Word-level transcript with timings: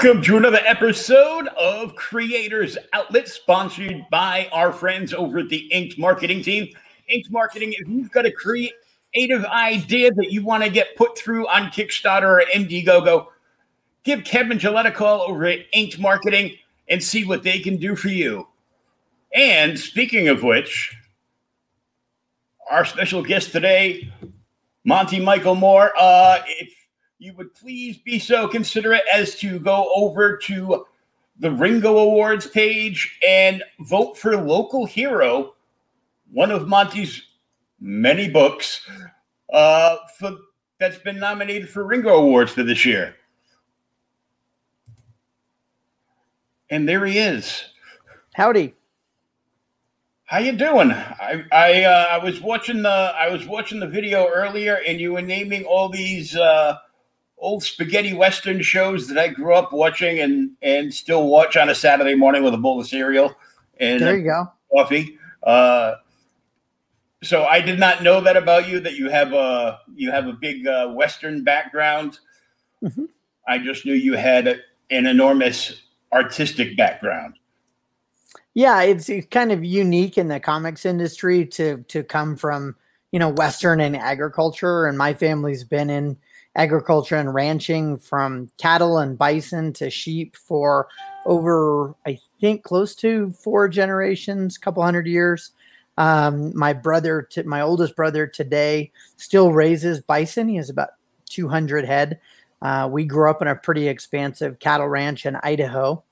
Welcome 0.00 0.22
to 0.22 0.36
another 0.36 0.60
episode 0.64 1.48
of 1.58 1.96
Creators 1.96 2.78
Outlet, 2.92 3.26
sponsored 3.26 4.06
by 4.12 4.48
our 4.52 4.72
friends 4.72 5.12
over 5.12 5.40
at 5.40 5.48
the 5.48 5.66
Inked 5.72 5.98
Marketing 5.98 6.40
Team. 6.40 6.68
Inked 7.08 7.32
Marketing, 7.32 7.74
if 7.76 7.88
you've 7.88 8.12
got 8.12 8.24
a 8.24 8.30
creative 8.30 9.44
idea 9.46 10.12
that 10.12 10.30
you 10.30 10.44
want 10.44 10.62
to 10.62 10.70
get 10.70 10.94
put 10.94 11.18
through 11.18 11.48
on 11.48 11.72
Kickstarter 11.72 12.22
or 12.28 12.44
Indiegogo, 12.54 13.26
give 14.04 14.22
Kevin 14.22 14.60
Gillette 14.60 14.86
a 14.86 14.92
call 14.92 15.22
over 15.22 15.44
at 15.46 15.66
Inked 15.72 15.98
Marketing 15.98 16.52
and 16.86 17.02
see 17.02 17.24
what 17.24 17.42
they 17.42 17.58
can 17.58 17.76
do 17.76 17.96
for 17.96 18.08
you. 18.08 18.46
And 19.34 19.76
speaking 19.76 20.28
of 20.28 20.44
which, 20.44 20.96
our 22.70 22.84
special 22.84 23.20
guest 23.20 23.50
today, 23.50 24.12
Monte 24.84 25.18
Michael 25.18 25.56
Moore. 25.56 25.92
Uh, 25.98 26.38
if 26.46 26.77
you 27.18 27.34
would 27.34 27.52
please 27.54 27.98
be 27.98 28.18
so 28.18 28.46
considerate 28.46 29.02
as 29.12 29.34
to 29.36 29.58
go 29.58 29.90
over 29.94 30.36
to 30.36 30.86
the 31.40 31.50
Ringo 31.50 31.98
Awards 31.98 32.46
page 32.46 33.18
and 33.26 33.62
vote 33.80 34.16
for 34.16 34.36
Loco 34.36 34.84
Hero, 34.84 35.54
one 36.32 36.50
of 36.50 36.68
Monte's 36.68 37.22
many 37.80 38.28
books 38.28 38.88
uh, 39.52 39.96
for, 40.18 40.36
that's 40.78 40.98
been 40.98 41.18
nominated 41.18 41.68
for 41.68 41.84
Ringo 41.84 42.16
Awards 42.16 42.52
for 42.52 42.62
this 42.62 42.84
year. 42.84 43.14
And 46.70 46.88
there 46.88 47.04
he 47.06 47.18
is. 47.18 47.64
Howdy. 48.34 48.74
How 50.24 50.38
you 50.38 50.52
doing? 50.52 50.92
I 50.92 51.42
I, 51.50 51.84
uh, 51.84 52.06
I 52.10 52.18
was 52.22 52.42
watching 52.42 52.82
the 52.82 52.90
I 52.90 53.30
was 53.30 53.46
watching 53.46 53.80
the 53.80 53.86
video 53.86 54.28
earlier, 54.28 54.78
and 54.86 55.00
you 55.00 55.14
were 55.14 55.22
naming 55.22 55.64
all 55.64 55.88
these 55.88 56.36
uh, 56.36 56.76
old 57.38 57.62
spaghetti 57.62 58.12
western 58.14 58.60
shows 58.62 59.06
that 59.08 59.18
I 59.18 59.28
grew 59.28 59.54
up 59.54 59.72
watching 59.72 60.20
and 60.20 60.50
and 60.62 60.92
still 60.92 61.28
watch 61.28 61.56
on 61.56 61.68
a 61.68 61.74
Saturday 61.74 62.14
morning 62.14 62.42
with 62.42 62.54
a 62.54 62.58
bowl 62.58 62.80
of 62.80 62.86
cereal 62.86 63.34
and 63.78 64.00
There 64.00 64.16
you 64.16 64.24
go. 64.24 64.52
coffee. 64.72 65.18
Uh, 65.42 65.94
so 67.22 67.44
I 67.44 67.60
did 67.60 67.78
not 67.78 68.02
know 68.02 68.20
that 68.20 68.36
about 68.36 68.68
you 68.68 68.80
that 68.80 68.94
you 68.94 69.08
have 69.10 69.32
a 69.32 69.80
you 69.94 70.10
have 70.10 70.26
a 70.26 70.32
big 70.32 70.66
uh, 70.66 70.88
western 70.88 71.42
background. 71.44 72.18
Mhm. 72.82 73.08
I 73.46 73.58
just 73.58 73.86
knew 73.86 73.94
you 73.94 74.14
had 74.14 74.46
a, 74.46 74.56
an 74.90 75.06
enormous 75.06 75.82
artistic 76.12 76.76
background. 76.76 77.34
Yeah, 78.54 78.82
it's, 78.82 79.08
it's 79.08 79.26
kind 79.28 79.52
of 79.52 79.64
unique 79.64 80.18
in 80.18 80.28
the 80.28 80.40
comics 80.40 80.84
industry 80.84 81.46
to 81.46 81.78
to 81.88 82.02
come 82.02 82.36
from 82.36 82.74
you 83.12 83.18
know 83.18 83.30
western 83.30 83.80
and 83.80 83.96
agriculture, 83.96 84.86
and 84.86 84.98
my 84.98 85.14
family's 85.14 85.64
been 85.64 85.90
in 85.90 86.16
agriculture 86.56 87.16
and 87.16 87.32
ranching 87.32 87.98
from 87.98 88.50
cattle 88.58 88.98
and 88.98 89.16
bison 89.16 89.72
to 89.74 89.90
sheep 89.90 90.36
for 90.36 90.88
over 91.26 91.94
I 92.06 92.18
think 92.40 92.62
close 92.62 92.94
to 92.96 93.32
four 93.32 93.68
generations, 93.68 94.58
couple 94.58 94.82
hundred 94.82 95.06
years. 95.06 95.52
Um, 95.98 96.56
my 96.56 96.72
brother, 96.72 97.22
to, 97.32 97.42
my 97.42 97.60
oldest 97.60 97.96
brother 97.96 98.26
today, 98.26 98.92
still 99.16 99.52
raises 99.52 100.00
bison. 100.00 100.48
He 100.48 100.56
has 100.56 100.70
about 100.70 100.90
200 101.26 101.84
head. 101.84 102.20
Uh, 102.62 102.88
we 102.90 103.04
grew 103.04 103.28
up 103.28 103.42
in 103.42 103.48
a 103.48 103.56
pretty 103.56 103.88
expansive 103.88 104.58
cattle 104.58 104.88
ranch 104.88 105.26
in 105.26 105.36
Idaho 105.36 106.02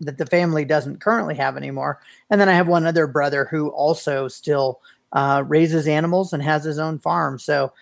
that 0.00 0.18
the 0.18 0.26
family 0.26 0.64
doesn't 0.64 1.00
currently 1.00 1.34
have 1.34 1.56
anymore. 1.56 2.00
And 2.30 2.40
then 2.40 2.48
I 2.48 2.54
have 2.54 2.68
one 2.68 2.86
other 2.86 3.06
brother 3.06 3.44
who 3.44 3.68
also 3.70 4.28
still 4.28 4.80
uh, 5.12 5.42
raises 5.46 5.88
animals 5.88 6.32
and 6.32 6.42
has 6.42 6.64
his 6.64 6.78
own 6.78 6.98
farm. 6.98 7.38
So 7.38 7.72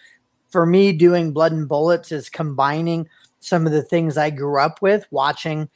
for 0.56 0.64
me, 0.64 0.90
doing 0.90 1.34
Blood 1.34 1.52
and 1.52 1.68
Bullets 1.68 2.10
is 2.10 2.30
combining 2.30 3.06
some 3.40 3.66
of 3.66 3.72
the 3.72 3.82
things 3.82 4.16
I 4.16 4.30
grew 4.30 4.58
up 4.58 4.80
with, 4.80 5.06
watching 5.10 5.68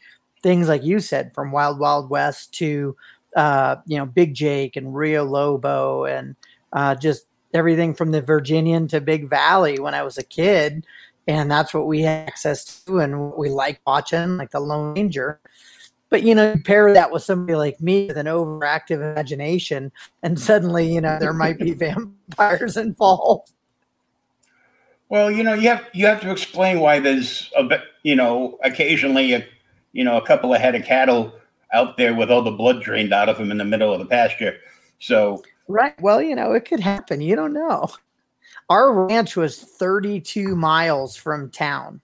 things 0.42 0.68
like 0.68 0.82
you 0.82 1.00
said, 1.00 1.34
from 1.34 1.52
Wild 1.52 1.78
Wild 1.78 2.08
West 2.08 2.54
to 2.54 2.96
uh, 3.36 3.76
you 3.84 3.98
know 3.98 4.06
Big 4.06 4.32
Jake 4.32 4.76
and 4.76 4.94
Rio 4.94 5.22
Lobo, 5.22 6.06
and 6.06 6.34
uh, 6.72 6.94
just 6.94 7.26
everything 7.52 7.92
from 7.92 8.10
the 8.10 8.22
Virginian 8.22 8.88
to 8.88 9.02
Big 9.02 9.28
Valley 9.28 9.78
when 9.78 9.94
I 9.94 10.02
was 10.02 10.16
a 10.16 10.22
kid. 10.22 10.86
And 11.28 11.50
that's 11.50 11.74
what 11.74 11.86
we 11.86 12.00
had 12.00 12.26
access 12.26 12.82
to 12.84 13.00
and 13.00 13.34
we 13.34 13.50
like 13.50 13.82
watching, 13.86 14.38
like 14.38 14.52
the 14.52 14.60
Lone 14.60 14.94
Ranger. 14.94 15.41
But 16.08 16.22
you 16.22 16.34
know, 16.34 16.54
you 16.54 16.62
pair 16.62 16.91
that 16.94 17.12
with 17.12 17.22
somebody 17.22 17.54
like 17.54 17.82
me 17.82 18.06
with 18.06 18.16
an 18.16 18.24
overactive 18.24 19.12
imagination, 19.12 19.92
and 20.22 20.41
suddenly, 20.41 20.91
you 20.91 21.02
know, 21.02 21.18
there 21.20 21.34
might 21.34 21.58
be 21.58 21.72
vampires 21.74 22.78
involved. 22.78 23.52
Well, 25.10 25.31
you 25.31 25.43
know, 25.43 25.54
you 25.54 25.69
have 25.71 25.87
you 25.93 26.06
have 26.06 26.21
to 26.22 26.31
explain 26.32 26.81
why 26.81 27.00
there's 27.00 27.50
a 27.56 27.65
bit, 27.65 27.82
you 28.04 28.16
know, 28.16 28.59
occasionally 28.65 29.34
a, 29.34 29.47
you 29.93 30.04
know, 30.04 30.16
a 30.16 30.26
couple 30.26 30.54
of 30.54 30.60
head 30.60 30.76
of 30.76 30.84
cattle 30.84 31.34
out 31.75 31.98
there 31.98 32.15
with 32.15 32.31
all 32.31 32.43
the 32.43 32.53
blood 32.53 32.82
drained 32.82 33.12
out 33.12 33.28
of 33.28 33.38
them 33.38 33.50
in 33.50 33.59
the 33.59 33.65
middle 33.66 33.93
of 33.93 33.98
the 34.00 34.06
pasture. 34.06 34.59
So, 35.00 35.43
Right. 35.69 36.00
Well, 36.00 36.22
you 36.22 36.37
know, 36.37 36.53
it 36.53 36.65
could 36.65 36.81
happen. 36.81 37.21
You 37.21 37.37
don't 37.37 37.53
know. 37.54 37.88
Our 38.69 39.06
ranch 39.06 39.37
was 39.37 39.59
32 39.60 40.56
miles 40.56 41.16
from 41.16 41.50
town 41.50 42.01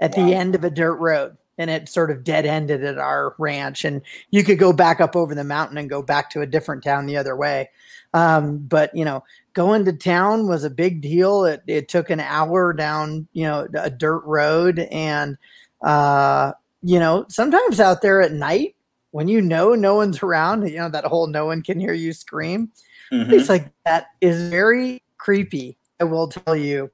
at 0.00 0.16
Wow. 0.16 0.24
the 0.26 0.34
end 0.34 0.54
of 0.54 0.64
a 0.64 0.70
dirt 0.70 0.96
road. 0.96 1.36
And 1.58 1.70
it 1.70 1.88
sort 1.88 2.10
of 2.10 2.24
dead 2.24 2.46
ended 2.46 2.84
at 2.84 2.98
our 2.98 3.34
ranch. 3.38 3.84
And 3.84 4.02
you 4.30 4.42
could 4.42 4.58
go 4.58 4.72
back 4.72 5.00
up 5.00 5.14
over 5.14 5.34
the 5.34 5.44
mountain 5.44 5.78
and 5.78 5.88
go 5.88 6.02
back 6.02 6.30
to 6.30 6.40
a 6.40 6.46
different 6.46 6.82
town 6.82 7.06
the 7.06 7.16
other 7.16 7.36
way. 7.36 7.70
Um, 8.12 8.58
but, 8.58 8.94
you 8.94 9.04
know, 9.04 9.22
going 9.52 9.84
to 9.84 9.92
town 9.92 10.48
was 10.48 10.64
a 10.64 10.70
big 10.70 11.00
deal. 11.00 11.44
It, 11.44 11.62
it 11.66 11.88
took 11.88 12.10
an 12.10 12.20
hour 12.20 12.72
down, 12.72 13.28
you 13.32 13.44
know, 13.44 13.68
a 13.74 13.90
dirt 13.90 14.24
road. 14.24 14.80
And, 14.90 15.36
uh, 15.82 16.52
you 16.82 16.98
know, 16.98 17.26
sometimes 17.28 17.80
out 17.80 18.02
there 18.02 18.20
at 18.20 18.32
night, 18.32 18.74
when 19.12 19.28
you 19.28 19.40
know 19.40 19.74
no 19.74 19.94
one's 19.94 20.22
around, 20.22 20.68
you 20.68 20.78
know, 20.78 20.88
that 20.88 21.04
whole 21.04 21.28
no 21.28 21.46
one 21.46 21.62
can 21.62 21.78
hear 21.78 21.92
you 21.92 22.12
scream 22.12 22.72
mhm. 23.12 23.28
place 23.28 23.48
like 23.48 23.70
that 23.84 24.08
is 24.20 24.50
very 24.50 25.02
creepy. 25.18 25.76
I 26.00 26.04
will 26.04 26.28
tell 26.28 26.56
you, 26.56 26.90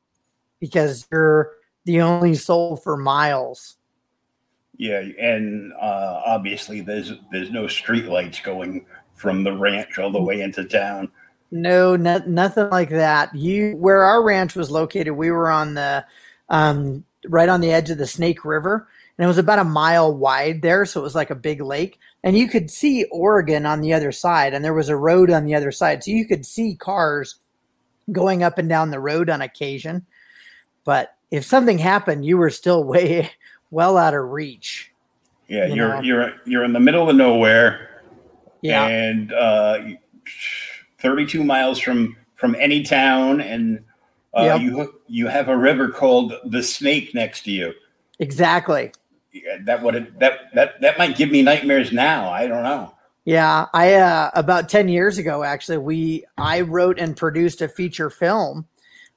because 0.61 1.07
you're 1.11 1.53
the 1.85 2.03
only 2.03 2.35
soul 2.35 2.77
for 2.77 2.97
miles. 2.97 3.77
Yeah, 4.81 5.01
and 5.21 5.75
uh, 5.75 6.23
obviously 6.25 6.81
there's 6.81 7.13
there's 7.31 7.51
no 7.51 7.67
street 7.67 8.07
lights 8.07 8.41
going 8.41 8.87
from 9.15 9.45
the 9.45 9.55
ranch 9.55 9.99
all 9.99 10.11
the 10.11 10.23
way 10.23 10.41
into 10.41 10.65
town. 10.65 11.11
No, 11.51 11.97
no, 11.97 12.23
nothing 12.27 12.71
like 12.71 12.89
that. 12.89 13.35
You, 13.35 13.77
where 13.77 14.03
our 14.05 14.23
ranch 14.23 14.57
was 14.57 14.71
located, 14.71 15.13
we 15.13 15.31
were 15.31 15.51
on 15.51 15.75
the 15.75 16.07
um, 16.49 17.05
right 17.29 17.51
on 17.51 17.61
the 17.61 17.73
edge 17.73 17.91
of 17.91 17.99
the 17.99 18.07
Snake 18.07 18.43
River. 18.43 18.89
And 19.19 19.25
it 19.27 19.29
was 19.29 19.37
about 19.37 19.59
a 19.59 19.65
mile 19.65 20.17
wide 20.17 20.63
there. 20.63 20.87
So 20.87 21.01
it 21.01 21.03
was 21.03 21.15
like 21.15 21.29
a 21.29 21.35
big 21.35 21.61
lake. 21.61 21.99
And 22.25 22.35
you 22.35 22.49
could 22.49 22.71
see 22.71 23.05
Oregon 23.13 23.67
on 23.67 23.83
the 23.83 23.93
other 23.93 24.13
side. 24.13 24.55
And 24.55 24.65
there 24.65 24.73
was 24.73 24.89
a 24.89 24.97
road 24.97 25.31
on 25.31 25.45
the 25.45 25.55
other 25.55 25.73
side. 25.73 26.03
So 26.03 26.11
you 26.11 26.25
could 26.25 26.47
see 26.47 26.75
cars 26.75 27.35
going 28.11 28.43
up 28.43 28.57
and 28.57 28.67
down 28.67 28.91
the 28.93 28.99
road 28.99 29.29
on 29.29 29.43
occasion. 29.43 30.07
But 30.85 31.15
if 31.31 31.45
something 31.45 31.77
happened, 31.77 32.25
you 32.25 32.39
were 32.39 32.49
still 32.49 32.83
way 32.85 33.31
well 33.71 33.97
out 33.97 34.15
of 34.15 34.31
reach. 34.31 34.93
Yeah, 35.49 35.67
you 35.67 35.85
are 35.85 36.03
you're, 36.03 36.05
you're 36.05 36.33
you're 36.45 36.65
in 36.65 36.73
the 36.73 36.81
middle 36.81 37.09
of 37.09 37.17
nowhere. 37.17 38.03
Yeah. 38.63 38.87
And 38.87 39.33
uh, 39.33 39.79
32 41.01 41.43
miles 41.43 41.79
from 41.79 42.17
from 42.35 42.55
any 42.59 42.83
town 42.83 43.41
and 43.41 43.83
uh, 44.33 44.43
yep. 44.43 44.61
you 44.61 45.01
you 45.09 45.27
have 45.27 45.49
a 45.49 45.57
river 45.57 45.89
called 45.89 46.35
the 46.45 46.63
Snake 46.63 47.15
next 47.15 47.43
to 47.45 47.51
you. 47.51 47.73
Exactly. 48.21 48.93
Yeah, 49.33 49.59
that 49.65 49.83
would 49.83 50.15
that 50.21 50.55
that 50.55 50.81
that 50.81 50.99
might 50.99 51.17
give 51.17 51.31
me 51.31 51.43
nightmares 51.43 51.93
now. 51.93 52.31
I 52.31 52.47
don't 52.47 52.63
know. 52.63 52.95
Yeah, 53.25 53.67
I 53.75 53.95
uh, 53.95 54.31
about 54.35 54.69
ten 54.69 54.89
years 54.89 55.19
ago, 55.19 55.43
actually, 55.43 55.79
we 55.79 56.25
I 56.37 56.63
wrote 56.63 56.99
and 56.99 57.17
produced 57.17 57.61
a 57.61 57.69
feature 57.69 58.11
film 58.11 58.67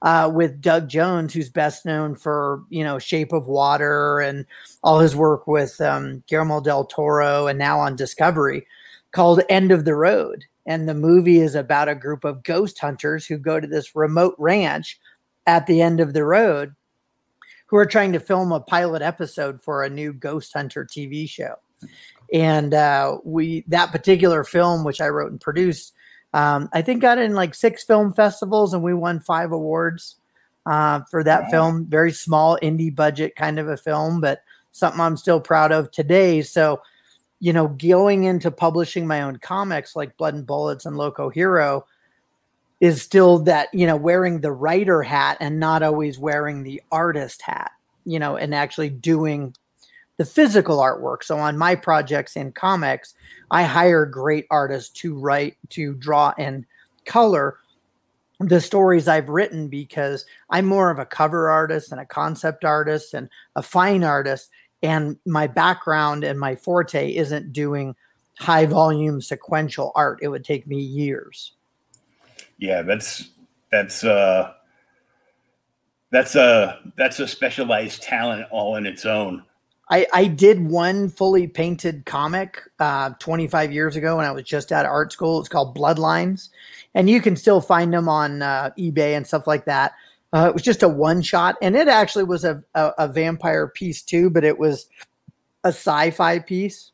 uh, 0.03 0.29
with 0.31 0.61
Doug 0.61 0.89
Jones, 0.89 1.33
who's 1.33 1.49
best 1.49 1.85
known 1.85 2.15
for 2.15 2.63
you 2.69 2.83
know 2.83 2.99
Shape 2.99 3.33
of 3.33 3.47
Water 3.47 4.19
and 4.19 4.45
all 4.83 4.99
his 4.99 5.15
work 5.15 5.47
with 5.47 5.79
um, 5.81 6.23
Guillermo 6.27 6.61
del 6.61 6.85
Toro, 6.85 7.47
and 7.47 7.57
now 7.57 7.79
on 7.79 7.95
Discovery, 7.95 8.67
called 9.11 9.41
End 9.49 9.71
of 9.71 9.85
the 9.85 9.95
Road. 9.95 10.45
And 10.65 10.87
the 10.87 10.93
movie 10.93 11.39
is 11.39 11.55
about 11.55 11.89
a 11.89 11.95
group 11.95 12.23
of 12.23 12.43
ghost 12.43 12.79
hunters 12.79 13.25
who 13.25 13.37
go 13.37 13.59
to 13.59 13.67
this 13.67 13.95
remote 13.95 14.35
ranch 14.37 14.99
at 15.45 15.67
the 15.67 15.81
end 15.81 15.99
of 15.99 16.13
the 16.13 16.23
road 16.23 16.73
who 17.73 17.77
are 17.77 17.85
trying 17.85 18.13
to 18.13 18.19
film 18.19 18.51
a 18.51 18.59
pilot 18.59 19.01
episode 19.01 19.61
for 19.63 19.83
a 19.83 19.89
new 19.89 20.13
ghost 20.13 20.53
hunter 20.53 20.85
TV 20.85 21.27
show. 21.27 21.55
And 22.31 22.73
uh, 22.73 23.17
we 23.23 23.63
that 23.67 23.91
particular 23.91 24.43
film, 24.43 24.83
which 24.83 25.01
I 25.01 25.09
wrote 25.09 25.31
and 25.31 25.41
produced, 25.41 25.93
um, 26.33 26.69
I 26.73 26.81
think 26.81 27.01
got 27.01 27.17
in 27.17 27.33
like 27.33 27.55
six 27.55 27.83
film 27.83 28.13
festivals, 28.13 28.73
and 28.73 28.83
we 28.83 28.93
won 28.93 29.19
five 29.19 29.51
awards 29.51 30.15
uh, 30.65 31.01
for 31.09 31.23
that 31.23 31.43
wow. 31.43 31.49
film. 31.49 31.85
Very 31.85 32.11
small 32.11 32.57
indie 32.61 32.93
budget 32.93 33.35
kind 33.35 33.59
of 33.59 33.67
a 33.67 33.77
film, 33.77 34.21
but 34.21 34.41
something 34.71 35.01
I'm 35.01 35.17
still 35.17 35.39
proud 35.39 35.71
of 35.71 35.91
today. 35.91 36.41
So 36.41 36.81
you 37.43 37.51
know, 37.51 37.67
going 37.67 38.23
into 38.23 38.49
publishing 38.49 39.05
my 39.05 39.21
own 39.21 39.35
comics 39.35 39.97
like 39.97 40.15
Blood 40.15 40.33
and 40.33 40.47
Bullets 40.47 40.85
and 40.85 40.95
Loco 40.95 41.27
Hero 41.27 41.85
is 42.79 43.01
still 43.01 43.39
that, 43.39 43.67
you 43.73 43.85
know, 43.85 43.97
wearing 43.97 44.39
the 44.39 44.53
writer 44.53 45.03
hat 45.03 45.35
and 45.41 45.59
not 45.59 45.83
always 45.83 46.17
wearing 46.17 46.63
the 46.63 46.81
artist 46.89 47.41
hat, 47.41 47.73
you 48.05 48.17
know, 48.17 48.37
and 48.37 48.55
actually 48.55 48.89
doing 48.89 49.53
the 50.17 50.25
physical 50.25 50.77
artwork. 50.77 51.23
So 51.23 51.37
on 51.37 51.57
my 51.57 51.75
projects 51.75 52.35
in 52.35 52.51
comics, 52.51 53.13
I 53.51 53.63
hire 53.63 54.05
great 54.05 54.45
artists 54.49 54.89
to 55.01 55.17
write, 55.17 55.57
to 55.69 55.93
draw 55.95 56.33
and 56.37 56.65
color 57.05 57.57
the 58.39 58.61
stories 58.61 59.07
I've 59.07 59.29
written 59.29 59.67
because 59.67 60.25
I'm 60.49 60.65
more 60.65 60.89
of 60.89 60.99
a 60.99 61.05
cover 61.05 61.49
artist 61.49 61.91
and 61.91 62.01
a 62.01 62.05
concept 62.05 62.65
artist 62.65 63.13
and 63.13 63.29
a 63.55 63.61
fine 63.61 64.03
artist. 64.03 64.49
And 64.81 65.17
my 65.25 65.47
background 65.47 66.23
and 66.23 66.39
my 66.39 66.55
forte 66.55 67.13
isn't 67.13 67.53
doing 67.53 67.95
high 68.37 68.65
volume 68.65 69.21
sequential 69.21 69.91
art. 69.95 70.19
It 70.21 70.27
would 70.27 70.43
take 70.43 70.67
me 70.67 70.79
years. 70.79 71.53
Yeah 72.57 72.81
that's 72.81 73.29
that's 73.71 74.03
uh 74.03 74.53
that's 76.11 76.35
a 76.35 76.79
that's 76.95 77.19
a 77.19 77.27
specialized 77.27 78.03
talent 78.03 78.45
all 78.51 78.75
in 78.75 78.85
its 78.85 79.05
own 79.05 79.43
I, 79.89 80.07
I 80.13 80.25
did 80.27 80.69
one 80.69 81.09
fully 81.09 81.47
painted 81.47 82.05
comic 82.05 82.61
uh, 82.79 83.11
25 83.19 83.71
years 83.71 83.95
ago 83.95 84.17
when 84.17 84.25
I 84.25 84.31
was 84.31 84.43
just 84.43 84.71
out 84.71 84.85
of 84.85 84.91
art 84.91 85.11
school. 85.11 85.39
It's 85.39 85.49
called 85.49 85.77
Bloodlines, 85.77 86.49
and 86.95 87.09
you 87.09 87.21
can 87.21 87.35
still 87.35 87.61
find 87.61 87.93
them 87.93 88.07
on 88.07 88.41
uh, 88.41 88.71
eBay 88.77 89.15
and 89.17 89.27
stuff 89.27 89.45
like 89.45 89.65
that. 89.65 89.93
Uh, 90.31 90.47
it 90.47 90.53
was 90.53 90.63
just 90.63 90.83
a 90.83 90.87
one 90.87 91.21
shot, 91.21 91.55
and 91.61 91.75
it 91.75 91.87
actually 91.87 92.23
was 92.23 92.43
a, 92.43 92.63
a, 92.73 92.91
a 92.99 93.07
vampire 93.07 93.67
piece 93.67 94.01
too, 94.01 94.29
but 94.29 94.43
it 94.43 94.57
was 94.57 94.87
a 95.63 95.69
sci-fi 95.69 96.39
piece, 96.39 96.91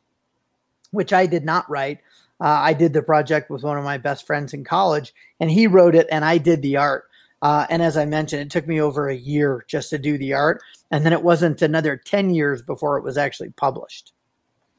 which 0.90 1.12
I 1.12 1.26
did 1.26 1.44
not 1.44 1.70
write. 1.70 1.98
Uh, 2.40 2.48
I 2.48 2.72
did 2.72 2.92
the 2.92 3.02
project 3.02 3.50
with 3.50 3.62
one 3.62 3.78
of 3.78 3.84
my 3.84 3.98
best 3.98 4.26
friends 4.26 4.52
in 4.52 4.64
college, 4.64 5.14
and 5.38 5.50
he 5.50 5.66
wrote 5.66 5.94
it, 5.94 6.06
and 6.10 6.24
I 6.24 6.38
did 6.38 6.60
the 6.62 6.76
art. 6.76 7.09
Uh, 7.42 7.66
and 7.70 7.82
as 7.82 7.96
I 7.96 8.04
mentioned, 8.04 8.42
it 8.42 8.50
took 8.50 8.66
me 8.66 8.80
over 8.80 9.08
a 9.08 9.16
year 9.16 9.64
just 9.66 9.90
to 9.90 9.98
do 9.98 10.18
the 10.18 10.34
art, 10.34 10.62
and 10.90 11.04
then 11.04 11.12
it 11.12 11.22
wasn't 11.22 11.62
another 11.62 11.96
ten 11.96 12.30
years 12.30 12.62
before 12.62 12.98
it 12.98 13.04
was 13.04 13.16
actually 13.16 13.50
published 13.50 14.12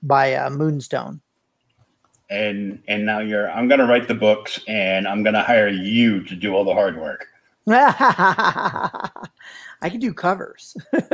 by 0.04 0.36
uh, 0.36 0.50
Moonstone. 0.50 1.22
And 2.30 2.82
and 2.88 3.06
now 3.06 3.20
you're. 3.20 3.50
I'm 3.52 3.68
going 3.68 3.80
to 3.80 3.88
write 3.88 4.08
the 4.08 4.16
books, 4.16 4.60
and 4.68 5.08
I'm 5.08 5.24
going 5.24 5.34
to 5.34 5.42
hire 5.42 5.68
you 5.68 6.24
to 6.26 6.36
do 6.36 6.54
all 6.54 6.64
the 6.64 6.74
hard 6.74 6.98
work. 6.98 7.28
I 7.68 9.10
can 9.84 10.00
do 10.00 10.14
covers. 10.14 10.76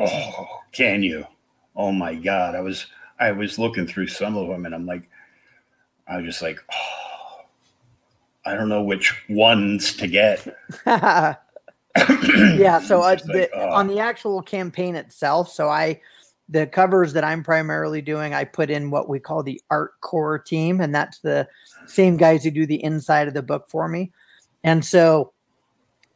oh, 0.00 0.46
can 0.72 1.02
you? 1.02 1.26
Oh 1.76 1.92
my 1.92 2.14
god! 2.14 2.54
I 2.54 2.60
was 2.60 2.86
I 3.18 3.32
was 3.32 3.58
looking 3.58 3.86
through 3.86 4.06
some 4.06 4.36
of 4.36 4.48
them, 4.48 4.64
and 4.64 4.74
I'm 4.74 4.86
like, 4.86 5.08
I 6.08 6.16
was 6.16 6.24
just 6.24 6.42
like, 6.42 6.60
oh, 6.72 7.09
I 8.44 8.54
don't 8.54 8.68
know 8.68 8.82
which 8.82 9.14
ones 9.28 9.94
to 9.96 10.06
get. 10.06 10.46
yeah. 10.86 12.80
So 12.80 13.02
uh, 13.02 13.16
the, 13.16 13.40
like, 13.40 13.50
oh. 13.54 13.70
on 13.70 13.88
the 13.88 13.98
actual 13.98 14.42
campaign 14.42 14.96
itself, 14.96 15.50
so 15.50 15.68
I 15.68 16.00
the 16.48 16.66
covers 16.66 17.12
that 17.12 17.22
I'm 17.22 17.44
primarily 17.44 18.02
doing, 18.02 18.34
I 18.34 18.44
put 18.44 18.70
in 18.70 18.90
what 18.90 19.08
we 19.08 19.20
call 19.20 19.42
the 19.42 19.60
art 19.70 19.92
core 20.00 20.38
team, 20.38 20.80
and 20.80 20.92
that's 20.92 21.20
the 21.20 21.46
same 21.86 22.16
guys 22.16 22.42
who 22.42 22.50
do 22.50 22.66
the 22.66 22.82
inside 22.82 23.28
of 23.28 23.34
the 23.34 23.42
book 23.42 23.68
for 23.68 23.88
me. 23.88 24.10
And 24.64 24.84
so 24.84 25.32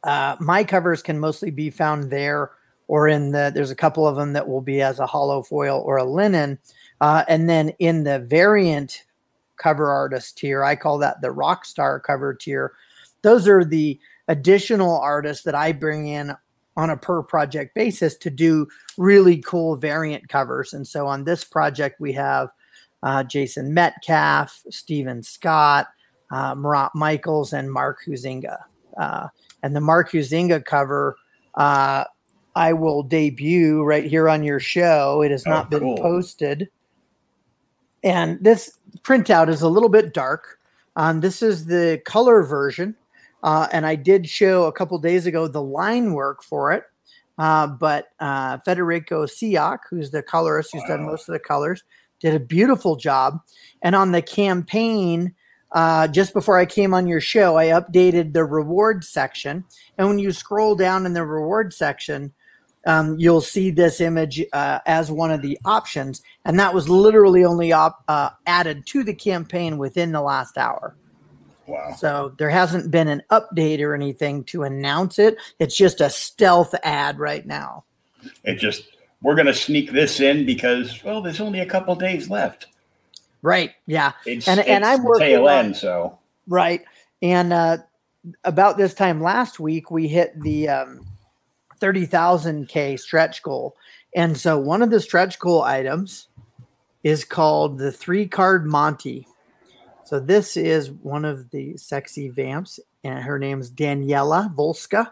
uh, 0.03 0.35
my 0.39 0.63
covers 0.63 1.01
can 1.01 1.19
mostly 1.19 1.51
be 1.51 1.69
found 1.69 2.11
there 2.11 2.51
or 2.87 3.07
in 3.07 3.31
the, 3.31 3.51
there's 3.53 3.71
a 3.71 3.75
couple 3.75 4.07
of 4.07 4.15
them 4.15 4.33
that 4.33 4.47
will 4.47 4.61
be 4.61 4.81
as 4.81 4.99
a 4.99 5.07
hollow 5.07 5.41
foil 5.41 5.81
or 5.85 5.97
a 5.97 6.03
linen. 6.03 6.59
Uh, 7.01 7.23
and 7.27 7.49
then 7.49 7.69
in 7.79 8.03
the 8.03 8.19
variant 8.19 9.03
cover 9.57 9.89
artist 9.89 10.37
tier, 10.37 10.63
I 10.63 10.75
call 10.75 10.97
that 10.99 11.21
the 11.21 11.31
rock 11.31 11.65
star 11.65 11.99
cover 11.99 12.33
tier. 12.33 12.73
Those 13.21 13.47
are 13.47 13.63
the 13.63 13.99
additional 14.27 14.99
artists 14.99 15.43
that 15.43 15.55
I 15.55 15.71
bring 15.71 16.07
in 16.07 16.35
on 16.77 16.89
a 16.89 16.97
per 16.97 17.23
project 17.23 17.73
basis 17.73 18.15
to 18.17 18.29
do 18.29 18.67
really 18.97 19.37
cool 19.37 19.77
variant 19.77 20.27
covers. 20.27 20.73
And 20.73 20.85
so 20.87 21.07
on 21.07 21.23
this 21.23 21.43
project, 21.43 21.99
we 21.99 22.13
have 22.13 22.49
uh, 23.03 23.23
Jason 23.23 23.73
Metcalf, 23.73 24.63
Stephen 24.69 25.23
Scott, 25.23 25.87
uh, 26.31 26.55
Marat 26.55 26.89
Mychaels 26.95 27.53
and 27.53 27.71
Mark 27.71 27.99
Huizenga. 28.05 28.57
Uh, 28.97 29.27
and 29.63 29.75
the 29.75 29.81
Mark 29.81 30.11
Huizenga 30.11 30.63
cover, 30.63 31.15
uh, 31.55 32.03
I 32.55 32.73
will 32.73 33.03
debut 33.03 33.83
right 33.83 34.05
here 34.05 34.29
on 34.29 34.43
your 34.43 34.59
show. 34.59 35.21
It 35.21 35.31
has 35.31 35.45
oh, 35.45 35.49
not 35.49 35.69
been 35.69 35.81
cool. 35.81 35.97
posted. 35.97 36.69
And 38.05 38.37
this 38.39 38.77
printout 39.01 39.49
is 39.49 39.63
a 39.63 39.67
little 39.67 39.89
bit 39.89 40.13
dark. 40.13 40.59
Um, 40.95 41.19
this 41.19 41.41
is 41.41 41.65
the 41.65 42.01
color 42.05 42.43
version. 42.43 42.95
Uh, 43.43 43.67
and 43.73 43.85
I 43.85 43.95
did 43.95 44.29
show 44.29 44.65
a 44.65 44.71
couple 44.71 44.97
days 44.99 45.25
ago 45.25 45.47
the 45.47 45.61
line 45.61 46.13
work 46.13 46.43
for 46.43 46.71
it. 46.71 46.83
Uh, 47.37 47.67
but 47.67 48.07
uh, 48.19 48.59
Federico 48.63 49.25
Siak, 49.25 49.79
who's 49.89 50.11
the 50.11 50.23
colorist 50.23 50.69
who's 50.71 50.83
wow. 50.83 50.97
done 50.97 51.05
most 51.05 51.27
of 51.27 51.33
the 51.33 51.39
colors, 51.39 51.83
did 52.19 52.33
a 52.33 52.39
beautiful 52.39 52.95
job. 52.95 53.41
And 53.81 53.95
on 53.95 54.13
the 54.13 54.21
campaign, 54.21 55.33
uh, 55.73 56.07
just 56.07 56.33
before 56.33 56.57
I 56.57 56.65
came 56.65 56.93
on 56.93 57.07
your 57.07 57.19
show, 57.19 57.57
I 57.57 57.67
updated 57.67 58.33
the 58.33 58.45
reward 58.45 59.03
section. 59.03 59.65
And 59.97 60.07
when 60.07 60.19
you 60.19 60.31
scroll 60.31 60.75
down 60.75 61.05
in 61.05 61.13
the 61.13 61.25
reward 61.25 61.73
section, 61.73 62.33
um, 62.85 63.17
you'll 63.19 63.41
see 63.41 63.71
this 63.71 63.99
image 63.99 64.43
uh, 64.53 64.79
as 64.85 65.11
one 65.11 65.31
of 65.31 65.41
the 65.41 65.57
options. 65.65 66.21
And 66.45 66.59
that 66.59 66.73
was 66.73 66.87
literally 66.87 67.43
only 67.43 67.71
op- 67.71 68.03
uh, 68.07 68.29
added 68.45 68.85
to 68.87 69.03
the 69.03 69.13
campaign 69.13 69.77
within 69.77 70.11
the 70.11 70.21
last 70.21 70.57
hour. 70.57 70.95
Wow. 71.67 71.95
So 71.97 72.33
there 72.37 72.49
hasn't 72.49 72.91
been 72.91 73.07
an 73.07 73.23
update 73.31 73.81
or 73.81 73.95
anything 73.95 74.43
to 74.45 74.63
announce 74.63 75.17
it. 75.17 75.37
It's 75.57 75.75
just 75.75 75.99
a 75.99 76.09
stealth 76.09 76.75
ad 76.83 77.17
right 77.17 77.45
now. 77.45 77.85
It 78.43 78.55
just, 78.55 78.83
we're 79.21 79.35
going 79.35 79.47
to 79.47 79.53
sneak 79.53 79.91
this 79.91 80.19
in 80.19 80.45
because, 80.45 81.03
well, 81.03 81.21
there's 81.21 81.41
only 81.41 81.61
a 81.61 81.65
couple 81.65 81.95
days 81.95 82.29
left. 82.29 82.67
Right. 83.41 83.71
Yeah. 83.87 84.11
It's, 84.25 84.47
and 84.47 84.59
it's 84.59 84.69
and 84.69 84.85
I'm 84.85 85.03
working 85.03 85.27
tail 85.27 85.47
on. 85.47 85.73
So 85.73 86.19
right. 86.47 86.83
And 87.21 87.51
uh, 87.53 87.77
about 88.43 88.77
this 88.77 88.93
time 88.93 89.21
last 89.21 89.59
week, 89.59 89.89
we 89.89 90.07
hit 90.07 90.39
the 90.41 90.69
um, 90.69 91.05
thirty 91.79 92.05
thousand 92.05 92.67
k 92.67 92.97
stretch 92.97 93.43
goal, 93.43 93.75
and 94.15 94.37
so 94.37 94.57
one 94.57 94.81
of 94.81 94.89
the 94.89 94.99
stretch 94.99 95.39
goal 95.39 95.63
items 95.63 96.27
is 97.03 97.23
called 97.23 97.77
the 97.77 97.91
three 97.91 98.27
card 98.27 98.65
Monty. 98.65 99.27
So 100.05 100.19
this 100.19 100.55
is 100.55 100.91
one 100.91 101.25
of 101.25 101.49
the 101.51 101.77
sexy 101.77 102.29
vamps, 102.29 102.79
and 103.03 103.23
her 103.23 103.39
name's 103.39 103.71
Daniela 103.71 104.53
Volska, 104.53 105.11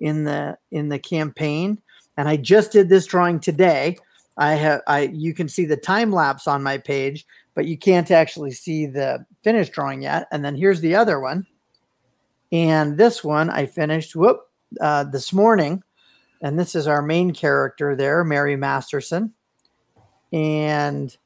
in 0.00 0.24
the 0.24 0.58
in 0.70 0.88
the 0.88 0.98
campaign. 0.98 1.80
And 2.16 2.28
I 2.28 2.36
just 2.36 2.72
did 2.72 2.88
this 2.88 3.06
drawing 3.06 3.40
today. 3.40 3.96
I 4.36 4.54
have 4.54 4.82
I 4.86 5.02
you 5.12 5.32
can 5.32 5.48
see 5.48 5.64
the 5.64 5.76
time 5.76 6.12
lapse 6.12 6.46
on 6.46 6.62
my 6.62 6.76
page, 6.76 7.24
but 7.54 7.66
you 7.66 7.78
can't 7.78 8.10
actually 8.10 8.50
see 8.50 8.86
the 8.86 9.24
finished 9.42 9.72
drawing 9.72 10.02
yet. 10.02 10.26
And 10.30 10.44
then 10.44 10.56
here's 10.56 10.80
the 10.80 10.96
other 10.96 11.20
one. 11.20 11.46
And 12.50 12.98
this 12.98 13.24
one 13.24 13.48
I 13.48 13.66
finished 13.66 14.14
whoop 14.14 14.40
uh, 14.80 15.04
this 15.04 15.32
morning. 15.32 15.82
And 16.42 16.58
this 16.58 16.74
is 16.74 16.88
our 16.88 17.00
main 17.00 17.32
character 17.32 17.94
there, 17.94 18.24
Mary 18.24 18.56
Masterson. 18.56 19.32
And 20.32 21.16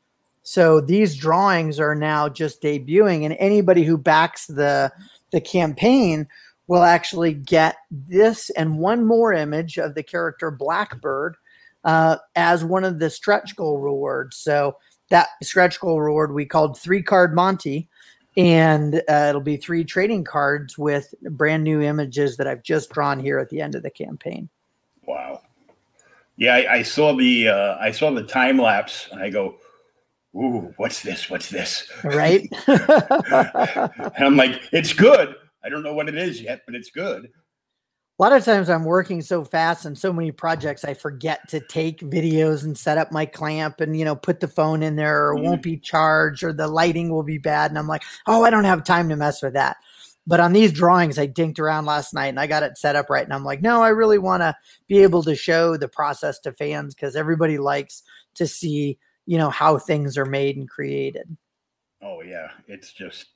so 0.43 0.81
these 0.81 1.17
drawings 1.17 1.81
are 1.81 1.95
now 1.95 2.29
just 2.29 2.63
debuting, 2.63 3.25
and 3.25 3.37
anybody 3.41 3.83
who 3.83 3.99
backs 3.99 4.47
the 4.47 4.93
the 5.33 5.41
campaign 5.41 6.29
will 6.69 6.83
actually 6.83 7.33
get 7.33 7.77
this 7.91 8.51
and 8.51 8.79
one 8.79 9.05
more 9.05 9.33
image 9.33 9.79
of 9.79 9.95
the 9.95 10.03
character 10.03 10.51
Blackbird 10.51 11.37
uh, 11.85 12.17
as 12.35 12.65
one 12.65 12.85
of 12.85 12.99
the 12.99 13.11
stretch 13.11 13.57
goal 13.57 13.79
rewards. 13.79 14.37
So 14.37 14.77
that 15.11 15.29
stretch 15.43 15.81
goal 15.81 16.01
reward 16.01 16.35
we 16.35 16.45
called 16.45 16.79
three 16.79 17.03
card 17.03 17.35
Monty, 17.35 17.89
and 18.37 19.03
uh, 19.09 19.27
it'll 19.29 19.41
be 19.41 19.57
three 19.57 19.85
trading 19.85 20.25
cards 20.25 20.77
with 20.77 21.15
brand 21.31 21.65
new 21.65 21.81
images 21.81 22.37
that 22.37 22.47
I've 22.47 22.63
just 22.63 22.91
drawn 22.91 23.19
here 23.19 23.39
at 23.39 23.51
the 23.51 23.61
end 23.61 23.75
of 23.75 23.83
the 23.83 23.91
campaign. 23.91 24.49
Wow. 25.07 25.43
Yeah, 26.37 26.55
I, 26.55 26.75
I 26.75 26.83
saw 26.83 27.17
the 27.17 27.49
uh, 27.49 27.77
I 27.81 27.91
saw 27.91 28.11
the 28.11 28.23
time 28.23 28.59
lapse, 28.59 29.09
and 29.11 29.23
I 29.23 29.31
go, 29.31 29.57
"Ooh, 30.35 30.75
what's 30.77 31.03
this? 31.03 31.31
What's 31.31 31.49
this?" 31.49 31.91
Right. 32.05 32.49
and 32.67 34.13
I'm 34.19 34.37
like, 34.37 34.61
"It's 34.73 34.93
good. 34.93 35.35
I 35.65 35.69
don't 35.69 35.83
know 35.83 35.95
what 35.95 36.09
it 36.09 36.17
is 36.17 36.43
yet, 36.43 36.63
but 36.67 36.75
it's 36.75 36.91
good." 36.91 37.31
A 38.19 38.23
lot 38.23 38.33
of 38.33 38.45
times 38.45 38.71
I'm 38.71 38.85
working 38.85 39.21
so 39.21 39.45
fast 39.45 39.85
and 39.85 39.97
so 39.97 40.11
many 40.11 40.33
projects, 40.33 40.87
I 40.87 40.95
forget 40.95 41.47
to 41.51 41.61
take 41.61 42.01
videos 42.01 42.65
and 42.65 42.77
set 42.77 42.97
up 42.97 43.13
my 43.13 43.27
clamp 43.27 43.83
and 43.83 43.99
you 43.99 44.07
know 44.07 44.17
put 44.17 44.41
the 44.41 44.49
phone 44.49 44.83
in 44.83 44.97
there, 44.97 45.29
or 45.29 45.37
mm. 45.37 45.43
won't 45.43 45.63
be 45.63 45.79
charged, 45.79 46.43
or 46.43 46.53
the 46.53 46.69
lighting 46.69 47.09
will 47.09 47.23
be 47.23 47.39
bad, 47.39 47.71
and 47.71 47.79
I'm 47.79 47.89
like, 47.89 48.03
"Oh, 48.27 48.45
I 48.45 48.51
don't 48.51 48.65
have 48.65 48.85
time 48.85 49.09
to 49.09 49.17
mess 49.17 49.43
with 49.43 49.55
that." 49.55 49.79
But 50.27 50.41
on 50.41 50.53
these 50.53 50.73
drawings, 50.73 51.19
I 51.19 51.29
dinked 51.29 51.61
around 51.61 51.87
last 51.87 52.13
night 52.13 52.27
and 52.29 52.41
I 52.41 52.47
got 52.47 52.65
it 52.65 52.77
set 52.77 52.97
up 52.97 53.09
right. 53.09 53.25
And 53.25 53.33
I'm 53.33 53.45
like, 53.45 53.63
no, 53.63 53.83
I 53.83 53.91
really 53.91 54.19
want 54.19 54.43
to 54.43 54.57
be 54.89 55.03
able 55.03 55.23
to 55.23 55.37
show 55.37 55.77
the 55.77 55.89
process 55.89 56.41
to 56.41 56.53
fans 56.53 56.95
because 56.95 57.15
everybody 57.15 57.59
likes 57.59 58.03
to 58.35 58.47
see, 58.47 58.99
you 59.27 59.39
know, 59.39 59.51
how 59.51 59.79
things 59.79 60.19
are 60.19 60.25
made 60.25 60.57
and 60.57 60.69
created. 60.69 61.37
Oh, 62.03 62.23
yeah. 62.23 62.49
It's 62.67 62.93
just 62.93 63.27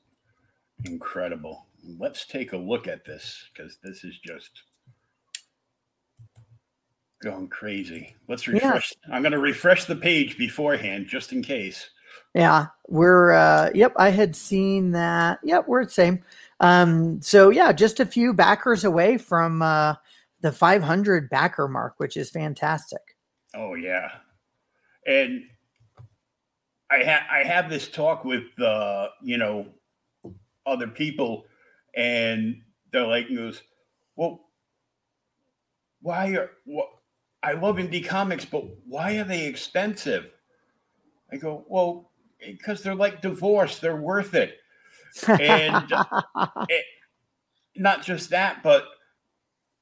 incredible. 0.85 1.67
Let's 1.99 2.27
take 2.27 2.53
a 2.53 2.59
look 2.59 2.89
at 2.89 3.05
this 3.05 3.49
because 3.53 3.79
this 3.85 4.03
is 4.03 4.19
just 4.19 4.51
going 7.23 7.49
crazy. 7.49 8.17
Let's 8.29 8.49
refresh. 8.49 8.95
Yeah. 9.07 9.15
I'm 9.15 9.23
going 9.23 9.33
to 9.33 9.39
refresh 9.39 9.85
the 9.85 9.97
page 9.97 10.37
beforehand 10.37 11.07
just 11.07 11.33
in 11.33 11.43
case. 11.43 11.89
Yeah, 12.35 12.67
we're 12.89 13.33
uh 13.33 13.71
yep, 13.75 13.93
I 13.97 14.11
had 14.11 14.37
seen 14.37 14.93
that. 14.93 15.41
Yep, 15.43 15.67
we're 15.67 15.85
the 15.85 15.91
same. 15.91 16.23
Um, 16.61 17.23
so 17.23 17.49
yeah, 17.49 17.73
just 17.73 18.00
a 18.00 18.07
few 18.07 18.35
backers 18.35 18.85
away 18.85 19.17
from 19.17 19.62
uh, 19.62 19.95
the 20.43 20.52
500 20.52 21.31
backer 21.31 21.67
mark, 21.67 21.95
which 21.97 22.17
is 22.17 22.31
fantastic. 22.31 23.00
Oh 23.55 23.75
yeah, 23.75 24.11
and 25.07 25.43
I 26.90 26.99
have 26.99 27.23
I 27.31 27.38
have 27.45 27.71
this 27.71 27.88
talk 27.88 28.25
with 28.25 28.45
uh, 28.61 29.09
you 29.23 29.38
know 29.38 29.67
other 30.67 30.87
people, 30.87 31.47
and 31.97 32.61
they're 32.93 33.07
like, 33.07 33.29
"Goes, 33.35 33.62
well, 34.17 34.49
why 36.02 36.29
are 36.35 36.50
what? 36.64 36.88
I 37.43 37.52
love 37.55 37.76
indie 37.76 38.07
comics, 38.07 38.45
but 38.45 38.64
why 38.87 39.17
are 39.17 39.25
they 39.25 39.47
expensive?" 39.47 40.31
I 41.33 41.37
go, 41.37 41.64
"Well, 41.69 42.11
because 42.38 42.83
they're 42.83 42.95
like 42.95 43.23
divorce; 43.23 43.79
they're 43.79 43.97
worth 43.97 44.35
it." 44.35 44.60
And 45.29 45.93
it, 46.69 46.85
not 47.76 48.02
just 48.02 48.31
that, 48.31 48.62
but 48.62 48.85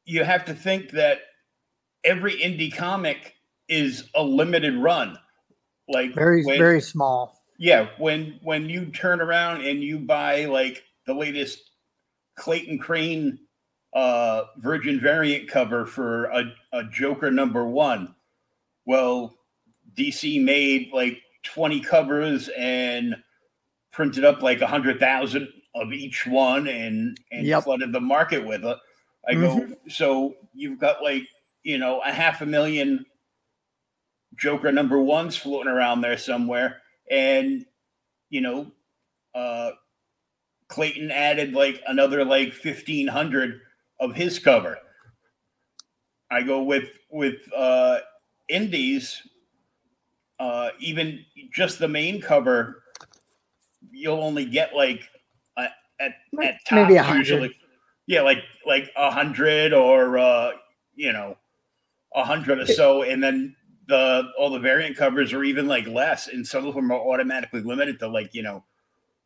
you 0.04 0.24
have 0.24 0.44
to 0.46 0.54
think 0.54 0.90
that 0.92 1.20
every 2.04 2.34
indie 2.34 2.74
comic 2.74 3.34
is 3.68 4.08
a 4.14 4.22
limited 4.22 4.76
run. 4.76 5.18
Like 5.88 6.14
very 6.14 6.44
when, 6.44 6.58
very 6.58 6.80
small. 6.80 7.38
Yeah, 7.58 7.88
when 7.98 8.38
when 8.42 8.68
you 8.68 8.86
turn 8.86 9.20
around 9.20 9.62
and 9.62 9.82
you 9.82 9.98
buy 9.98 10.44
like 10.46 10.82
the 11.06 11.14
latest 11.14 11.58
Clayton 12.36 12.78
Crain 12.78 13.38
uh 13.94 14.42
Virgin 14.58 15.00
variant 15.00 15.48
cover 15.48 15.86
for 15.86 16.26
a, 16.26 16.44
a 16.72 16.84
Joker 16.84 17.30
number 17.30 17.66
one, 17.66 18.14
well, 18.86 19.34
DC 19.96 20.42
made 20.42 20.90
like 20.92 21.20
20 21.44 21.80
covers 21.80 22.48
and 22.56 23.16
printed 23.98 24.24
up 24.24 24.42
like 24.42 24.60
a 24.60 24.66
hundred 24.68 25.00
thousand 25.00 25.48
of 25.74 25.92
each 25.92 26.24
one 26.24 26.68
and 26.68 27.18
and 27.32 27.44
yep. 27.44 27.64
flooded 27.64 27.92
the 27.92 28.00
market 28.00 28.46
with 28.46 28.64
it. 28.64 28.78
I 29.28 29.34
mm-hmm. 29.34 29.70
go, 29.70 29.76
so 29.88 30.36
you've 30.54 30.78
got 30.78 31.02
like 31.02 31.24
you 31.64 31.78
know 31.78 32.00
a 32.06 32.12
half 32.12 32.40
a 32.40 32.46
million 32.46 33.04
Joker 34.36 34.70
number 34.70 35.02
ones 35.02 35.36
floating 35.36 35.72
around 35.72 36.00
there 36.00 36.16
somewhere, 36.16 36.80
and 37.10 37.66
you 38.30 38.40
know, 38.40 38.70
uh, 39.34 39.72
Clayton 40.68 41.10
added 41.10 41.54
like 41.54 41.82
another 41.88 42.24
like 42.24 42.52
fifteen 42.52 43.08
hundred 43.08 43.60
of 43.98 44.14
his 44.14 44.38
cover. 44.38 44.78
I 46.30 46.44
go 46.44 46.62
with 46.62 46.88
with 47.10 47.40
uh, 47.52 47.98
indies, 48.48 49.20
uh, 50.38 50.68
even 50.78 51.24
just 51.52 51.80
the 51.80 51.88
main 51.88 52.20
cover 52.20 52.84
you'll 53.98 54.22
only 54.22 54.44
get 54.44 54.74
like 54.74 55.08
uh, 55.56 55.66
at 56.00 56.12
at 56.42 56.58
top 56.66 56.88
maybe 56.88 57.18
usually 57.18 57.54
yeah 58.06 58.22
like 58.22 58.38
like 58.66 58.90
a 58.96 59.10
hundred 59.10 59.72
or 59.72 60.18
uh 60.18 60.52
you 60.94 61.12
know 61.12 61.36
a 62.14 62.24
hundred 62.24 62.58
or 62.58 62.66
so 62.66 63.02
and 63.02 63.22
then 63.22 63.54
the 63.88 64.28
all 64.38 64.50
the 64.50 64.58
variant 64.58 64.96
covers 64.96 65.32
are 65.32 65.44
even 65.44 65.66
like 65.66 65.86
less 65.86 66.28
and 66.28 66.46
some 66.46 66.66
of 66.66 66.74
them 66.74 66.90
are 66.90 67.00
automatically 67.00 67.60
limited 67.60 67.98
to 67.98 68.08
like 68.08 68.34
you 68.34 68.42
know 68.42 68.64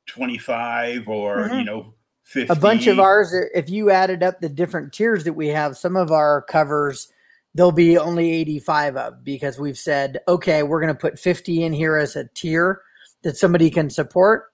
25 0.06 1.08
or 1.08 1.36
mm-hmm. 1.36 1.58
you 1.58 1.64
know 1.64 1.94
50. 2.24 2.52
a 2.52 2.56
bunch 2.56 2.86
of 2.86 3.00
ours 3.00 3.34
if 3.54 3.68
you 3.68 3.90
added 3.90 4.22
up 4.22 4.40
the 4.40 4.48
different 4.48 4.92
tiers 4.92 5.24
that 5.24 5.32
we 5.32 5.48
have 5.48 5.76
some 5.76 5.96
of 5.96 6.10
our 6.10 6.42
covers 6.42 7.08
there'll 7.54 7.72
be 7.72 7.98
only 7.98 8.30
85 8.30 8.96
of 8.96 9.24
because 9.24 9.58
we've 9.58 9.78
said 9.78 10.20
okay 10.28 10.62
we're 10.62 10.80
going 10.80 10.94
to 10.94 10.98
put 10.98 11.18
50 11.18 11.64
in 11.64 11.72
here 11.72 11.96
as 11.96 12.16
a 12.16 12.28
tier 12.34 12.82
that 13.22 13.36
somebody 13.36 13.70
can 13.70 13.90
support 13.90 14.51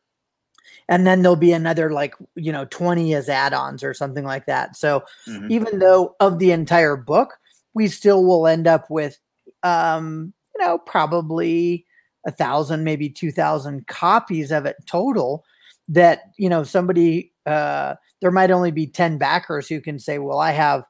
and 0.89 1.07
then 1.07 1.23
there'll 1.23 1.37
be 1.37 1.53
another 1.53 1.91
like 1.91 2.15
you 2.35 2.51
know 2.51 2.65
20 2.67 3.15
as 3.15 3.29
add-ons 3.29 3.85
or 3.85 3.95
something 3.95 4.25
like 4.25 4.47
that 4.47 4.77
so 4.77 5.03
mm-hmm. 5.27 5.51
even 5.51 5.79
though 5.79 6.15
of 6.21 6.39
the 6.39 6.51
entire 6.51 6.97
book 6.97 7.39
we 7.75 7.89
still 7.89 8.25
will 8.25 8.47
end 8.47 8.67
up 8.67 8.91
with 8.91 9.19
um 9.63 10.33
you 10.55 10.65
know 10.65 10.79
probably 10.79 11.87
a 12.27 12.31
thousand 12.31 12.85
maybe 12.85 13.09
two 13.09 13.31
thousand 13.31 13.87
copies 13.87 14.51
of 14.51 14.67
it 14.67 14.77
total 14.87 15.45
that 15.89 16.33
you 16.37 16.49
know 16.49 16.65
somebody 16.65 17.33
uh 17.47 17.95
there 18.21 18.31
might 18.31 18.51
only 18.51 18.71
be 18.71 18.87
10 18.87 19.19
backers 19.19 19.69
who 19.69 19.81
can 19.81 19.99
say 19.99 20.19
well 20.19 20.39
i 20.39 20.51
have 20.51 20.85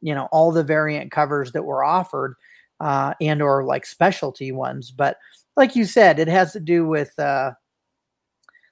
you 0.00 0.14
know 0.14 0.28
all 0.32 0.52
the 0.52 0.64
variant 0.64 1.10
covers 1.10 1.52
that 1.52 1.64
were 1.64 1.84
offered 1.84 2.34
uh 2.80 3.14
and 3.20 3.40
or 3.40 3.64
like 3.64 3.86
specialty 3.86 4.52
ones 4.52 4.90
but 4.90 5.16
like 5.56 5.74
you 5.74 5.84
said 5.84 6.18
it 6.18 6.28
has 6.28 6.52
to 6.52 6.60
do 6.60 6.86
with 6.86 7.18
uh 7.18 7.50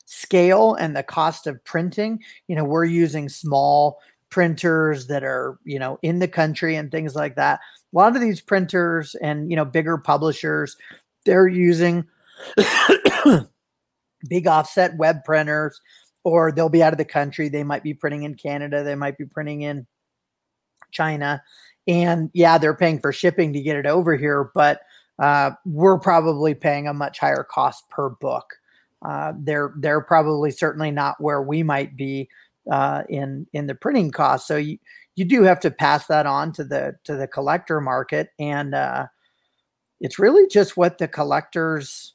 scale 0.04 0.74
and 0.74 0.96
the 0.96 1.02
cost 1.02 1.46
of 1.46 1.62
printing. 1.64 2.22
You 2.48 2.56
know, 2.56 2.64
we're 2.64 2.84
using 2.84 3.28
small 3.28 3.98
printers 4.30 5.06
that 5.06 5.22
are, 5.22 5.58
you 5.64 5.78
know, 5.78 5.98
in 6.02 6.18
the 6.18 6.28
country 6.28 6.76
and 6.76 6.90
things 6.90 7.14
like 7.14 7.36
that. 7.36 7.60
A 7.94 7.96
lot 7.96 8.16
of 8.16 8.22
these 8.22 8.40
printers 8.40 9.14
and, 9.16 9.50
you 9.50 9.56
know, 9.56 9.64
bigger 9.64 9.96
publishers, 9.96 10.76
they're 11.24 11.46
using 11.46 12.04
big 14.28 14.46
offset 14.46 14.96
web 14.96 15.24
printers 15.24 15.80
or 16.24 16.50
they'll 16.50 16.68
be 16.68 16.82
out 16.82 16.92
of 16.92 16.98
the 16.98 17.04
country. 17.04 17.48
They 17.48 17.64
might 17.64 17.82
be 17.82 17.94
printing 17.94 18.24
in 18.24 18.34
Canada, 18.34 18.82
they 18.82 18.96
might 18.96 19.16
be 19.16 19.26
printing 19.26 19.62
in 19.62 19.86
China. 20.90 21.42
And 21.86 22.30
yeah, 22.32 22.58
they're 22.58 22.74
paying 22.74 22.98
for 22.98 23.12
shipping 23.12 23.52
to 23.52 23.60
get 23.60 23.76
it 23.76 23.86
over 23.86 24.16
here, 24.16 24.50
but 24.54 24.80
uh, 25.18 25.52
we're 25.64 25.98
probably 25.98 26.54
paying 26.54 26.88
a 26.88 26.94
much 26.94 27.18
higher 27.18 27.46
cost 27.48 27.88
per 27.88 28.10
book 28.10 28.54
uh, 29.04 29.32
they're 29.38 29.72
they're 29.78 30.00
probably 30.00 30.50
certainly 30.50 30.90
not 30.90 31.20
where 31.20 31.42
we 31.42 31.62
might 31.62 31.96
be 31.96 32.28
uh, 32.70 33.02
in 33.08 33.46
in 33.52 33.66
the 33.66 33.74
printing 33.74 34.10
cost. 34.10 34.46
So 34.46 34.56
you 34.56 34.78
you 35.16 35.24
do 35.24 35.42
have 35.42 35.60
to 35.60 35.70
pass 35.70 36.06
that 36.06 36.26
on 36.26 36.52
to 36.52 36.64
the 36.64 36.96
to 37.04 37.16
the 37.16 37.28
collector 37.28 37.80
market, 37.80 38.30
and 38.38 38.74
uh, 38.74 39.06
it's 40.00 40.18
really 40.18 40.48
just 40.48 40.76
what 40.76 40.98
the 40.98 41.08
collectors 41.08 42.14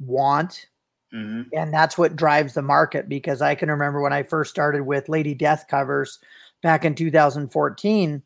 want. 0.00 0.66
Mm-hmm. 1.14 1.50
And 1.52 1.74
that's 1.74 1.98
what 1.98 2.16
drives 2.16 2.54
the 2.54 2.62
market 2.62 3.06
because 3.06 3.42
I 3.42 3.54
can 3.54 3.70
remember 3.70 4.00
when 4.00 4.14
I 4.14 4.22
first 4.22 4.50
started 4.50 4.84
with 4.84 5.10
Lady 5.10 5.34
Death 5.34 5.66
covers 5.68 6.18
back 6.62 6.86
in 6.86 6.94
2014, 6.94 8.22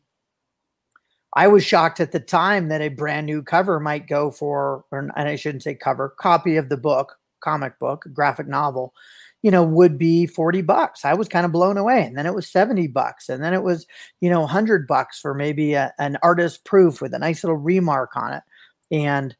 I 1.33 1.47
was 1.47 1.65
shocked 1.65 1.99
at 1.99 2.11
the 2.11 2.19
time 2.19 2.69
that 2.69 2.81
a 2.81 2.87
brand 2.87 3.25
new 3.25 3.43
cover 3.43 3.79
might 3.79 4.07
go 4.07 4.31
for, 4.31 4.85
or 4.91 5.11
and 5.15 5.27
I 5.27 5.35
shouldn't 5.35 5.63
say 5.63 5.75
cover, 5.75 6.09
copy 6.09 6.55
of 6.55 6.69
the 6.69 6.77
book, 6.77 7.16
comic 7.39 7.77
book, 7.79 8.05
graphic 8.13 8.47
novel, 8.47 8.93
you 9.41 9.51
know, 9.51 9.63
would 9.63 9.97
be 9.97 10.25
40 10.25 10.61
bucks. 10.61 11.05
I 11.05 11.13
was 11.13 11.27
kind 11.27 11.45
of 11.45 11.51
blown 11.51 11.77
away. 11.77 12.03
And 12.03 12.17
then 12.17 12.25
it 12.25 12.33
was 12.33 12.49
70 12.49 12.87
bucks. 12.87 13.29
And 13.29 13.43
then 13.43 13.53
it 13.53 13.63
was, 13.63 13.85
you 14.19 14.29
know, 14.29 14.41
100 14.41 14.87
bucks 14.87 15.19
for 15.19 15.33
maybe 15.33 15.73
a, 15.73 15.93
an 15.99 16.17
artist 16.23 16.65
proof 16.65 17.01
with 17.01 17.13
a 17.13 17.19
nice 17.19 17.43
little 17.43 17.57
remark 17.57 18.17
on 18.17 18.33
it. 18.33 18.43
And, 18.91 19.35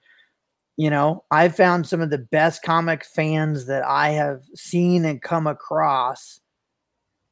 you 0.78 0.90
know, 0.90 1.24
I 1.32 1.50
found 1.50 1.88
some 1.88 2.02
of 2.02 2.10
the 2.10 2.20
best 2.20 2.62
comic 2.64 3.04
fans 3.06 3.66
that 3.66 3.84
I 3.84 4.10
have 4.10 4.44
seen 4.56 5.04
and 5.06 5.22
come 5.22 5.48
across 5.48 6.40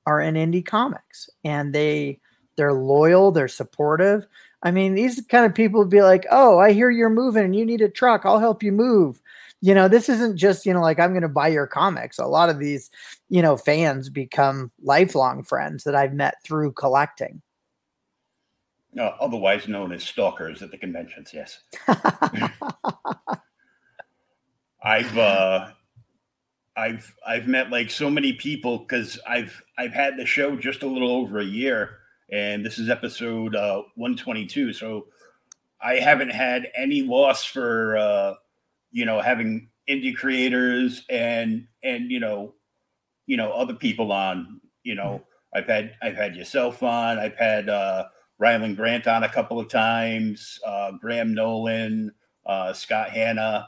are 0.07 0.19
in 0.19 0.35
indie 0.35 0.65
comics. 0.65 1.29
And 1.43 1.73
they, 1.73 2.19
they're 2.57 2.73
loyal, 2.73 3.31
they're 3.31 3.47
supportive. 3.47 4.25
I 4.63 4.71
mean, 4.71 4.95
these 4.95 5.21
kind 5.29 5.45
of 5.45 5.53
people 5.53 5.79
would 5.79 5.91
be 5.91 6.01
like, 6.01 6.25
"Oh, 6.31 6.57
I 6.57 6.71
hear 6.73 6.89
you're 6.89 7.09
moving 7.09 7.43
and 7.45 7.55
you 7.55 7.65
need 7.65 7.81
a 7.81 7.89
truck. 7.89 8.25
I'll 8.25 8.39
help 8.39 8.63
you 8.63 8.71
move." 8.71 9.21
You 9.61 9.73
know, 9.73 9.87
this 9.87 10.09
isn't 10.09 10.37
just, 10.37 10.65
you 10.65 10.73
know, 10.73 10.81
like 10.81 10.99
I'm 10.99 11.11
going 11.11 11.21
to 11.23 11.29
buy 11.29 11.47
your 11.47 11.67
comics. 11.67 12.19
A 12.19 12.25
lot 12.25 12.49
of 12.49 12.59
these, 12.59 12.91
you 13.29 13.41
know, 13.41 13.57
fans 13.57 14.09
become 14.09 14.71
lifelong 14.83 15.43
friends 15.43 15.83
that 15.85 15.95
I've 15.95 16.13
met 16.13 16.35
through 16.43 16.73
collecting. 16.73 17.41
Uh, 18.97 19.11
otherwise 19.19 19.67
known 19.67 19.91
as 19.91 20.03
stalkers 20.03 20.61
at 20.61 20.71
the 20.71 20.77
conventions, 20.77 21.33
yes. 21.33 21.59
I've 24.83 25.17
uh 25.17 25.71
I've 26.77 27.13
I've 27.25 27.47
met 27.47 27.71
like 27.71 27.89
so 27.89 28.09
many 28.09 28.33
people 28.33 28.77
because 28.77 29.19
I've 29.27 29.61
I've 29.77 29.93
had 29.93 30.15
the 30.15 30.25
show 30.25 30.55
just 30.55 30.83
a 30.83 30.87
little 30.87 31.11
over 31.11 31.39
a 31.39 31.45
year 31.45 31.97
and 32.31 32.65
this 32.65 32.79
is 32.79 32.89
episode 32.89 33.55
uh, 33.55 33.83
122. 33.95 34.73
So 34.73 35.07
I 35.81 35.95
haven't 35.95 36.31
had 36.31 36.71
any 36.75 37.01
loss 37.01 37.43
for 37.43 37.97
uh, 37.97 38.33
you 38.95 39.03
know 39.03 39.19
having 39.19 39.67
indie 39.89 40.15
creators 40.15 41.03
and 41.09 41.67
and 41.83 42.09
you 42.09 42.19
know 42.19 42.53
you 43.27 43.35
know 43.35 43.51
other 43.51 43.73
people 43.73 44.11
on. 44.11 44.61
You 44.83 44.95
know, 44.95 45.23
I've 45.53 45.67
had 45.67 45.95
I've 46.01 46.15
had 46.15 46.35
yourself 46.35 46.81
on. 46.81 47.19
I've 47.19 47.35
had 47.35 47.69
uh, 47.69 48.05
Rylend 48.41 48.77
Grant 48.77 49.05
on 49.07 49.23
a 49.23 49.29
couple 49.29 49.59
of 49.59 49.67
times. 49.67 50.59
Uh, 50.65 50.91
Graham 50.93 51.33
Nolan, 51.33 52.13
uh, 52.45 52.71
Scott 52.71 53.09
Hanna, 53.09 53.67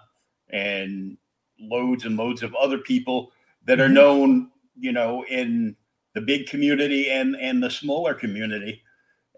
and 0.50 1.18
loads 1.60 2.06
and 2.06 2.16
loads 2.16 2.42
of 2.42 2.56
other 2.56 2.78
people 2.78 3.32
that 3.66 3.82
are 3.82 3.86
mm-hmm. 3.86 3.94
known. 3.96 4.52
You 4.80 4.94
know, 4.94 5.26
in 5.26 5.76
the 6.14 6.22
big 6.22 6.48
community 6.48 7.10
and 7.10 7.36
and 7.36 7.62
the 7.62 7.70
smaller 7.70 8.16
community 8.16 8.82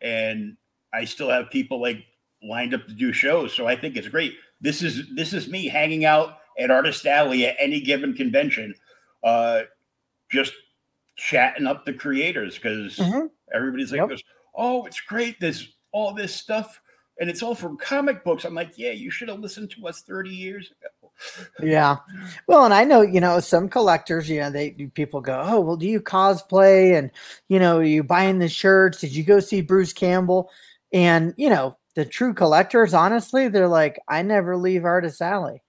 and 0.01 0.55
i 0.93 1.03
still 1.03 1.29
have 1.29 1.51
people 1.51 1.81
like 1.81 2.05
lined 2.41 2.73
up 2.73 2.87
to 2.87 2.93
do 2.93 3.11
shows 3.11 3.53
so 3.53 3.67
i 3.67 3.75
think 3.75 3.97
it's 3.97 4.07
great 4.07 4.35
this 4.61 4.81
is 4.81 5.03
this 5.15 5.33
is 5.33 5.47
me 5.47 5.67
hanging 5.67 6.05
out 6.05 6.37
at 6.57 6.71
artist 6.71 7.05
alley 7.05 7.45
at 7.45 7.55
any 7.59 7.79
given 7.79 8.13
convention 8.13 8.73
uh 9.23 9.61
just 10.31 10.53
chatting 11.15 11.67
up 11.67 11.85
the 11.85 11.93
creators 11.93 12.55
because 12.55 12.97
mm-hmm. 12.97 13.27
everybody's 13.53 13.91
like 13.91 14.09
yep. 14.09 14.19
oh 14.55 14.85
it's 14.85 15.01
great 15.01 15.39
there's 15.39 15.75
all 15.91 16.13
this 16.13 16.33
stuff 16.33 16.79
and 17.19 17.29
it's 17.29 17.43
all 17.43 17.55
from 17.55 17.77
comic 17.77 18.23
books 18.23 18.45
i'm 18.45 18.55
like 18.55 18.77
yeah 18.77 18.91
you 18.91 19.11
should 19.11 19.29
have 19.29 19.39
listened 19.39 19.69
to 19.69 19.87
us 19.87 20.01
30 20.01 20.29
years 20.29 20.71
ago 20.71 20.99
yeah. 21.61 21.97
Well, 22.47 22.65
and 22.65 22.73
I 22.73 22.83
know, 22.83 23.01
you 23.01 23.19
know, 23.19 23.39
some 23.39 23.69
collectors, 23.69 24.29
you 24.29 24.39
know, 24.39 24.49
they 24.49 24.71
people 24.93 25.21
go, 25.21 25.41
Oh, 25.45 25.59
well, 25.59 25.75
do 25.75 25.87
you 25.87 26.01
cosplay? 26.01 26.97
And, 26.97 27.11
you 27.47 27.59
know, 27.59 27.79
you 27.79 28.03
buying 28.03 28.39
the 28.39 28.49
shirts? 28.49 29.01
Did 29.01 29.15
you 29.15 29.23
go 29.23 29.39
see 29.39 29.61
Bruce 29.61 29.93
Campbell? 29.93 30.49
And, 30.93 31.33
you 31.37 31.49
know, 31.49 31.77
the 31.95 32.05
true 32.05 32.33
collectors, 32.33 32.93
honestly, 32.93 33.47
they're 33.47 33.67
like, 33.67 33.99
I 34.07 34.21
never 34.21 34.57
leave 34.57 34.85
Artist 34.85 35.21
Alley. 35.21 35.61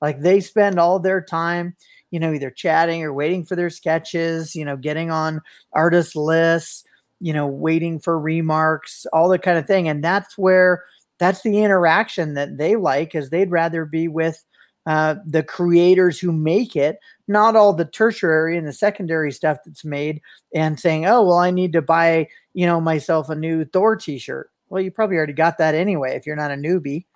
Like 0.00 0.20
they 0.20 0.40
spend 0.40 0.78
all 0.78 0.98
their 0.98 1.20
time, 1.20 1.74
you 2.10 2.20
know, 2.20 2.32
either 2.32 2.50
chatting 2.50 3.02
or 3.02 3.12
waiting 3.12 3.44
for 3.44 3.56
their 3.56 3.70
sketches, 3.70 4.54
you 4.54 4.64
know, 4.64 4.76
getting 4.76 5.10
on 5.10 5.40
artist 5.72 6.14
lists, 6.16 6.84
you 7.20 7.32
know, 7.32 7.46
waiting 7.46 7.98
for 7.98 8.18
remarks, 8.18 9.06
all 9.12 9.28
that 9.30 9.42
kind 9.42 9.58
of 9.58 9.66
thing. 9.66 9.88
And 9.88 10.02
that's 10.04 10.38
where 10.38 10.84
that's 11.18 11.42
the 11.42 11.58
interaction 11.62 12.34
that 12.34 12.58
they 12.58 12.76
like, 12.76 13.14
is 13.14 13.30
they'd 13.30 13.50
rather 13.50 13.84
be 13.84 14.06
with 14.08 14.44
uh, 14.86 15.16
the 15.26 15.42
creators 15.42 16.18
who 16.18 16.32
make 16.32 16.76
it, 16.76 16.98
not 17.26 17.56
all 17.56 17.72
the 17.74 17.84
tertiary 17.84 18.56
and 18.56 18.66
the 18.66 18.72
secondary 18.72 19.32
stuff 19.32 19.58
that's 19.66 19.84
made, 19.84 20.20
and 20.54 20.78
saying, 20.80 21.06
"Oh, 21.06 21.22
well, 21.24 21.38
I 21.38 21.50
need 21.50 21.72
to 21.74 21.82
buy, 21.82 22.28
you 22.54 22.66
know, 22.66 22.80
myself 22.80 23.28
a 23.28 23.34
new 23.34 23.64
Thor 23.64 23.96
T-shirt." 23.96 24.48
Well, 24.68 24.82
you 24.82 24.90
probably 24.90 25.16
already 25.16 25.32
got 25.32 25.58
that 25.58 25.74
anyway 25.74 26.16
if 26.16 26.26
you're 26.26 26.36
not 26.36 26.50
a 26.50 26.54
newbie. 26.54 27.06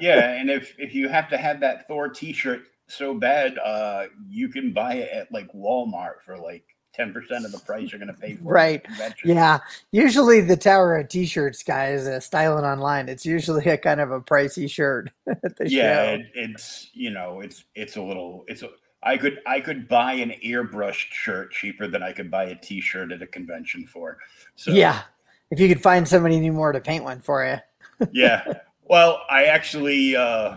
yeah, 0.00 0.32
and 0.40 0.50
if 0.50 0.74
if 0.78 0.94
you 0.94 1.08
have 1.08 1.28
to 1.30 1.36
have 1.36 1.60
that 1.60 1.88
Thor 1.88 2.08
T-shirt 2.08 2.62
so 2.88 3.14
bad, 3.14 3.58
uh, 3.58 4.06
you 4.28 4.48
can 4.48 4.72
buy 4.72 4.94
it 4.94 5.10
at 5.12 5.32
like 5.32 5.52
Walmart 5.52 6.20
for 6.24 6.36
like 6.36 6.64
10% 6.98 7.14
of 7.44 7.52
the 7.52 7.60
price 7.64 7.92
you're 7.92 7.98
going 7.98 8.12
to 8.12 8.20
pay 8.20 8.34
for 8.34 8.52
right. 8.52 8.84
Yeah. 9.24 9.58
Usually 9.92 10.40
the 10.40 10.56
tower 10.56 10.96
of 10.96 11.08
t-shirts 11.08 11.62
guys 11.62 12.06
uh, 12.06 12.20
styling 12.20 12.64
online. 12.64 13.08
It's 13.08 13.24
usually 13.24 13.64
a 13.66 13.78
kind 13.78 14.00
of 14.00 14.10
a 14.10 14.20
pricey 14.20 14.68
shirt 14.68 15.10
yeah 15.60 16.12
it, 16.12 16.26
it's 16.34 16.90
you 16.92 17.10
know 17.10 17.40
it's 17.40 17.64
it's 17.74 17.96
a 17.96 18.02
little 18.02 18.44
it's 18.48 18.62
a 18.62 18.70
i 19.02 19.16
could 19.16 19.38
i 19.46 19.60
could 19.60 19.88
buy 19.88 20.14
an 20.14 20.32
airbrushed 20.44 21.12
shirt 21.12 21.52
cheaper 21.52 21.86
than 21.86 22.02
i 22.02 22.12
could 22.12 22.30
buy 22.30 22.44
a 22.44 22.54
t-shirt 22.56 23.12
at 23.12 23.22
a 23.22 23.26
convention 23.26 23.86
for. 23.86 24.18
So 24.56 24.72
yeah 24.72 25.02
if 25.50 25.60
you 25.60 25.68
could 25.68 25.82
find 25.82 26.06
somebody 26.06 26.36
anymore 26.36 26.72
to 26.72 26.80
paint 26.80 27.04
one 27.04 27.20
for 27.20 27.44
you 27.44 28.06
yeah 28.12 28.44
well 28.84 29.22
i 29.30 29.44
actually 29.44 30.16
uh 30.16 30.56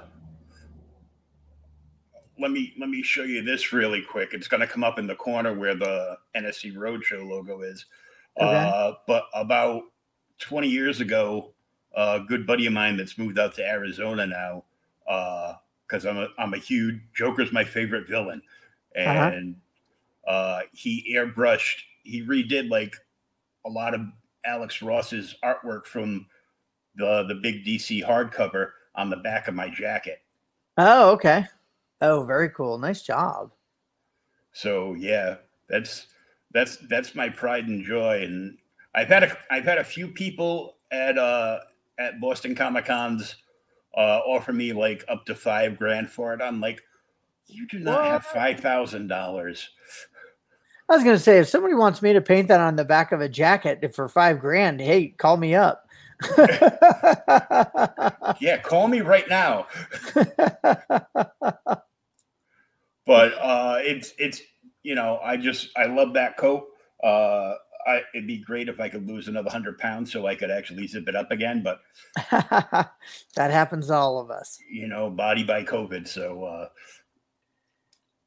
let 2.39 2.51
me 2.51 2.73
let 2.77 2.89
me 2.89 3.01
show 3.01 3.23
you 3.23 3.41
this 3.41 3.73
really 3.73 4.01
quick. 4.01 4.33
It's 4.33 4.47
going 4.47 4.61
to 4.61 4.67
come 4.67 4.83
up 4.83 4.99
in 4.99 5.07
the 5.07 5.15
corner 5.15 5.53
where 5.53 5.75
the 5.75 6.17
NSC 6.35 6.75
Roadshow 6.75 7.27
logo 7.27 7.61
is. 7.61 7.85
Okay. 8.39 8.45
Uh, 8.45 8.93
but 9.07 9.25
about 9.33 9.83
20 10.39 10.67
years 10.67 10.99
ago, 10.99 11.53
a 11.95 12.19
good 12.27 12.47
buddy 12.47 12.65
of 12.65 12.73
mine 12.73 12.97
that's 12.97 13.17
moved 13.17 13.37
out 13.37 13.53
to 13.55 13.67
Arizona 13.67 14.25
now, 14.25 14.63
because 15.05 16.05
uh, 16.05 16.09
I'm 16.09 16.17
a 16.17 16.27
I'm 16.37 16.53
a 16.53 16.57
huge 16.57 16.99
Joker's 17.13 17.51
my 17.51 17.63
favorite 17.63 18.07
villain, 18.07 18.41
uh-huh. 18.97 19.31
and 19.33 19.55
uh-huh. 20.27 20.63
he 20.73 21.15
airbrushed, 21.15 21.81
he 22.03 22.23
redid 22.23 22.69
like 22.69 22.95
a 23.65 23.69
lot 23.69 23.93
of 23.93 24.01
Alex 24.45 24.81
Ross's 24.81 25.35
artwork 25.43 25.85
from 25.85 26.27
the 26.95 27.23
the 27.27 27.35
big 27.35 27.65
DC 27.65 28.05
hardcover 28.05 28.71
on 28.95 29.09
the 29.09 29.17
back 29.17 29.47
of 29.47 29.55
my 29.55 29.69
jacket. 29.69 30.21
Oh, 30.77 31.11
okay. 31.11 31.45
Oh, 32.01 32.23
very 32.23 32.49
cool. 32.49 32.77
Nice 32.77 33.01
job. 33.01 33.51
So 34.51 34.93
yeah, 34.93 35.37
that's 35.69 36.07
that's 36.51 36.77
that's 36.89 37.15
my 37.15 37.29
pride 37.29 37.67
and 37.67 37.83
joy. 37.83 38.21
And 38.23 38.57
I've 38.93 39.07
had 39.07 39.23
a 39.23 39.37
I've 39.49 39.65
had 39.65 39.77
a 39.77 39.83
few 39.83 40.07
people 40.07 40.75
at 40.91 41.17
uh 41.17 41.59
at 41.97 42.19
Boston 42.19 42.55
Comic 42.55 42.85
Cons 42.85 43.35
uh 43.95 44.19
offer 44.25 44.53
me 44.53 44.73
like 44.73 45.03
up 45.07 45.25
to 45.25 45.35
five 45.35 45.77
grand 45.77 46.09
for 46.09 46.33
it. 46.33 46.41
I'm 46.41 46.59
like, 46.59 46.81
you 47.47 47.67
do 47.67 47.79
not 47.79 48.01
what? 48.01 48.11
have 48.11 48.25
five 48.25 48.59
thousand 48.59 49.07
dollars. 49.07 49.69
I 50.89 50.95
was 50.95 51.03
gonna 51.03 51.19
say 51.19 51.39
if 51.39 51.47
somebody 51.47 51.73
wants 51.73 52.01
me 52.01 52.13
to 52.13 52.21
paint 52.21 52.49
that 52.49 52.59
on 52.59 52.75
the 52.75 52.85
back 52.85 53.11
of 53.11 53.21
a 53.21 53.29
jacket 53.29 53.95
for 53.95 54.07
five 54.09 54.39
grand, 54.39 54.81
hey, 54.81 55.07
call 55.07 55.37
me 55.37 55.55
up. 55.55 55.87
yeah, 58.39 58.57
call 58.63 58.87
me 58.87 59.01
right 59.01 59.27
now. 59.29 59.67
but 63.05 63.33
uh, 63.39 63.79
it's 63.81 64.13
it's 64.17 64.41
you 64.83 64.95
know 64.95 65.19
I 65.23 65.37
just 65.37 65.69
I 65.77 65.85
love 65.85 66.13
that 66.13 66.37
coat. 66.37 66.67
Uh, 67.03 67.55
I, 67.85 68.01
it'd 68.13 68.27
be 68.27 68.37
great 68.37 68.69
if 68.69 68.79
I 68.79 68.87
could 68.89 69.07
lose 69.07 69.27
another 69.27 69.49
hundred 69.49 69.77
pounds 69.77 70.11
so 70.11 70.25
I 70.25 70.35
could 70.35 70.51
actually 70.51 70.87
zip 70.87 71.07
it 71.07 71.15
up 71.15 71.31
again. 71.31 71.63
But 71.63 71.81
that 72.31 73.51
happens 73.51 73.87
to 73.87 73.93
all 73.93 74.19
of 74.19 74.31
us. 74.31 74.57
You 74.69 74.87
know, 74.87 75.09
body 75.09 75.43
by 75.43 75.63
COVID. 75.63 76.07
So 76.07 76.43
uh, 76.43 76.69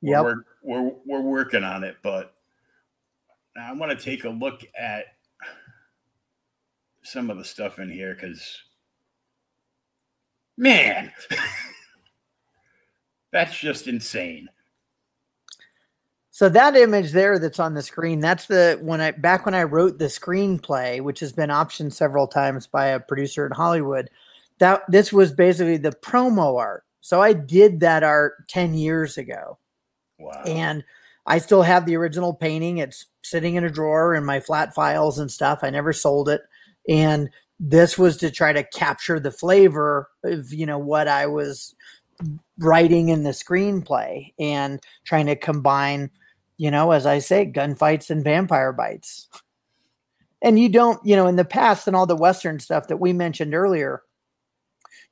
yeah, 0.03 0.21
we're, 0.21 0.45
we're 0.63 0.93
we're 1.07 1.21
working 1.23 1.65
on 1.65 1.85
it. 1.85 1.97
But 2.03 2.35
I 3.61 3.73
want 3.73 3.97
to 3.97 4.05
take 4.05 4.25
a 4.25 4.29
look 4.29 4.63
at 4.79 5.07
some 7.03 7.31
of 7.31 7.39
the 7.39 7.45
stuff 7.45 7.79
in 7.79 7.91
here 7.91 8.15
because 8.15 8.63
man, 10.57 11.13
that's 13.33 13.57
just 13.57 13.87
insane. 13.87 14.49
So 16.31 16.51
that 16.51 16.77
image 16.77 17.13
there 17.13 17.39
that's 17.39 17.59
on 17.59 17.73
the 17.73 17.83
screen, 17.83 18.21
that's 18.21 18.47
the 18.47 18.79
when 18.83 19.01
I 19.01 19.13
back 19.13 19.47
when 19.47 19.55
I 19.55 19.63
wrote 19.63 19.99
the 19.99 20.05
screenplay, 20.05 21.01
which 21.01 21.21
has 21.21 21.33
been 21.33 21.49
optioned 21.49 21.95
several 21.95 22.27
times 22.27 22.67
by 22.67 22.89
a 22.89 23.01
producer 23.01 23.47
in 23.47 23.53
Hollywood. 23.53 24.11
That 24.59 24.83
this 24.89 25.13
was 25.13 25.33
basically 25.33 25.79
the 25.79 25.93
promo 25.93 26.59
art. 26.59 26.85
So 27.01 27.23
I 27.23 27.33
did 27.33 27.81
that 27.81 28.03
art 28.03 28.49
10 28.49 28.75
years 28.75 29.17
ago. 29.17 29.59
Wow. 30.19 30.43
And 30.47 30.85
I 31.27 31.39
still 31.39 31.63
have 31.63 31.87
the 31.87 31.97
original 31.97 32.35
painting. 32.35 32.79
It's 32.79 33.07
sitting 33.23 33.57
in 33.57 33.65
a 33.65 33.71
drawer 33.71 34.15
in 34.15 34.25
my 34.25 34.41
flat 34.41 34.75
files 34.75 35.19
and 35.19 35.31
stuff. 35.31 35.61
I 35.63 35.71
never 35.71 35.93
sold 35.93 36.29
it. 36.29 36.43
And 36.89 37.31
this 37.59 37.99
was 37.99 38.17
to 38.19 38.31
try 38.31 38.53
to 38.53 38.63
capture 38.63 39.19
the 39.19 39.31
flavor 39.31 40.09
of 40.23 40.53
you 40.53 40.67
know 40.67 40.79
what 40.79 41.09
I 41.09 41.27
was 41.27 41.75
writing 42.59 43.09
in 43.09 43.23
the 43.23 43.31
screenplay 43.31 44.33
and 44.39 44.81
trying 45.05 45.27
to 45.27 45.37
combine, 45.37 46.11
you 46.57 46.71
know, 46.71 46.93
as 46.93 47.07
I 47.07 47.19
say, 47.19 47.47
gunfights 47.47 48.11
and 48.11 48.25
vampire 48.25 48.73
bites. 48.73 49.29
And 50.43 50.59
you 50.59 50.69
don't, 50.69 51.05
you 51.05 51.17
know, 51.17 51.27
in 51.27 51.37
the 51.37 51.45
past 51.45 51.87
and 51.87 51.97
all 51.97 52.07
the 52.07 52.17
Western 52.17 52.61
stuff 52.61 52.89
that 52.89 52.99
we 52.99 53.13
mentioned 53.13 53.55
earlier, 53.55 54.03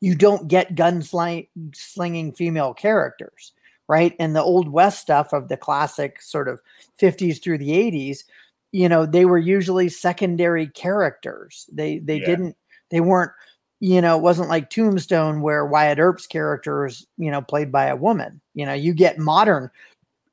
you 0.00 0.14
don't 0.14 0.48
get 0.48 0.74
gunslinging 0.74 2.36
female 2.36 2.74
characters, 2.74 3.52
right? 3.88 4.14
And 4.18 4.34
the 4.34 4.42
old 4.42 4.68
West 4.68 5.00
stuff 5.00 5.32
of 5.32 5.48
the 5.48 5.56
classic 5.56 6.22
sort 6.22 6.48
of 6.48 6.60
50s 7.00 7.42
through 7.42 7.58
the 7.58 7.70
80s, 7.70 8.24
you 8.72 8.88
know, 8.88 9.06
they 9.06 9.24
were 9.24 9.38
usually 9.38 9.88
secondary 9.88 10.66
characters. 10.68 11.68
They 11.72 11.98
they 11.98 12.20
yeah. 12.20 12.26
didn't 12.26 12.56
they 12.90 13.00
weren't 13.00 13.32
you 13.80 14.00
know, 14.00 14.16
it 14.16 14.22
wasn't 14.22 14.48
like 14.48 14.70
Tombstone 14.70 15.42
where 15.42 15.66
Wyatt 15.66 15.98
Earp's 15.98 16.26
character 16.26 16.86
is, 16.86 17.06
you 17.18 17.30
know, 17.30 17.42
played 17.42 17.70
by 17.70 17.86
a 17.86 17.96
woman. 17.96 18.40
You 18.54 18.64
know, 18.64 18.72
you 18.72 18.94
get 18.94 19.18
modern 19.18 19.70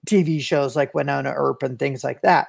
TV 0.07 0.39
shows 0.41 0.75
like 0.75 0.93
Wynonna 0.93 1.33
Earp 1.35 1.61
and 1.61 1.77
things 1.77 2.01
like 2.01 2.21
that, 2.21 2.47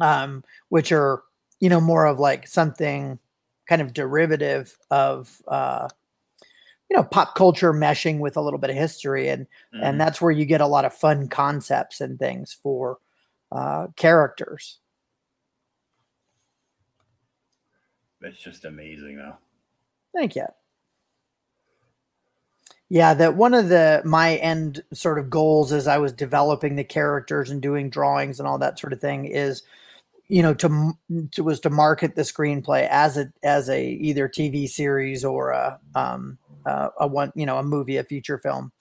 um, 0.00 0.44
which 0.70 0.92
are, 0.92 1.22
you 1.60 1.68
know, 1.68 1.80
more 1.80 2.06
of 2.06 2.18
like 2.18 2.46
something 2.46 3.18
kind 3.68 3.82
of 3.82 3.92
derivative 3.92 4.76
of, 4.90 5.42
uh, 5.46 5.88
you 6.92 6.98
know, 6.98 7.04
pop 7.04 7.34
culture 7.34 7.72
meshing 7.72 8.18
with 8.18 8.36
a 8.36 8.40
little 8.42 8.58
bit 8.58 8.68
of 8.68 8.76
history, 8.76 9.30
and 9.30 9.46
mm-hmm. 9.74 9.82
and 9.82 9.98
that's 9.98 10.20
where 10.20 10.30
you 10.30 10.44
get 10.44 10.60
a 10.60 10.66
lot 10.66 10.84
of 10.84 10.92
fun 10.92 11.26
concepts 11.26 12.02
and 12.02 12.18
things 12.18 12.54
for 12.62 12.98
uh, 13.50 13.86
characters. 13.96 14.78
It's 18.20 18.38
just 18.38 18.66
amazing, 18.66 19.16
though. 19.16 19.38
Thank 20.14 20.36
you. 20.36 20.44
Yeah, 22.90 23.14
that 23.14 23.36
one 23.36 23.54
of 23.54 23.70
the 23.70 24.02
my 24.04 24.36
end 24.36 24.82
sort 24.92 25.18
of 25.18 25.30
goals 25.30 25.72
as 25.72 25.88
I 25.88 25.96
was 25.96 26.12
developing 26.12 26.76
the 26.76 26.84
characters 26.84 27.48
and 27.48 27.62
doing 27.62 27.88
drawings 27.88 28.38
and 28.38 28.46
all 28.46 28.58
that 28.58 28.78
sort 28.78 28.92
of 28.92 29.00
thing 29.00 29.24
is, 29.24 29.62
you 30.32 30.42
know, 30.42 30.54
to, 30.54 30.94
to 31.32 31.44
was 31.44 31.60
to 31.60 31.68
market 31.68 32.14
the 32.14 32.22
screenplay 32.22 32.88
as 32.90 33.18
a 33.18 33.30
as 33.42 33.68
a 33.68 33.86
either 33.86 34.30
TV 34.30 34.66
series 34.66 35.26
or 35.26 35.50
a 35.50 35.78
um 35.94 36.38
uh, 36.64 36.88
a 36.98 37.06
one 37.06 37.32
you 37.34 37.44
know 37.44 37.58
a 37.58 37.62
movie 37.62 37.98
a 37.98 38.04
feature 38.04 38.38
film, 38.38 38.72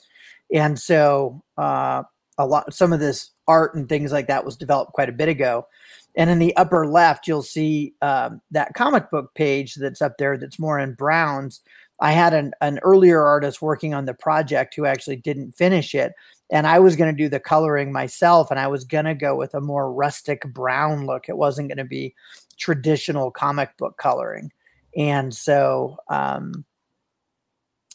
and 0.53 0.79
so 0.79 1.43
uh, 1.57 2.03
a 2.37 2.47
lot 2.47 2.73
some 2.73 2.93
of 2.93 3.01
this 3.01 3.31
art 3.49 3.75
and 3.75 3.89
things 3.89 4.13
like 4.13 4.27
that 4.27 4.45
was 4.45 4.55
developed 4.55 4.93
quite 4.93 5.09
a 5.09 5.11
bit 5.11 5.27
ago, 5.27 5.67
and 6.15 6.29
in 6.29 6.39
the 6.39 6.55
upper 6.55 6.87
left, 6.87 7.27
you'll 7.27 7.41
see 7.41 7.95
um, 8.01 8.39
that 8.51 8.73
comic 8.73 9.11
book 9.11 9.33
page 9.35 9.75
that's 9.75 10.01
up 10.01 10.17
there 10.17 10.37
that's 10.37 10.57
more 10.57 10.79
in 10.79 10.93
browns. 10.93 11.59
I 12.01 12.11
had 12.11 12.33
an, 12.33 12.53
an 12.61 12.79
earlier 12.79 13.21
artist 13.21 13.61
working 13.61 13.93
on 13.93 14.05
the 14.05 14.13
project 14.13 14.75
who 14.75 14.85
actually 14.85 15.17
didn't 15.17 15.53
finish 15.53 15.93
it. 15.93 16.13
And 16.49 16.67
I 16.67 16.79
was 16.79 16.95
going 16.95 17.15
to 17.15 17.23
do 17.23 17.29
the 17.29 17.39
coloring 17.39 17.93
myself, 17.93 18.51
and 18.51 18.59
I 18.59 18.67
was 18.67 18.83
going 18.83 19.05
to 19.05 19.15
go 19.15 19.35
with 19.35 19.53
a 19.53 19.61
more 19.61 19.93
rustic 19.93 20.41
brown 20.53 21.05
look. 21.05 21.29
It 21.29 21.37
wasn't 21.37 21.69
going 21.69 21.77
to 21.77 21.85
be 21.85 22.13
traditional 22.57 23.31
comic 23.31 23.77
book 23.77 23.97
coloring. 23.97 24.51
And 24.97 25.33
so 25.33 25.97
um, 26.09 26.65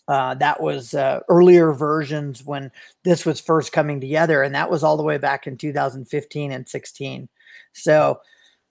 uh, 0.09 0.35
that 0.37 0.63
was 0.63 0.95
uh, 0.95 1.21
earlier 1.29 1.73
versions 1.73 2.45
when 2.45 2.71
this 3.03 3.27
was 3.27 3.41
first 3.41 3.73
coming 3.73 4.01
together. 4.01 4.43
And 4.43 4.55
that 4.55 4.71
was 4.71 4.83
all 4.83 4.97
the 4.97 5.03
way 5.03 5.19
back 5.19 5.47
in 5.47 5.57
2015 5.57 6.53
and 6.53 6.69
16. 6.69 7.29
So, 7.73 8.21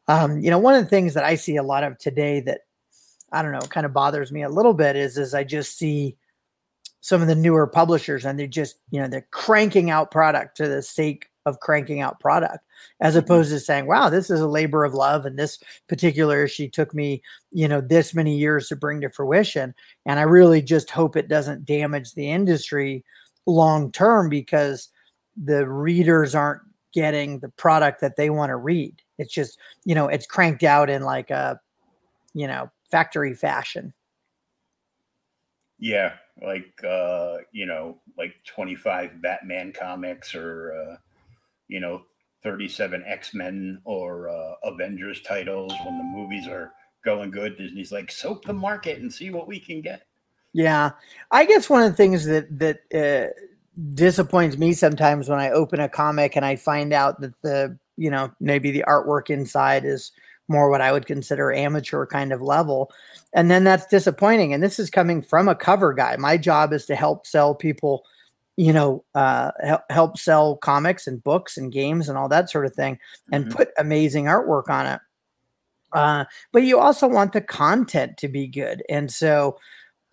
um, 0.08 0.39
you 0.39 0.50
know, 0.50 0.60
one 0.60 0.76
of 0.76 0.84
the 0.84 0.89
things 0.89 1.13
that 1.13 1.24
I 1.24 1.36
see 1.36 1.58
a 1.58 1.63
lot 1.63 1.84
of 1.84 1.98
today 1.98 2.39
that 2.41 2.62
I 3.32 3.42
don't 3.42 3.52
know 3.52 3.60
kind 3.60 3.86
of 3.86 3.94
bothers 3.94 4.32
me 4.32 4.44
a 4.44 4.50
little 4.50 4.74
bit 4.74 4.96
is 4.96 5.18
is 5.18 5.34
I 5.34 5.44
just 5.44 5.78
see 5.78 6.18
some 7.02 7.22
of 7.22 7.28
the 7.28 7.36
newer 7.36 7.68
publishers 7.68 8.26
and 8.26 8.40
they 8.40 8.48
just 8.48 8.78
you 8.92 9.00
know 9.00 9.08
they're 9.08 9.28
cranking 9.32 9.90
out 9.90 10.12
product 10.12 10.58
to 10.58 10.68
the 10.68 10.82
sake 10.82 11.30
of 11.46 11.60
cranking 11.60 12.02
out 12.02 12.20
product 12.20 12.66
as 13.02 13.14
mm-hmm. 13.14 13.20
opposed 13.20 13.52
to 13.52 13.60
saying 13.60 13.86
wow 13.86 14.10
this 14.10 14.32
is 14.32 14.42
a 14.42 14.48
labor 14.48 14.84
of 14.84 14.96
love 14.96 15.26
and 15.26 15.38
this 15.38 15.60
particular 15.88 16.44
issue 16.44 16.68
took 16.68 16.94
me 16.94 17.22
you 17.52 17.68
know 17.68 17.82
this 17.82 18.16
many 18.16 18.36
years 18.36 18.68
to 18.68 18.76
bring 18.76 19.00
to 19.00 19.10
fruition 19.12 19.76
and 20.08 20.20
i 20.20 20.24
really 20.24 20.60
just 20.60 20.90
hope 20.90 21.16
it 21.16 21.28
doesn't 21.28 21.66
damage 21.66 22.14
the 22.14 22.32
industry 22.32 23.06
long 23.46 23.92
term 23.92 24.28
because 24.28 24.90
the 25.38 25.68
readers 25.68 26.34
aren't 26.34 26.62
getting 26.94 27.40
the 27.40 27.50
product 27.50 28.02
that 28.02 28.16
they 28.16 28.30
want 28.30 28.50
to 28.50 28.56
read. 28.56 29.02
It's 29.18 29.34
just, 29.34 29.60
you 29.84 29.94
know, 29.94 30.08
it's 30.08 30.26
cranked 30.26 30.64
out 30.64 30.90
in 30.90 31.04
like 31.04 31.30
a, 31.30 31.60
you 32.34 32.48
know, 32.48 32.72
factory 32.91 33.34
fashion. 33.34 33.93
Yeah, 35.78 36.13
like 36.41 36.82
uh, 36.88 37.38
you 37.52 37.65
know, 37.65 38.00
like 38.17 38.34
25 38.45 39.21
Batman 39.21 39.74
comics 39.74 40.34
or 40.34 40.74
uh, 40.74 40.95
you 41.67 41.80
know, 41.80 42.04
37 42.43 43.04
X-Men 43.06 43.82
or 43.86 44.30
uh, 44.30 44.54
Avengers 44.63 45.21
titles 45.21 45.74
when 45.84 45.98
the 45.98 46.04
movies 46.04 46.48
are 46.48 46.71
going 47.04 47.32
good. 47.32 47.58
Disney's 47.58 47.91
like 47.91 48.12
soak 48.12 48.43
the 48.45 48.54
market 48.54 49.00
and 49.00 49.12
see 49.12 49.30
what 49.32 49.48
we 49.48 49.60
can 49.60 49.82
get. 49.82 50.04
Yeah. 50.54 50.91
I 51.32 51.45
guess 51.45 51.69
one 51.69 51.84
of 51.84 51.91
the 51.91 51.98
things 51.98 52.26
that 52.26 52.48
that 52.60 52.80
uh, 52.93 53.34
disappoints 53.93 54.58
me 54.58 54.74
sometimes 54.74 55.28
when 55.28 55.39
I 55.39 55.50
open 55.52 55.80
a 55.80 55.89
comic 55.89 56.36
and 56.36 56.45
I 56.45 56.56
find 56.56 56.93
out 56.93 57.19
that 57.21 57.34
the, 57.41 57.78
you 57.98 58.10
know, 58.10 58.32
maybe 58.39 58.71
the 58.71 58.86
artwork 58.88 59.30
inside 59.30 59.84
is 59.84 60.12
more 60.48 60.70
what 60.70 60.82
I 60.82 60.92
would 60.92 61.06
consider 61.06 61.52
amateur 61.52 62.06
kind 62.06 62.32
of 62.32 62.42
level. 62.42 62.92
And 63.34 63.50
then 63.50 63.64
that's 63.64 63.86
disappointing. 63.88 64.54
And 64.54 64.64
this 64.64 64.80
is 64.80 64.90
coming 64.90 65.22
from 65.22 65.48
a 65.48 65.56
cover 65.56 65.94
guy. 65.94 66.16
My 66.18 66.38
job 66.38 66.74
is 66.74 66.86
to 66.86 66.96
help 66.96 67.26
sell 67.26 67.56
people, 67.56 68.04
you 68.58 68.74
know, 68.74 69.04
uh, 69.16 69.52
help 69.90 70.18
sell 70.18 70.58
comics 70.58 71.08
and 71.08 71.24
books 71.24 71.58
and 71.58 71.72
games 71.72 72.10
and 72.10 72.18
all 72.18 72.30
that 72.30 72.50
sort 72.50 72.66
of 72.66 72.74
thing 72.74 73.00
and 73.32 73.46
mm-hmm. 73.46 73.56
put 73.56 73.70
amazing 73.78 74.26
artwork 74.26 74.70
on 74.70 74.86
it. 74.86 75.00
Uh, 75.94 76.26
but 76.52 76.64
you 76.64 76.80
also 76.80 77.08
want 77.08 77.34
the 77.34 77.42
content 77.42 78.18
to 78.18 78.28
be 78.28 78.48
good. 78.48 78.84
And 78.90 79.12
so, 79.12 79.58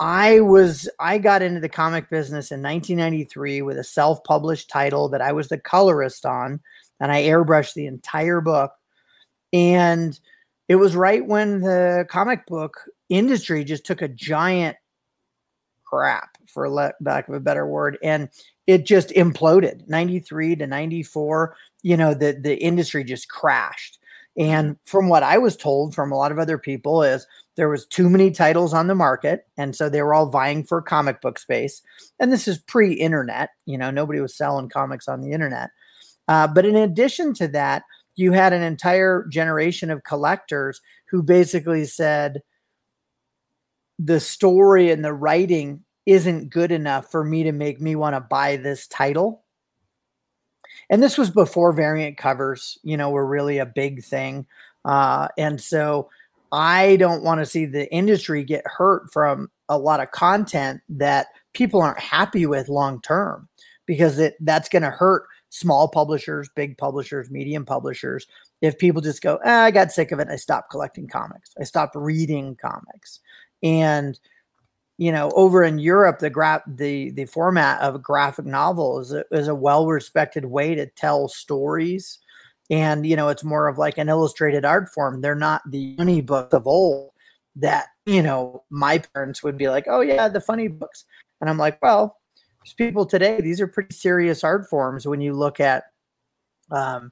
I 0.01 0.41
was 0.41 0.89
I 0.99 1.19
got 1.19 1.43
into 1.43 1.61
the 1.61 1.69
comic 1.69 2.11
business 2.11 2.51
in 2.51 2.61
1993 2.61 3.63
with 3.63 3.79
a 3.79 3.85
self-published 3.85 4.69
title 4.69 5.09
that 5.11 5.21
I 5.21 5.31
was 5.31 5.47
the 5.47 5.59
colorist 5.59 6.27
on 6.27 6.59
and 6.99 7.13
I 7.13 7.23
airbrushed 7.23 7.75
the 7.75 7.87
entire 7.87 8.41
book 8.41 8.73
and 9.53 10.19
it 10.69 10.77
was 10.77 10.97
right 10.97 11.27
when 11.27 11.61
the 11.61 12.07
comic 12.09 12.47
book 12.47 12.81
industry 13.09 13.65
just 13.65 13.85
took 13.85 14.01
a 14.01 14.09
giant 14.09 14.77
crap 15.85 16.39
for 16.47 16.71
lack 16.71 17.29
of 17.29 17.35
a 17.35 17.41
better 17.41 17.67
word 17.67 17.99
and 18.03 18.31
it 18.67 18.87
just 18.87 19.11
imploded. 19.11 19.87
93 19.89 20.57
to 20.57 20.67
94 20.67 21.57
you 21.83 21.97
know 21.97 22.15
the 22.15 22.33
the 22.33 22.57
industry 22.63 23.05
just 23.05 23.29
crashed. 23.29 23.99
And 24.39 24.79
from 24.87 25.11
what 25.11 25.23
I 25.23 25.37
was 25.37 25.59
told 25.59 25.95
from 25.95 26.11
a 26.11 26.17
lot 26.17 26.33
of 26.33 26.39
other 26.39 26.57
people 26.57 27.03
is 27.03 27.27
there 27.57 27.69
was 27.69 27.85
too 27.85 28.09
many 28.09 28.31
titles 28.31 28.73
on 28.73 28.87
the 28.87 28.95
market 28.95 29.47
and 29.59 29.77
so 29.77 29.91
they 29.91 30.01
were 30.01 30.15
all 30.15 30.31
vying 30.31 30.65
for 30.65 30.81
comic 30.81 31.21
book 31.21 31.39
space. 31.39 31.83
And 32.19 32.33
this 32.33 32.49
is 32.49 32.59
pre-internet 32.59 33.51
you 33.67 33.77
know 33.77 33.91
nobody 33.91 34.21
was 34.21 34.35
selling 34.35 34.71
comics 34.71 35.09
on 35.09 35.21
the 35.21 35.33
internet. 35.33 35.71
Uh, 36.29 36.47
but 36.47 36.65
in 36.65 36.77
addition 36.77 37.35
to 37.35 37.49
that 37.49 37.83
you 38.17 38.33
had 38.33 38.53
an 38.53 38.63
entire 38.63 39.27
generation 39.31 39.91
of 39.91 40.05
collectors 40.05 40.81
who 41.11 41.23
basically 41.23 41.85
said 41.85 42.43
the 43.99 44.21
story 44.21 44.91
and 44.91 45.05
the 45.05 45.13
writing 45.13 45.85
isn't 46.07 46.51
good 46.51 46.73
enough 46.73 47.11
for 47.11 47.25
me 47.25 47.45
to 47.45 47.53
make 47.53 47.81
me 47.81 47.95
want 47.95 48.15
to 48.15 48.21
buy 48.21 48.57
this 48.57 48.87
title. 48.89 49.45
And 50.91 51.03
this 51.03 51.17
was 51.17 51.31
before 51.31 51.73
variant 51.73 52.17
covers 52.17 52.79
you 52.83 52.97
know 52.97 53.11
were 53.11 53.27
really 53.27 53.59
a 53.59 53.67
big 53.67 54.03
thing. 54.03 54.47
Uh, 54.85 55.29
and 55.39 55.61
so 55.61 56.09
I 56.51 56.97
don't 56.97 57.23
want 57.23 57.41
to 57.41 57.47
see 57.47 57.65
the 57.65 57.91
industry 57.93 58.45
get 58.45 58.67
hurt 58.67 59.13
from 59.13 59.51
a 59.69 59.79
lot 59.79 60.01
of 60.01 60.11
content 60.11 60.83
that 60.89 61.29
people 61.55 61.81
aren't 61.81 62.01
happy 62.01 62.47
with 62.47 62.69
long 62.69 63.01
term 63.01 63.49
because 63.87 64.19
it 64.19 64.37
that's 64.41 64.69
going 64.69 64.83
to 64.83 64.91
hurt 64.91 65.25
small 65.53 65.87
publishers, 65.87 66.49
big 66.57 66.79
publishers, 66.79 67.31
medium 67.31 67.67
publishers. 67.67 68.27
If 68.63 68.79
people 68.79 69.03
just 69.03 69.21
go, 69.21 69.37
eh, 69.45 69.55
I 69.65 69.71
got 69.71 69.93
sick 69.93 70.11
of 70.11 70.19
it, 70.19 70.29
I 70.31 70.37
stopped 70.37 70.71
collecting 70.71 71.07
comics, 71.07 71.51
I 71.61 71.65
stopped 71.65 71.95
reading 71.95 72.57
comics, 72.57 73.21
and 73.63 74.19
you 74.99 75.13
know, 75.13 75.31
over 75.35 75.63
in 75.63 75.79
Europe, 75.79 76.21
the 76.21 76.31
gra- 76.31 76.63
the 76.67 77.11
the 77.13 77.27
format 77.27 77.81
of 77.81 77.95
a 77.95 77.99
graphic 77.99 78.47
novel 78.47 79.01
is 79.01 79.13
a, 79.13 79.25
is 79.31 79.49
a 79.49 79.55
well 79.55 79.87
respected 79.87 80.47
way 80.47 80.75
to 80.75 80.87
tell 80.87 81.29
stories. 81.29 82.19
And 82.71 83.07
you 83.07 83.17
know 83.17 83.29
it's 83.29 83.45
more 83.45 83.69
of 83.69 83.79
like 83.79 83.99
an 83.99 84.09
illustrated 84.09 84.65
art 84.65 84.89
form. 84.89 85.21
They're 85.21 85.35
not 85.35 85.63
the 85.71 85.97
funny 85.97 86.21
books 86.23 86.55
of 86.55 86.67
old 86.67 87.11
that 87.57 87.89
you 88.07 88.23
know 88.23 88.65
my 88.71 88.99
parents 88.99 89.43
would 89.43 89.59
be 89.59 89.69
like 89.69 89.85
oh 89.89 90.01
yeah 90.01 90.29
the 90.29 90.41
funny 90.41 90.69
books. 90.69 91.05
And 91.41 91.51
i'm 91.51 91.59
like 91.59 91.83
well 91.83 92.22
people 92.77 93.07
today 93.07 93.41
these 93.41 93.61
are 93.61 93.67
pretty 93.67 93.95
serious 93.95 94.45
art 94.45 94.69
forms 94.69 95.07
when 95.07 95.21
you 95.21 95.33
look 95.33 95.61
at 95.61 95.85
um 96.71 97.11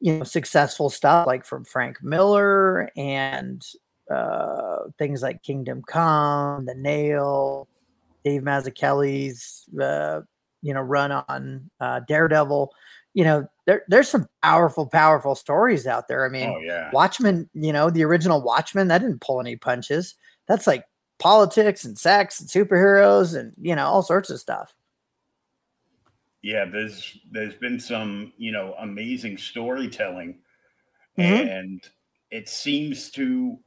you 0.00 0.18
know 0.18 0.24
successful 0.24 0.90
stuff 0.90 1.26
like 1.26 1.44
from 1.44 1.64
frank 1.64 2.02
miller 2.02 2.90
and 2.96 3.64
uh, 4.10 4.80
things 4.98 5.22
like 5.22 5.42
Kingdom 5.42 5.82
Come, 5.86 6.66
The 6.66 6.74
Nail, 6.74 7.68
Dave 8.24 8.42
Mazzucchelli's 8.42 9.64
uh, 9.80 10.20
you 10.62 10.74
know 10.74 10.80
run 10.80 11.12
on 11.12 11.70
uh, 11.80 12.00
Daredevil. 12.00 12.72
You 13.14 13.24
know, 13.24 13.46
there, 13.66 13.82
there's 13.88 14.08
some 14.08 14.26
powerful, 14.42 14.86
powerful 14.86 15.34
stories 15.34 15.86
out 15.86 16.08
there. 16.08 16.26
I 16.26 16.28
mean, 16.28 16.48
Oh 16.48 16.58
yeah. 16.58 16.90
Watchmen, 16.92 17.48
you 17.54 17.72
know, 17.72 17.90
the 17.90 18.04
original 18.04 18.42
Watchmen, 18.42 18.88
that 18.88 18.98
didn't 18.98 19.20
pull 19.20 19.40
any 19.40 19.56
punches. 19.56 20.16
That's 20.48 20.66
like 20.66 20.84
politics 21.24 21.84
and 21.86 21.98
sex 21.98 22.40
and 22.40 22.50
superheroes 22.50 23.36
and 23.38 23.54
you 23.62 23.76
know 23.76 23.86
all 23.86 24.02
sorts 24.04 24.30
of 24.30 24.40
stuff. 24.40 24.74
Yeah, 26.42 26.66
there's 26.66 27.18
there's 27.30 27.54
been 27.54 27.80
some, 27.80 28.32
you 28.36 28.52
know, 28.52 28.74
amazing 28.78 29.38
storytelling 29.38 30.40
Mhm. 31.16 31.48
and 31.48 31.82
it 32.30 32.48
seems 32.48 33.10
to 33.12 33.58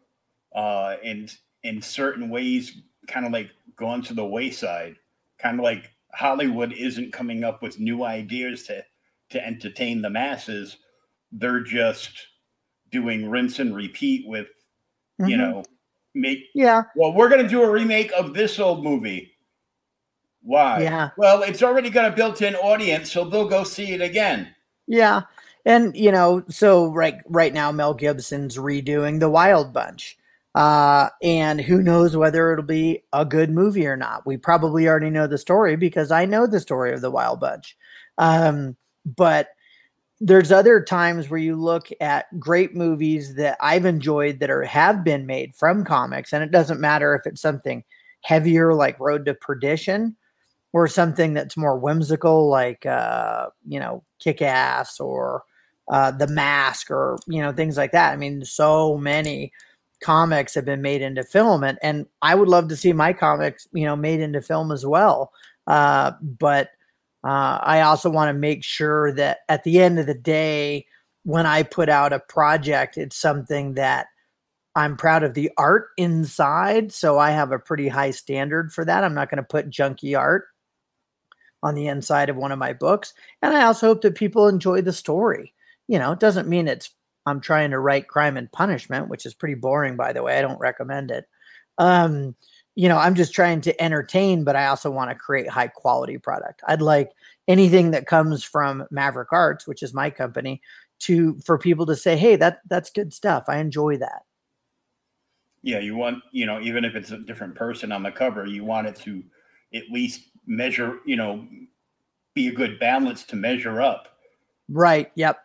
uh 0.56 0.98
in 1.04 1.30
in 1.64 1.82
certain 1.82 2.30
ways 2.30 2.82
kind 3.08 3.26
of 3.26 3.34
like 3.34 3.52
gone 3.76 4.02
to 4.04 4.16
the 4.16 4.26
wayside. 4.26 4.98
Kind 5.40 5.60
of 5.60 5.64
like 5.64 5.92
Hollywood 6.14 6.74
isn't 6.74 7.14
coming 7.14 7.44
up 7.44 7.62
with 7.64 7.80
new 7.80 8.04
ideas 8.04 8.64
to 8.66 8.86
to 9.32 9.46
entertain 9.46 10.02
the 10.02 10.10
masses. 10.12 10.78
They're 11.32 11.62
just 11.64 12.28
doing 12.92 13.30
rinse 13.30 13.60
and 13.60 13.76
repeat 13.76 14.28
with, 14.28 14.50
you 15.24 15.38
Mhm. 15.38 15.38
know, 15.38 15.70
make 16.20 16.50
yeah, 16.54 16.84
well, 16.96 17.14
we're 17.14 17.30
going 17.30 17.44
to 17.44 17.50
do 17.50 17.64
a 17.64 17.70
remake 17.70 18.12
of 18.18 18.34
this 18.34 18.60
old 18.60 18.84
movie. 18.84 19.34
Why? 20.42 20.82
Yeah. 20.82 21.10
Well, 21.18 21.44
it's 21.44 21.62
already 21.62 21.90
got 21.90 22.12
a 22.12 22.16
built-in 22.16 22.56
audience, 22.56 23.12
so 23.12 23.26
they'll 23.26 23.50
go 23.50 23.64
see 23.64 23.92
it 23.94 24.02
again. 24.02 24.54
yeah, 24.88 25.24
and 25.66 25.96
you 25.96 26.12
know, 26.12 26.44
so 26.50 26.88
right 26.94 27.16
right 27.28 27.54
now 27.54 27.72
Mel 27.72 27.94
Gibson's 27.94 28.58
redoing 28.58 29.20
The 29.20 29.30
Wild 29.30 29.74
Bunch, 29.74 30.18
uh, 30.56 31.10
and 31.22 31.60
who 31.60 31.82
knows 31.82 32.16
whether 32.16 32.54
it'll 32.54 32.64
be 32.64 33.04
a 33.12 33.26
good 33.26 33.50
movie 33.52 33.86
or 33.86 33.98
not. 33.98 34.26
We 34.26 34.38
probably 34.38 34.88
already 34.88 35.10
know 35.10 35.28
the 35.28 35.38
story 35.38 35.76
because 35.76 36.12
I 36.12 36.26
know 36.26 36.48
the 36.48 36.62
story 36.62 36.94
of 36.94 37.02
The 37.02 37.12
Wild 37.12 37.42
Bunch, 37.42 37.78
um, 38.18 38.78
but 39.06 39.50
there's 40.20 40.52
other 40.52 40.82
times 40.82 41.30
where 41.30 41.40
you 41.40 41.56
look 41.56 41.90
at 42.02 42.40
great 42.40 42.76
movies 42.76 43.36
that 43.36 43.58
I've 43.60 43.86
enjoyed 43.86 44.40
that 44.40 44.50
are 44.50 44.64
have 44.64 45.04
been 45.04 45.26
made 45.26 45.56
from 45.56 45.86
comics, 45.86 46.34
and 46.34 46.44
it 46.44 46.52
doesn't 46.52 46.80
matter 46.80 47.14
if 47.16 47.26
it's 47.26 47.42
something 47.42 47.84
heavier 48.22 48.74
like 48.74 49.00
Road 49.00 49.26
to 49.26 49.36
Perdition 49.36 50.16
or 50.74 50.88
something 50.88 51.34
that's 51.34 51.56
more 51.56 51.78
whimsical 51.78 52.50
like 52.50 52.86
uh, 52.86 53.48
you 53.68 53.80
know 53.80 54.04
Kick 54.20 54.42
Ass 54.42 55.00
or 55.00 55.44
uh, 55.92 56.12
The 56.12 56.28
Mask 56.28 56.90
or 56.90 57.20
you 57.28 57.42
know 57.42 57.54
things 57.54 57.78
like 57.78 57.92
that. 57.92 58.12
I 58.12 58.16
mean, 58.16 58.44
so 58.44 58.98
many 58.98 59.52
comics 60.02 60.56
have 60.56 60.66
been 60.66 60.82
made 60.82 61.04
into 61.04 61.24
film, 61.24 61.64
and 61.64 61.78
and 61.84 62.08
I 62.24 62.34
would 62.34 62.50
love 62.50 62.70
to 62.70 62.76
see 62.76 62.92
my 62.92 63.14
comics 63.14 63.68
you 63.72 63.86
know 63.86 63.96
made 63.96 64.20
into 64.20 64.42
film 64.42 64.72
as 64.72 64.84
well. 64.84 65.32
Uh, 65.68 66.14
but 66.22 66.70
uh, 67.28 67.60
I 67.62 67.82
also 67.82 68.10
want 68.10 68.30
to 68.30 68.34
make 68.40 68.64
sure 68.64 69.12
that 69.12 69.40
at 69.50 69.66
the 69.66 69.82
end 69.82 70.00
of 70.00 70.06
the 70.06 70.14
day, 70.14 70.86
when 71.24 71.46
I 71.46 71.62
put 71.64 71.90
out 71.90 72.14
a 72.14 72.20
project, 72.20 72.98
it's 72.98 73.18
something 73.18 73.74
that 73.74 74.08
I'm 74.78 74.96
proud 74.96 75.24
of 75.24 75.34
the 75.34 75.52
art 75.58 75.90
inside. 75.98 76.94
So 76.94 77.20
I 77.20 77.32
have 77.32 77.52
a 77.52 77.60
pretty 77.60 77.90
high 77.90 78.12
standard 78.12 78.72
for 78.72 78.86
that. 78.86 79.04
I'm 79.04 79.14
not 79.14 79.30
going 79.30 79.44
to 79.44 79.44
put 79.44 79.70
junky 79.70 80.18
art 80.18 80.46
on 81.62 81.76
the 81.76 81.88
inside 81.88 82.30
of 82.30 82.38
one 82.38 82.54
of 82.54 82.60
my 82.60 82.72
books. 82.72 83.14
And 83.42 83.54
I 83.54 83.66
also 83.66 83.88
hope 83.88 84.04
that 84.04 84.16
people 84.16 84.48
enjoy 84.48 84.80
the 84.80 84.94
story. 84.94 85.54
You 85.90 86.00
know, 86.00 86.14
it 86.14 86.22
doesn't 86.22 86.48
mean 86.48 86.70
it's 86.70 86.92
I'm 87.26 87.42
trying 87.42 87.72
to 87.72 87.80
write 87.80 88.08
crime 88.08 88.38
and 88.38 88.50
punishment, 88.54 89.10
which 89.10 89.26
is 89.26 89.34
pretty 89.34 89.56
boring, 89.56 89.98
by 89.98 90.14
the 90.14 90.24
way. 90.24 90.38
I 90.38 90.42
don't 90.42 90.62
recommend 90.62 91.12
it. 91.12 91.28
Um, 91.78 92.38
you 92.78 92.88
know, 92.88 92.98
I'm 92.98 93.16
just 93.16 93.34
trying 93.34 93.62
to 93.62 93.82
entertain, 93.82 94.44
but 94.44 94.56
I 94.56 94.68
also 94.68 94.92
want 94.92 95.10
to 95.10 95.16
create 95.16 95.50
high 95.50 95.68
quality 95.68 96.20
product. 96.20 96.62
I'd 96.68 96.80
like 96.80 97.12
anything 97.48 97.90
that 97.90 98.06
comes 98.06 98.44
from 98.44 98.86
Maverick 98.92 99.34
Arts, 99.34 99.66
which 99.66 99.82
is 99.82 99.96
my 99.96 100.12
company, 100.12 100.62
to 101.00 101.40
for 101.44 101.58
people 101.58 101.88
to 101.88 101.96
say, 101.96 102.16
"Hey, 102.16 102.36
that 102.36 102.60
that's 102.70 102.92
good 102.92 103.16
stuff. 103.16 103.46
I 103.48 103.58
enjoy 103.58 103.98
that." 103.98 104.22
Yeah, 105.64 105.80
you 105.80 105.96
want, 105.96 106.24
you 106.32 106.46
know, 106.46 106.62
even 106.62 106.86
if 106.86 106.96
it's 106.96 107.10
a 107.10 107.18
different 107.18 107.56
person 107.56 107.92
on 107.92 108.04
the 108.04 108.12
cover, 108.12 108.46
you 108.46 108.64
want 108.64 108.86
it 108.86 108.96
to 108.98 109.24
at 109.74 109.90
least 109.90 110.30
measure, 110.46 111.00
you 111.04 111.16
know, 111.16 111.48
be 112.36 112.48
a 112.48 112.54
good 112.54 112.80
balance 112.80 113.24
to 113.24 113.36
measure 113.36 113.82
up. 113.82 114.20
Right. 114.70 115.12
Yep. 115.16 115.40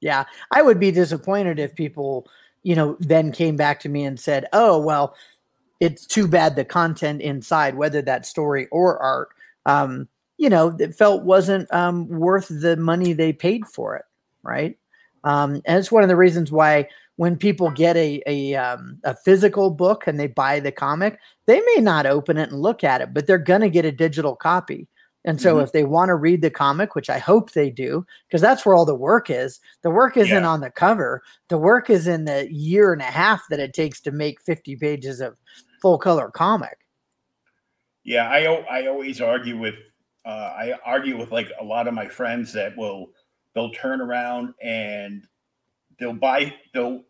Yeah. 0.00 0.24
I 0.52 0.62
would 0.62 0.80
be 0.80 0.90
disappointed 0.90 1.58
if 1.58 1.74
people, 1.74 2.26
you 2.62 2.74
know, 2.74 2.96
then 2.98 3.30
came 3.30 3.56
back 3.56 3.78
to 3.80 3.90
me 3.90 4.04
and 4.04 4.18
said, 4.18 4.46
"Oh, 4.54 4.80
well, 4.80 5.14
it's 5.80 6.06
too 6.06 6.26
bad 6.28 6.56
the 6.56 6.64
content 6.64 7.20
inside, 7.22 7.76
whether 7.76 8.02
that's 8.02 8.28
story 8.28 8.66
or 8.70 8.98
art, 8.98 9.28
um, 9.66 10.08
you 10.38 10.48
know, 10.50 10.70
that 10.70 10.94
felt 10.94 11.24
wasn't 11.24 11.72
um, 11.72 12.08
worth 12.08 12.48
the 12.48 12.76
money 12.76 13.12
they 13.12 13.32
paid 13.32 13.66
for 13.66 13.96
it." 13.96 14.04
Right. 14.42 14.78
Um, 15.24 15.60
and 15.66 15.78
it's 15.78 15.92
one 15.92 16.02
of 16.02 16.08
the 16.08 16.16
reasons 16.16 16.50
why 16.52 16.88
when 17.16 17.36
people 17.36 17.70
get 17.70 17.96
a 17.96 18.22
a, 18.26 18.54
um, 18.54 18.98
a 19.04 19.14
physical 19.16 19.70
book 19.70 20.06
and 20.06 20.18
they 20.18 20.28
buy 20.28 20.60
the 20.60 20.72
comic, 20.72 21.18
they 21.46 21.60
may 21.74 21.80
not 21.82 22.06
open 22.06 22.36
it 22.38 22.50
and 22.50 22.60
look 22.60 22.84
at 22.84 23.00
it, 23.00 23.12
but 23.12 23.26
they're 23.26 23.38
going 23.38 23.60
to 23.62 23.70
get 23.70 23.84
a 23.84 23.92
digital 23.92 24.36
copy. 24.36 24.86
And 25.24 25.40
so 25.40 25.56
Mhm. 25.56 25.64
if 25.64 25.72
they 25.72 25.84
want 25.84 26.08
to 26.10 26.14
read 26.14 26.42
the 26.42 26.50
comic, 26.50 26.94
which 26.94 27.10
I 27.10 27.18
hope 27.18 27.50
they 27.50 27.70
do, 27.70 28.06
because 28.28 28.40
that's 28.40 28.64
where 28.64 28.74
all 28.76 28.86
the 28.86 28.94
work 28.94 29.28
is. 29.28 29.58
The 29.82 29.90
work 29.90 30.16
isn't 30.16 30.44
Yeah. 30.44 30.48
on 30.48 30.60
the 30.60 30.70
cover. 30.70 31.22
The 31.48 31.58
work 31.58 31.90
is 31.90 32.06
in 32.06 32.24
the 32.24 32.50
year 32.50 32.92
and 32.92 33.02
a 33.02 33.06
half 33.06 33.42
that 33.50 33.58
it 33.60 33.74
takes 33.74 34.00
to 34.02 34.12
make 34.12 34.40
50 34.40 34.76
pages 34.76 35.20
of 35.20 35.36
full 35.80 35.98
color 35.98 36.30
comic. 36.30 36.78
Yeah, 38.04 38.28
I 38.28 38.44
I 38.44 38.86
always 38.86 39.20
argue 39.20 39.58
with 39.58 39.74
uh, 40.24 40.28
I 40.56 40.74
argue 40.84 41.16
with 41.18 41.30
like 41.32 41.50
a 41.60 41.64
lot 41.64 41.88
of 41.88 41.94
my 41.94 42.08
friends 42.08 42.52
that 42.54 42.76
will 42.76 43.10
they'll 43.54 43.70
turn 43.72 44.00
around 44.00 44.54
and 44.62 45.26
they'll 45.98 46.12
buy 46.12 46.54
they'll 46.74 47.02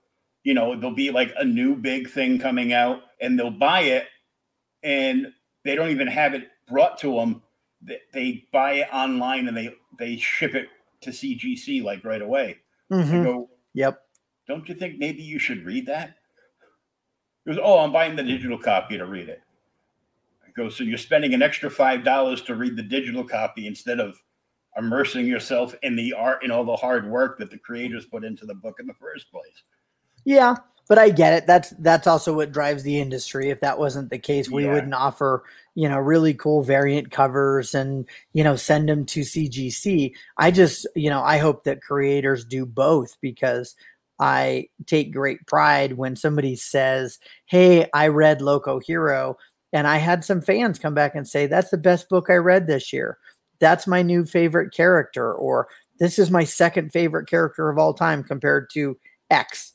you 0.45 0.55
know 0.55 0.75
there'll 0.79 0.95
be 0.95 1.11
like 1.11 1.33
a 1.39 1.45
new 1.45 1.75
big 1.77 2.09
thing 2.11 2.39
coming 2.39 2.73
out 2.73 3.03
and 3.21 3.39
they'll 3.39 3.51
buy 3.51 3.81
it 3.83 4.07
and 4.83 5.27
they 5.65 5.75
don't 5.75 5.91
even 5.91 6.07
have 6.07 6.35
it 6.35 6.49
brought 6.69 6.99
to 6.99 7.15
them. 7.15 7.43
They, 7.83 7.99
they 8.13 8.45
buy 8.53 8.73
it 8.75 8.89
online 8.93 9.47
and 9.49 9.57
they 9.57 9.75
they 9.99 10.17
ship 10.17 10.55
it 10.55 10.69
to 11.03 11.11
CGC 11.11 11.83
like 11.83 12.05
right 12.05 12.23
away. 12.23 12.59
I 12.91 12.95
Mhm. 12.95 13.23
go, 13.23 13.51
Yep. 13.75 14.01
don't 14.49 14.69
you 14.69 14.75
think 14.75 14.99
maybe 14.99 15.23
you 15.23 15.39
should 15.39 15.65
read 15.65 15.87
that? 15.87 16.17
He 17.49 17.55
goes, 17.55 17.63
oh, 17.65 17.79
I'm 17.79 17.93
buying 17.93 18.15
the 18.15 18.23
digital 18.23 18.59
copy 18.59 18.99
to 18.99 19.07
read 19.07 19.31
it. 19.31 19.41
I 20.47 20.51
go, 20.55 20.69
so 20.69 20.85
you're 20.85 20.99
spending 20.99 21.33
an 21.33 21.41
extra 21.41 21.71
five 21.71 22.05
dollars 22.05 22.43
to 22.43 22.55
read 22.55 22.77
the 22.77 22.83
digital 22.83 23.25
copy 23.25 23.67
instead 23.67 24.01
of 24.01 24.23
immersing 24.77 25.27
yourself 25.27 25.75
in 25.83 25.97
the 25.97 26.13
art 26.13 26.43
and 26.43 26.53
all 26.53 26.63
the 26.63 26.77
hard 26.77 27.09
work 27.09 27.39
that 27.39 27.51
the 27.51 27.57
creators 27.57 28.05
put 28.05 28.23
into 28.23 28.45
the 28.45 28.55
book 28.55 28.77
in 28.81 28.87
the 28.87 28.93
first 28.93 29.31
place. 29.33 29.63
Yeah, 30.27 30.57
but 30.91 30.99
I 30.99 31.09
get 31.09 31.33
it. 31.33 31.47
That's 31.47 31.71
that's 31.79 32.07
also 32.07 32.35
what 32.35 32.53
drives 32.53 32.83
the 32.83 33.01
industry. 33.01 33.49
If 33.49 33.61
that 33.61 33.79
wasn't 33.79 34.11
the 34.11 34.19
case, 34.19 34.51
we 34.51 34.65
Yeah. 34.65 34.75
wouldn't 34.75 34.93
offer, 34.93 35.45
you 35.75 35.89
know, 35.89 35.97
really 35.97 36.35
cool 36.35 36.63
variant 36.63 37.11
covers 37.11 37.75
and, 37.75 38.07
you 38.35 38.45
know, 38.45 38.57
send 38.57 38.91
them 38.91 39.07
to 39.07 39.21
CGC. 39.21 40.13
I 40.37 40.51
just, 40.51 40.87
you 40.95 41.09
know, 41.09 41.23
I 41.23 41.39
hope 41.39 41.65
that 41.65 41.81
creators 41.81 42.45
do 42.45 42.67
both 42.67 43.17
because 43.23 43.75
I 44.19 44.69
take 44.87 45.13
great 45.13 45.47
pride 45.47 45.95
when 45.95 46.17
somebody 46.17 46.57
says, 46.57 47.19
"Hey, 47.47 47.89
I 47.95 48.09
read 48.09 48.43
Loco 48.43 48.81
Hero." 48.81 49.37
And 49.73 49.87
I 49.87 49.99
had 49.99 50.25
some 50.25 50.41
fans 50.41 50.79
come 50.79 50.95
back 50.95 51.15
and 51.15 51.29
say, 51.29 51.47
"That's 51.47 51.71
the 51.71 51.77
best 51.79 52.09
book 52.09 52.31
I 52.31 52.37
read 52.37 52.67
this 52.67 52.93
year. 52.93 53.19
That's 53.59 53.87
my 53.87 54.03
new 54.03 54.25
favorite 54.25 54.73
character," 54.73 55.33
or 55.33 55.69
"This 55.99 56.19
is 56.19 56.31
my 56.31 56.45
second 56.45 56.93
favorite 56.93 57.29
character 57.29 57.69
of 57.69 57.79
all 57.79 57.95
time 57.95 58.23
compared 58.25 58.71
to 58.71 58.99
X." 59.31 59.75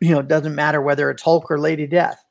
you 0.00 0.10
know, 0.10 0.20
it 0.20 0.28
doesn't 0.28 0.54
matter 0.54 0.80
whether 0.80 1.10
it's 1.10 1.22
Hulk 1.22 1.50
or 1.50 1.58
Lady 1.58 1.86
Death. 1.86 2.22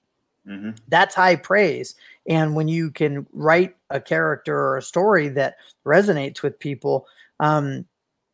Mm-hmm. 0.48 0.72
That's 0.88 1.16
high 1.16 1.36
praise. 1.36 1.96
And 2.28 2.56
when 2.56 2.68
you 2.68 2.92
can 2.92 3.26
write 3.34 3.76
a 3.90 4.00
character 4.00 4.56
or 4.56 4.78
a 4.78 4.82
story 4.82 5.30
that 5.30 5.56
resonates 5.86 6.42
with 6.42 6.60
people, 6.60 7.08
um, 7.40 7.86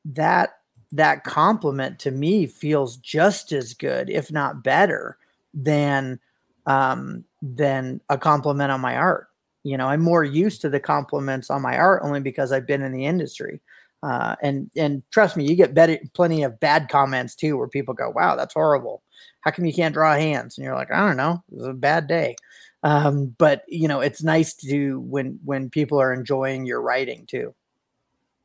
that 0.05 0.60
that 0.91 1.23
compliment 1.23 1.99
to 1.99 2.11
me 2.11 2.45
feels 2.45 2.97
just 2.97 3.51
as 3.51 3.73
good, 3.73 4.09
if 4.09 4.31
not 4.31 4.63
better, 4.63 5.17
than 5.53 6.19
um, 6.65 7.23
than 7.41 8.01
a 8.09 8.17
compliment 8.17 8.71
on 8.71 8.81
my 8.81 8.95
art. 8.95 9.27
You 9.63 9.77
know, 9.77 9.87
I'm 9.87 10.01
more 10.01 10.23
used 10.23 10.61
to 10.61 10.69
the 10.69 10.79
compliments 10.79 11.49
on 11.49 11.61
my 11.61 11.77
art 11.77 12.01
only 12.03 12.19
because 12.19 12.51
I've 12.51 12.67
been 12.67 12.81
in 12.81 12.93
the 12.93 13.05
industry. 13.05 13.61
Uh, 14.03 14.35
and 14.41 14.69
and 14.75 15.03
trust 15.11 15.37
me, 15.37 15.47
you 15.47 15.55
get 15.55 15.75
better, 15.75 15.99
plenty 16.13 16.43
of 16.43 16.59
bad 16.59 16.89
comments 16.89 17.35
too, 17.35 17.57
where 17.57 17.67
people 17.67 17.93
go, 17.93 18.09
"Wow, 18.09 18.35
that's 18.35 18.53
horrible. 18.53 19.03
How 19.41 19.51
come 19.51 19.65
you 19.65 19.73
can't 19.73 19.93
draw 19.93 20.15
hands?" 20.15 20.57
And 20.57 20.65
you're 20.65 20.75
like, 20.75 20.91
"I 20.91 21.07
don't 21.07 21.17
know, 21.17 21.43
it 21.51 21.57
was 21.57 21.67
a 21.67 21.73
bad 21.73 22.07
day." 22.07 22.35
Um, 22.83 23.35
but 23.37 23.63
you 23.67 23.87
know, 23.87 24.01
it's 24.01 24.23
nice 24.23 24.55
to 24.55 24.99
when 25.01 25.39
when 25.45 25.69
people 25.69 26.01
are 26.01 26.13
enjoying 26.13 26.65
your 26.65 26.81
writing 26.81 27.27
too. 27.27 27.53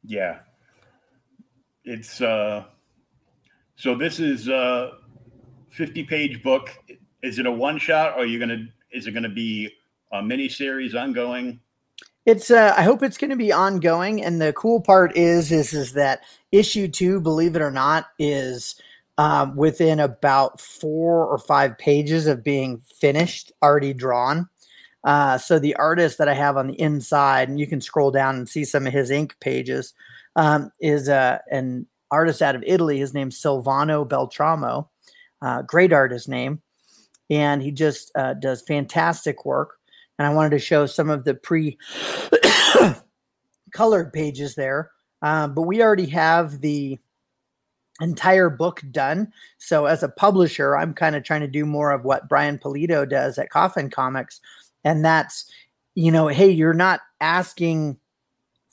Yeah. 0.04 0.40
It's 1.86 2.20
uh 2.20 2.64
so 3.76 3.94
this 3.94 4.20
is 4.20 4.48
a 4.48 4.98
50 5.70 6.04
page 6.04 6.42
book. 6.42 6.70
is 7.22 7.38
it 7.38 7.46
a 7.46 7.52
one 7.52 7.78
shot 7.78 8.12
or 8.12 8.22
are 8.22 8.26
you 8.26 8.38
gonna 8.38 8.66
is 8.90 9.06
it 9.06 9.12
gonna 9.12 9.28
be 9.28 9.72
a 10.12 10.22
mini 10.22 10.48
series 10.48 10.94
ongoing? 10.94 11.60
It's 12.26 12.50
uh, 12.50 12.74
I 12.76 12.82
hope 12.82 13.04
it's 13.04 13.18
going 13.18 13.30
to 13.30 13.36
be 13.36 13.52
ongoing, 13.52 14.22
and 14.24 14.40
the 14.40 14.52
cool 14.54 14.80
part 14.80 15.16
is 15.16 15.52
is 15.52 15.72
is 15.72 15.92
that 15.92 16.22
issue 16.50 16.88
two, 16.88 17.20
believe 17.20 17.54
it 17.54 17.62
or 17.62 17.70
not, 17.70 18.06
is 18.18 18.74
um, 19.16 19.54
within 19.54 20.00
about 20.00 20.60
four 20.60 21.24
or 21.24 21.38
five 21.38 21.78
pages 21.78 22.26
of 22.26 22.42
being 22.42 22.82
finished, 23.00 23.52
already 23.62 23.94
drawn. 23.94 24.48
Uh, 25.04 25.38
so 25.38 25.60
the 25.60 25.76
artist 25.76 26.18
that 26.18 26.28
I 26.28 26.34
have 26.34 26.56
on 26.56 26.66
the 26.66 26.80
inside, 26.80 27.48
and 27.48 27.60
you 27.60 27.66
can 27.68 27.80
scroll 27.80 28.10
down 28.10 28.34
and 28.34 28.48
see 28.48 28.64
some 28.64 28.88
of 28.88 28.92
his 28.92 29.12
ink 29.12 29.36
pages, 29.38 29.94
um, 30.36 30.70
is 30.80 31.08
uh, 31.08 31.38
an 31.50 31.86
artist 32.10 32.40
out 32.40 32.54
of 32.54 32.62
Italy. 32.64 32.98
His 32.98 33.12
name's 33.12 33.40
Silvano 33.40 34.08
Beltramo, 34.08 34.88
uh, 35.42 35.62
great 35.62 35.92
artist 35.92 36.28
name, 36.28 36.62
and 37.28 37.60
he 37.60 37.72
just 37.72 38.12
uh, 38.14 38.34
does 38.34 38.62
fantastic 38.62 39.44
work 39.44 39.76
and 40.18 40.26
I 40.26 40.32
wanted 40.32 40.50
to 40.50 40.58
show 40.58 40.86
some 40.86 41.10
of 41.10 41.24
the 41.24 41.34
pre 41.34 41.78
colored 43.72 44.12
pages 44.12 44.54
there. 44.54 44.90
Um, 45.22 45.54
but 45.54 45.62
we 45.62 45.82
already 45.82 46.06
have 46.06 46.60
the 46.60 46.98
entire 48.00 48.50
book 48.50 48.82
done. 48.90 49.32
So 49.58 49.86
as 49.86 50.02
a 50.02 50.08
publisher, 50.08 50.76
I'm 50.76 50.92
kind 50.92 51.16
of 51.16 51.24
trying 51.24 51.40
to 51.40 51.48
do 51.48 51.64
more 51.64 51.90
of 51.90 52.04
what 52.04 52.28
Brian 52.28 52.58
Pulido 52.58 53.08
does 53.08 53.38
at 53.38 53.50
Coffin 53.50 53.90
Comics. 53.90 54.40
And 54.84 55.04
that's, 55.04 55.50
you 55.94 56.12
know, 56.12 56.28
hey, 56.28 56.50
you're 56.50 56.74
not 56.74 57.00
asking 57.20 57.98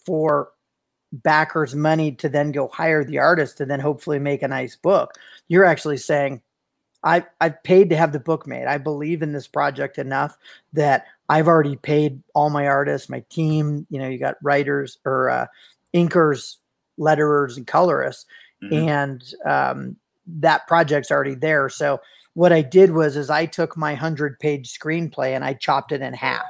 for 0.06 0.50
backers 1.14 1.76
money 1.76 2.12
to 2.14 2.28
then 2.28 2.52
go 2.52 2.68
hire 2.68 3.04
the 3.04 3.20
artist 3.20 3.58
to 3.58 3.66
then 3.66 3.80
hopefully 3.80 4.20
make 4.20 4.42
a 4.42 4.48
nice 4.48 4.76
book. 4.76 5.14
You're 5.48 5.66
actually 5.66 5.98
saying, 5.98 6.42
I 7.04 7.26
I've 7.40 7.62
paid 7.64 7.90
to 7.90 7.98
have 7.98 8.14
the 8.14 8.20
book 8.20 8.48
made. 8.48 8.66
I 8.66 8.78
believe 8.78 9.22
in 9.22 9.34
this 9.34 9.48
project 9.48 9.98
enough 9.98 10.38
that 10.74 11.06
I've 11.30 11.48
already 11.48 11.76
paid 11.76 12.22
all 12.34 12.50
my 12.50 12.68
artists, 12.68 13.10
my 13.10 13.24
team. 13.30 13.86
You 13.90 14.00
know, 14.00 14.08
you 14.08 14.18
got 14.18 14.38
writers 14.42 14.98
or 15.06 15.30
uh, 15.30 15.48
inkers, 15.94 16.58
letterers, 17.00 17.58
and 17.58 17.68
colorists, 17.68 18.26
mm-hmm. 18.64 18.74
and 18.90 19.34
um, 19.46 19.96
that 20.26 20.66
project's 20.68 21.12
already 21.12 21.36
there. 21.36 21.70
So 21.70 22.00
what 22.34 22.54
I 22.54 22.62
did 22.62 22.92
was, 22.92 23.16
is 23.16 23.30
I 23.30 23.46
took 23.46 23.78
my 23.78 23.94
hundred 23.94 24.40
page 24.40 24.74
screenplay 24.78 25.36
and 25.36 25.44
I 25.44 25.54
chopped 25.54 25.92
it 25.92 26.02
in 26.02 26.14
half. 26.14 26.46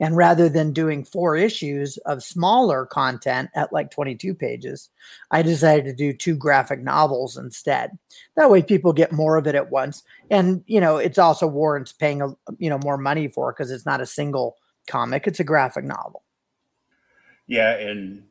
And 0.00 0.16
rather 0.16 0.48
than 0.48 0.72
doing 0.72 1.04
four 1.04 1.36
issues 1.36 1.98
of 1.98 2.24
smaller 2.24 2.84
content 2.84 3.50
at 3.54 3.72
like 3.72 3.90
22 3.90 4.34
pages, 4.34 4.90
I 5.30 5.42
decided 5.42 5.84
to 5.84 5.94
do 5.94 6.12
two 6.12 6.34
graphic 6.34 6.82
novels 6.82 7.36
instead. 7.36 7.96
That 8.36 8.50
way 8.50 8.62
people 8.62 8.92
get 8.92 9.12
more 9.12 9.36
of 9.36 9.46
it 9.46 9.54
at 9.54 9.70
once. 9.70 10.02
And, 10.30 10.64
you 10.66 10.80
know, 10.80 10.96
it's 10.96 11.18
also 11.18 11.46
warrants 11.46 11.92
paying, 11.92 12.22
a, 12.22 12.34
you 12.58 12.70
know, 12.70 12.78
more 12.78 12.98
money 12.98 13.28
for 13.28 13.52
because 13.52 13.70
it's 13.70 13.86
not 13.86 14.00
a 14.00 14.06
single 14.06 14.56
comic, 14.88 15.26
it's 15.26 15.40
a 15.40 15.44
graphic 15.44 15.84
novel. 15.84 16.22
Yeah. 17.46 17.76
And 17.76 18.24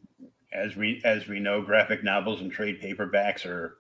as 0.52 0.76
we, 0.76 1.02
as 1.06 1.28
we 1.28 1.40
know, 1.40 1.62
graphic 1.62 2.04
novels 2.04 2.42
and 2.42 2.52
trade 2.52 2.82
paperbacks 2.82 3.46
are, 3.46 3.78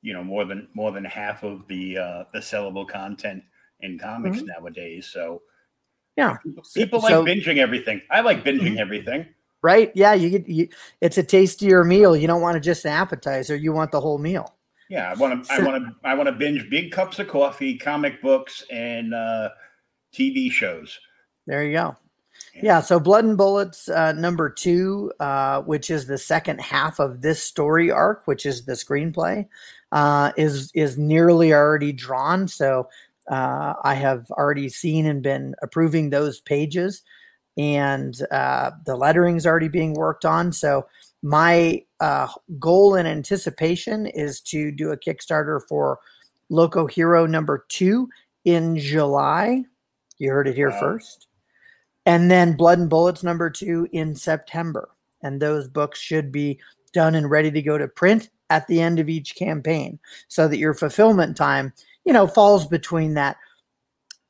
you 0.00 0.14
know, 0.14 0.24
more 0.24 0.46
than, 0.46 0.68
more 0.72 0.90
than 0.90 1.04
half 1.04 1.42
of 1.42 1.66
the, 1.68 1.98
uh, 1.98 2.24
the 2.32 2.38
sellable 2.38 2.88
content 2.88 3.42
in 3.80 3.98
comics 3.98 4.38
mm-hmm. 4.38 4.46
nowadays. 4.46 5.06
So, 5.06 5.42
yeah. 6.16 6.36
People 6.74 7.00
so, 7.00 7.22
like 7.22 7.36
binging 7.36 7.58
everything. 7.58 8.00
I 8.10 8.20
like 8.20 8.44
binging 8.44 8.62
mm-hmm. 8.62 8.78
everything. 8.78 9.26
Right. 9.62 9.92
Yeah. 9.94 10.14
You 10.14 10.30
get 10.30 10.48
you, 10.48 10.68
it's 11.00 11.18
a 11.18 11.22
tastier 11.22 11.84
meal. 11.84 12.16
You 12.16 12.26
don't 12.26 12.40
want 12.40 12.54
to 12.54 12.60
just 12.60 12.84
an 12.84 12.92
appetizer. 12.92 13.56
You 13.56 13.72
want 13.72 13.92
the 13.92 14.00
whole 14.00 14.18
meal. 14.18 14.54
Yeah. 14.88 15.10
I 15.10 15.14
want 15.14 15.44
to, 15.44 15.54
so, 15.54 15.62
I 15.62 15.64
want 15.66 15.84
to, 15.84 16.08
I 16.08 16.14
want 16.14 16.28
to 16.28 16.32
binge 16.32 16.68
big 16.70 16.92
cups 16.92 17.18
of 17.18 17.28
coffee, 17.28 17.76
comic 17.76 18.22
books, 18.22 18.64
and 18.70 19.12
uh, 19.12 19.50
TV 20.14 20.50
shows. 20.50 20.98
There 21.46 21.64
you 21.64 21.72
go. 21.72 21.96
Yeah. 22.54 22.60
yeah 22.62 22.80
so 22.80 22.98
Blood 22.98 23.24
and 23.24 23.36
Bullets 23.36 23.88
uh, 23.88 24.12
number 24.12 24.48
two, 24.48 25.12
uh, 25.20 25.62
which 25.62 25.90
is 25.90 26.06
the 26.06 26.18
second 26.18 26.60
half 26.60 26.98
of 26.98 27.20
this 27.20 27.42
story 27.42 27.90
arc, 27.90 28.26
which 28.26 28.46
is 28.46 28.64
the 28.64 28.72
screenplay, 28.72 29.46
uh, 29.92 30.32
is 30.36 30.70
is 30.74 30.96
nearly 30.96 31.52
already 31.52 31.92
drawn. 31.92 32.48
So 32.48 32.88
uh, 33.28 33.74
I 33.82 33.94
have 33.94 34.30
already 34.32 34.68
seen 34.68 35.06
and 35.06 35.22
been 35.22 35.54
approving 35.62 36.10
those 36.10 36.40
pages, 36.40 37.02
and 37.56 38.16
uh, 38.30 38.72
the 38.84 38.96
lettering 38.96 39.36
is 39.36 39.46
already 39.46 39.68
being 39.68 39.94
worked 39.94 40.24
on. 40.24 40.52
So 40.52 40.86
my 41.22 41.82
uh, 42.00 42.28
goal 42.58 42.94
and 42.94 43.08
anticipation 43.08 44.06
is 44.06 44.40
to 44.42 44.70
do 44.70 44.90
a 44.90 44.96
Kickstarter 44.96 45.60
for 45.68 45.98
Loco 46.50 46.86
Hero 46.86 47.26
number 47.26 47.64
two 47.68 48.08
in 48.44 48.78
July. 48.78 49.64
You 50.18 50.30
heard 50.30 50.48
it 50.48 50.54
here 50.54 50.70
wow. 50.70 50.80
first. 50.80 51.26
And 52.06 52.30
then 52.30 52.56
Blood 52.56 52.78
and 52.78 52.88
Bullets 52.88 53.24
number 53.24 53.50
two 53.50 53.88
in 53.92 54.14
September. 54.14 54.90
And 55.22 55.42
those 55.42 55.66
books 55.66 55.98
should 55.98 56.30
be 56.30 56.60
done 56.92 57.16
and 57.16 57.28
ready 57.28 57.50
to 57.50 57.62
go 57.62 57.76
to 57.76 57.88
print 57.88 58.30
at 58.48 58.66
the 58.68 58.80
end 58.80 59.00
of 59.00 59.08
each 59.08 59.34
campaign 59.34 59.98
so 60.28 60.46
that 60.46 60.58
your 60.58 60.74
fulfillment 60.74 61.36
time 61.36 61.72
you 62.06 62.12
know, 62.12 62.26
falls 62.26 62.66
between 62.66 63.14
that, 63.14 63.36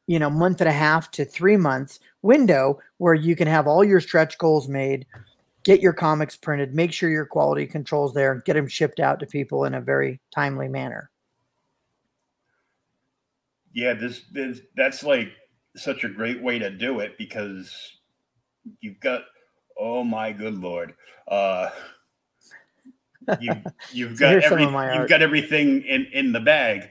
you 0.07 0.19
know, 0.19 0.31
month 0.31 0.61
and 0.61 0.69
a 0.69 0.73
half 0.73 1.11
to 1.12 1.25
three 1.25 1.59
months 1.59 2.01
window 2.23 2.81
where 2.97 3.15
you 3.15 3.37
can 3.37 3.47
have 3.47 3.69
all 3.69 3.85
your 3.85 4.01
stretch 4.01 4.39
goals 4.39 4.67
made, 4.67 5.07
get 5.62 5.81
your 5.81 5.93
comics 5.93 6.37
printed, 6.37 6.75
make 6.75 6.93
sure 6.93 7.11
your 7.11 7.27
quality 7.27 7.67
controls 7.67 8.15
there, 8.15 8.33
and 8.33 8.45
get 8.45 8.55
them 8.55 8.67
shipped 8.67 8.99
out 8.99 9.21
to 9.21 9.27
people 9.27 9.67
in 9.67 9.75
a 9.75 9.81
very 9.81 10.19
timely 10.35 10.69
manner. 10.69 11.11
Yeah, 13.75 13.93
this, 13.93 14.23
this 14.33 14.61
that's 14.75 15.05
like 15.05 15.33
such 15.77 16.03
a 16.03 16.09
great 16.09 16.43
way 16.43 16.59
to 16.59 16.71
do 16.71 17.01
it 17.01 17.19
because 17.19 17.71
you've 18.81 19.01
got 19.01 19.25
oh 19.79 20.03
my 20.03 20.33
good 20.33 20.59
lord. 20.59 20.95
Uh 21.29 21.69
you, 23.39 23.53
you've 23.93 24.19
got 24.19 24.43
every, 24.43 24.62
you've 24.62 25.09
got 25.11 25.21
everything 25.21 25.83
in 25.83 26.07
in 26.15 26.33
the 26.33 26.41
bag 26.41 26.91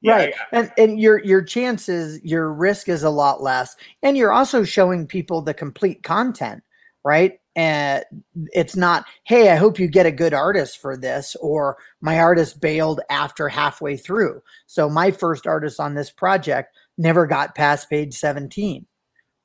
yeah, 0.00 0.14
right. 0.14 0.34
Yeah. 0.52 0.60
And 0.60 0.72
and 0.78 1.00
your 1.00 1.24
your 1.24 1.42
chances, 1.42 2.22
your 2.22 2.52
risk 2.52 2.88
is 2.88 3.02
a 3.02 3.10
lot 3.10 3.42
less. 3.42 3.76
And 4.02 4.16
you're 4.16 4.32
also 4.32 4.64
showing 4.64 5.06
people 5.06 5.42
the 5.42 5.54
complete 5.54 6.02
content, 6.02 6.62
right? 7.04 7.40
And 7.56 8.04
it's 8.52 8.76
not, 8.76 9.06
hey, 9.24 9.50
I 9.50 9.56
hope 9.56 9.80
you 9.80 9.88
get 9.88 10.06
a 10.06 10.12
good 10.12 10.32
artist 10.32 10.80
for 10.80 10.96
this, 10.96 11.34
or 11.40 11.76
my 12.00 12.20
artist 12.20 12.60
bailed 12.60 13.00
after 13.10 13.48
halfway 13.48 13.96
through. 13.96 14.40
So 14.68 14.88
my 14.88 15.10
first 15.10 15.44
artist 15.44 15.80
on 15.80 15.94
this 15.94 16.08
project 16.08 16.76
never 16.98 17.26
got 17.26 17.56
past 17.56 17.90
page 17.90 18.14
17. 18.14 18.86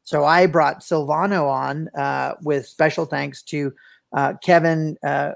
So 0.03 0.25
I 0.25 0.45
brought 0.45 0.81
Silvano 0.81 1.49
on 1.49 1.87
uh, 1.97 2.35
with 2.43 2.67
special 2.67 3.05
thanks 3.05 3.41
to 3.43 3.73
uh, 4.15 4.33
Kevin 4.43 4.95
uh, 5.03 5.31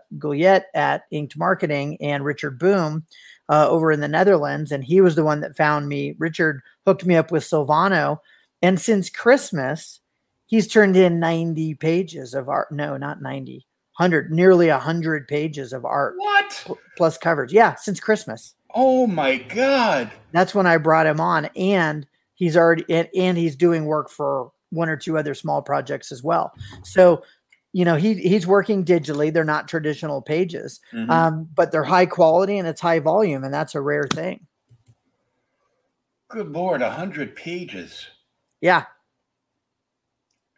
at 0.76 1.02
Inked 1.10 1.36
Marketing 1.36 1.98
and 2.00 2.24
Richard 2.24 2.60
Boom 2.60 3.06
uh, 3.50 3.68
over 3.70 3.92
in 3.92 4.02
the 4.02 4.08
Netherlands, 4.08 4.72
and 4.72 4.84
he 4.84 5.02
was 5.02 5.16
the 5.16 5.24
one 5.24 5.42
that 5.42 5.58
found 5.58 5.88
me. 5.88 6.16
Richard 6.18 6.62
hooked 6.86 7.06
me 7.06 7.16
up 7.16 7.32
with 7.32 7.44
Silvano, 7.44 8.20
and 8.62 8.80
since 8.80 9.10
Christmas, 9.10 10.00
he's 10.46 10.68
turned 10.68 10.96
in 10.96 11.20
90 11.20 11.76
pages 11.76 12.34
of 12.34 12.50
art. 12.50 12.72
No, 12.72 12.98
not 12.98 13.22
90, 13.22 13.66
100, 13.98 14.32
nearly 14.32 14.70
100 14.70 15.28
pages 15.28 15.74
of 15.74 15.86
art. 15.86 16.16
What? 16.18 16.68
plus 16.98 17.18
covers. 17.18 17.54
Yeah, 17.54 17.76
since 17.76 18.00
Christmas. 18.00 18.56
Oh 18.74 19.08
my 19.08 19.38
God. 19.38 20.12
That's 20.34 20.54
when 20.54 20.68
I 20.68 20.78
brought 20.78 21.08
him 21.08 21.22
on, 21.22 21.46
and 21.56 22.06
he's 22.36 22.58
already 22.58 22.86
and, 22.90 23.08
and 23.16 23.38
he's 23.38 23.56
doing 23.56 23.86
work 23.86 24.10
for 24.10 24.52
one 24.72 24.90
or 24.90 24.98
two 24.98 25.18
other 25.18 25.34
small 25.34 25.62
projects 25.62 26.12
as 26.12 26.24
well. 26.24 26.52
So 26.84 27.24
you 27.78 27.86
know 27.86 27.96
he 27.96 28.16
he's 28.16 28.48
working 28.48 28.84
digitally 28.84 29.32
they're 29.32 29.44
not 29.44 29.68
traditional 29.68 30.20
pages 30.20 30.80
mm-hmm. 30.92 31.12
um, 31.12 31.48
but 31.54 31.72
they're 31.72 31.84
high 31.84 32.08
quality 32.08 32.58
and 32.58 32.68
it's 32.68 32.82
high 32.82 32.98
volume 32.98 33.44
and 33.44 33.54
that's 33.54 33.76
a 33.76 33.82
rare 33.82 34.08
thing 34.12 34.48
good 36.30 36.52
lord 36.52 36.82
100 36.82 37.36
pages 37.36 38.08
yeah 38.62 38.86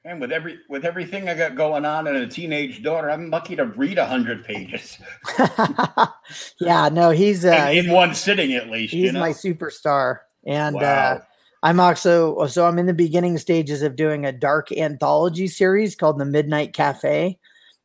and 0.05 0.21
with 0.21 0.31
every 0.31 0.59
with 0.69 0.85
everything 0.85 1.27
i 1.27 1.33
got 1.33 1.55
going 1.55 1.83
on 1.83 2.07
and 2.07 2.15
a 2.15 2.25
teenage 2.25 2.81
daughter 2.81 3.11
i'm 3.11 3.29
lucky 3.29 3.53
to 3.53 3.65
read 3.65 3.97
100 3.97 4.45
pages 4.45 4.97
yeah 6.61 6.87
no 6.87 7.09
he's 7.09 7.43
uh, 7.43 7.69
in, 7.69 7.87
in 7.87 7.91
one 7.91 8.15
sitting 8.15 8.53
at 8.53 8.69
least 8.69 8.93
he's 8.93 9.07
you 9.07 9.11
know? 9.11 9.19
my 9.19 9.31
superstar 9.31 10.19
and 10.45 10.77
uh, 10.77 10.79
wow. 10.79 11.15
uh 11.15 11.19
I'm 11.61 11.79
also 11.79 12.45
so 12.47 12.65
I'm 12.65 12.79
in 12.79 12.85
the 12.85 12.93
beginning 12.93 13.37
stages 13.37 13.81
of 13.81 13.95
doing 13.95 14.25
a 14.25 14.31
dark 14.31 14.71
anthology 14.71 15.47
series 15.47 15.95
called 15.95 16.17
The 16.17 16.25
Midnight 16.25 16.73
Cafe, 16.73 17.37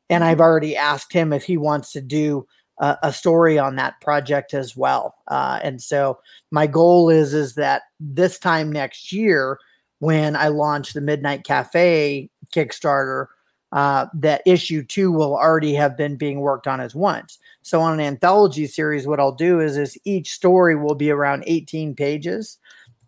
and 0.08 0.24
I've 0.24 0.36
mm-hmm. 0.36 0.42
already 0.42 0.76
asked 0.76 1.12
him 1.12 1.32
if 1.32 1.44
he 1.44 1.56
wants 1.56 1.92
to 1.92 2.00
do 2.00 2.46
a, 2.78 2.96
a 3.04 3.12
story 3.12 3.58
on 3.58 3.76
that 3.76 4.00
project 4.00 4.54
as 4.54 4.76
well. 4.76 5.16
Uh, 5.28 5.58
and 5.62 5.82
so 5.82 6.18
my 6.50 6.66
goal 6.66 7.10
is 7.10 7.34
is 7.34 7.54
that 7.54 7.82
this 7.98 8.38
time 8.38 8.70
next 8.70 9.12
year, 9.12 9.58
when 9.98 10.36
I 10.36 10.48
launch 10.48 10.92
the 10.92 11.00
Midnight 11.00 11.44
Cafe 11.44 12.30
Kickstarter, 12.54 13.26
uh, 13.72 14.06
that 14.14 14.42
issue 14.46 14.84
two 14.84 15.10
will 15.10 15.34
already 15.34 15.74
have 15.74 15.96
been 15.96 16.14
being 16.14 16.38
worked 16.38 16.68
on 16.68 16.80
as 16.80 16.94
once. 16.94 17.40
So 17.62 17.80
on 17.80 17.94
an 17.94 18.00
anthology 18.00 18.68
series, 18.68 19.04
what 19.04 19.18
I'll 19.18 19.32
do 19.32 19.58
is 19.58 19.76
is 19.76 19.98
each 20.04 20.30
story 20.30 20.76
will 20.76 20.94
be 20.94 21.10
around 21.10 21.42
18 21.48 21.96
pages 21.96 22.58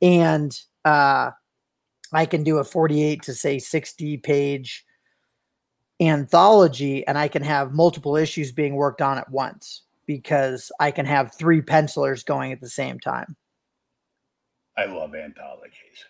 and 0.06 0.56
uh, 0.84 1.32
I 2.12 2.26
can 2.26 2.44
do 2.44 2.58
a 2.58 2.64
48 2.64 3.22
to 3.22 3.34
say 3.34 3.58
60 3.58 4.18
page 4.18 4.84
anthology, 6.00 7.04
and 7.06 7.18
I 7.18 7.26
can 7.26 7.42
have 7.42 7.72
multiple 7.72 8.16
issues 8.16 8.52
being 8.52 8.76
worked 8.76 9.02
on 9.02 9.18
at 9.18 9.30
once 9.30 9.82
because 10.06 10.70
I 10.78 10.92
can 10.92 11.06
have 11.06 11.34
three 11.34 11.60
pencilers 11.60 12.22
going 12.22 12.52
at 12.52 12.60
the 12.60 12.68
same 12.68 13.00
time. 13.00 13.36
I 14.78 14.84
love 14.84 15.14
anthologies. 15.16 16.04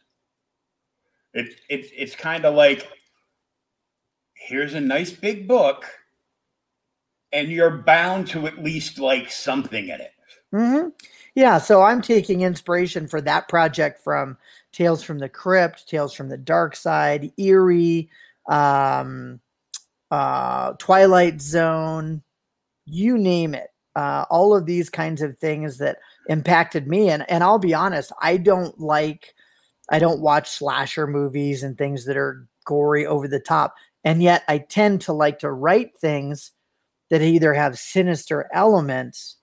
It, 1.33 1.55
it, 1.71 1.87
it's 1.97 2.15
kind 2.15 2.45
of 2.45 2.55
like 2.55 2.87
here's 4.35 4.75
a 4.75 4.81
nice 4.81 5.11
big 5.11 5.49
book, 5.49 5.87
and 7.33 7.49
you're 7.49 7.79
bound 7.79 8.27
to 8.29 8.47
at 8.47 8.63
least 8.63 8.99
like 8.99 9.31
something 9.31 9.89
in 9.89 10.01
it. 10.03 10.11
Mm-hmm. 10.55 10.89
Yeah, 11.37 11.59
so 11.59 11.83
I'm 11.83 12.01
taking 12.01 12.41
inspiration 12.41 13.07
for 13.07 13.21
that 13.21 13.47
project 13.47 14.03
from 14.03 14.39
Tales 14.73 15.03
from 15.03 15.19
the 15.19 15.29
Crypt, 15.29 15.87
Tales 15.87 16.15
from 16.15 16.31
the 16.31 16.39
Dark 16.39 16.75
Side, 16.75 17.31
Eerie, 17.37 18.09
um, 18.49 19.39
uh, 20.11 20.73
Twilight 20.79 21.43
Zone, 21.43 22.23
you 22.87 23.19
name 23.19 23.55
it. 23.55 23.69
Uh, 23.95 24.25
all 24.31 24.57
of 24.57 24.65
these 24.65 24.89
kinds 24.89 25.21
of 25.21 25.37
things 25.39 25.79
that 25.79 25.99
impacted 26.29 26.89
me. 26.89 27.11
And 27.11 27.31
and 27.31 27.45
I'll 27.45 27.59
be 27.59 27.75
honest, 27.75 28.13
I 28.23 28.39
don't 28.39 28.79
like, 28.81 29.35
I 29.91 29.99
don't 29.99 30.23
watch 30.23 30.49
slasher 30.51 31.07
movies 31.07 31.63
and 31.63 31.77
things 31.77 32.07
that 32.07 32.17
are 32.17 32.47
gory 32.65 33.07
over 33.07 33.29
the 33.29 33.41
top. 33.41 33.75
And 34.05 34.23
yet 34.23 34.43
I 34.49 34.59
tend 34.59 35.03
to 35.03 35.13
like 35.13 35.39
to 35.41 35.53
write 35.53 35.99
things 35.99 36.53
that 37.11 37.23
either 37.23 37.53
have 37.55 37.79
sinister 37.79 38.49
elements 38.55 39.37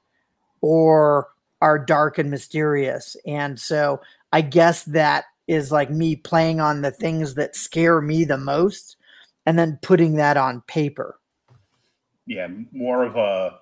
or 0.61 1.27
are 1.63 1.79
dark 1.79 2.17
and 2.17 2.29
mysterious. 2.29 3.15
And 3.25 3.57
so 3.57 4.01
I 4.33 4.41
guess 4.41 4.83
that 4.83 5.23
is 5.47 5.71
like 5.71 5.89
me 5.89 6.17
playing 6.17 6.59
on 6.59 6.81
the 6.81 6.91
things 6.91 7.35
that 7.35 7.55
scare 7.55 8.01
me 8.01 8.25
the 8.25 8.37
most 8.37 8.97
and 9.45 9.57
then 9.57 9.79
putting 9.81 10.15
that 10.15 10.35
on 10.35 10.59
paper. 10.67 11.17
Yeah, 12.27 12.49
more 12.73 13.05
of 13.05 13.15
a 13.15 13.59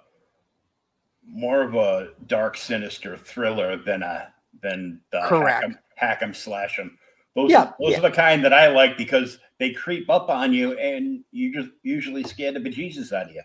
more 1.27 1.61
of 1.61 1.75
a 1.75 2.09
dark, 2.25 2.57
sinister 2.57 3.17
thriller 3.17 3.77
than 3.77 4.01
a 4.01 4.33
than 4.63 4.99
the 5.11 5.21
correct 5.27 5.75
hack 5.95 6.23
'em, 6.23 6.33
slash 6.33 6.79
'em. 6.79 6.97
Those, 7.35 7.51
yeah, 7.51 7.71
those 7.79 7.91
yeah. 7.91 7.99
are 7.99 8.01
the 8.01 8.11
kind 8.11 8.43
that 8.43 8.53
I 8.53 8.67
like 8.67 8.97
because 8.97 9.37
they 9.59 9.71
creep 9.71 10.09
up 10.09 10.29
on 10.29 10.53
you 10.53 10.73
and 10.73 11.23
you 11.31 11.53
just 11.53 11.69
usually 11.83 12.23
scare 12.23 12.51
the 12.51 12.59
bejesus 12.59 13.13
out 13.13 13.29
of 13.29 13.35
you. 13.35 13.43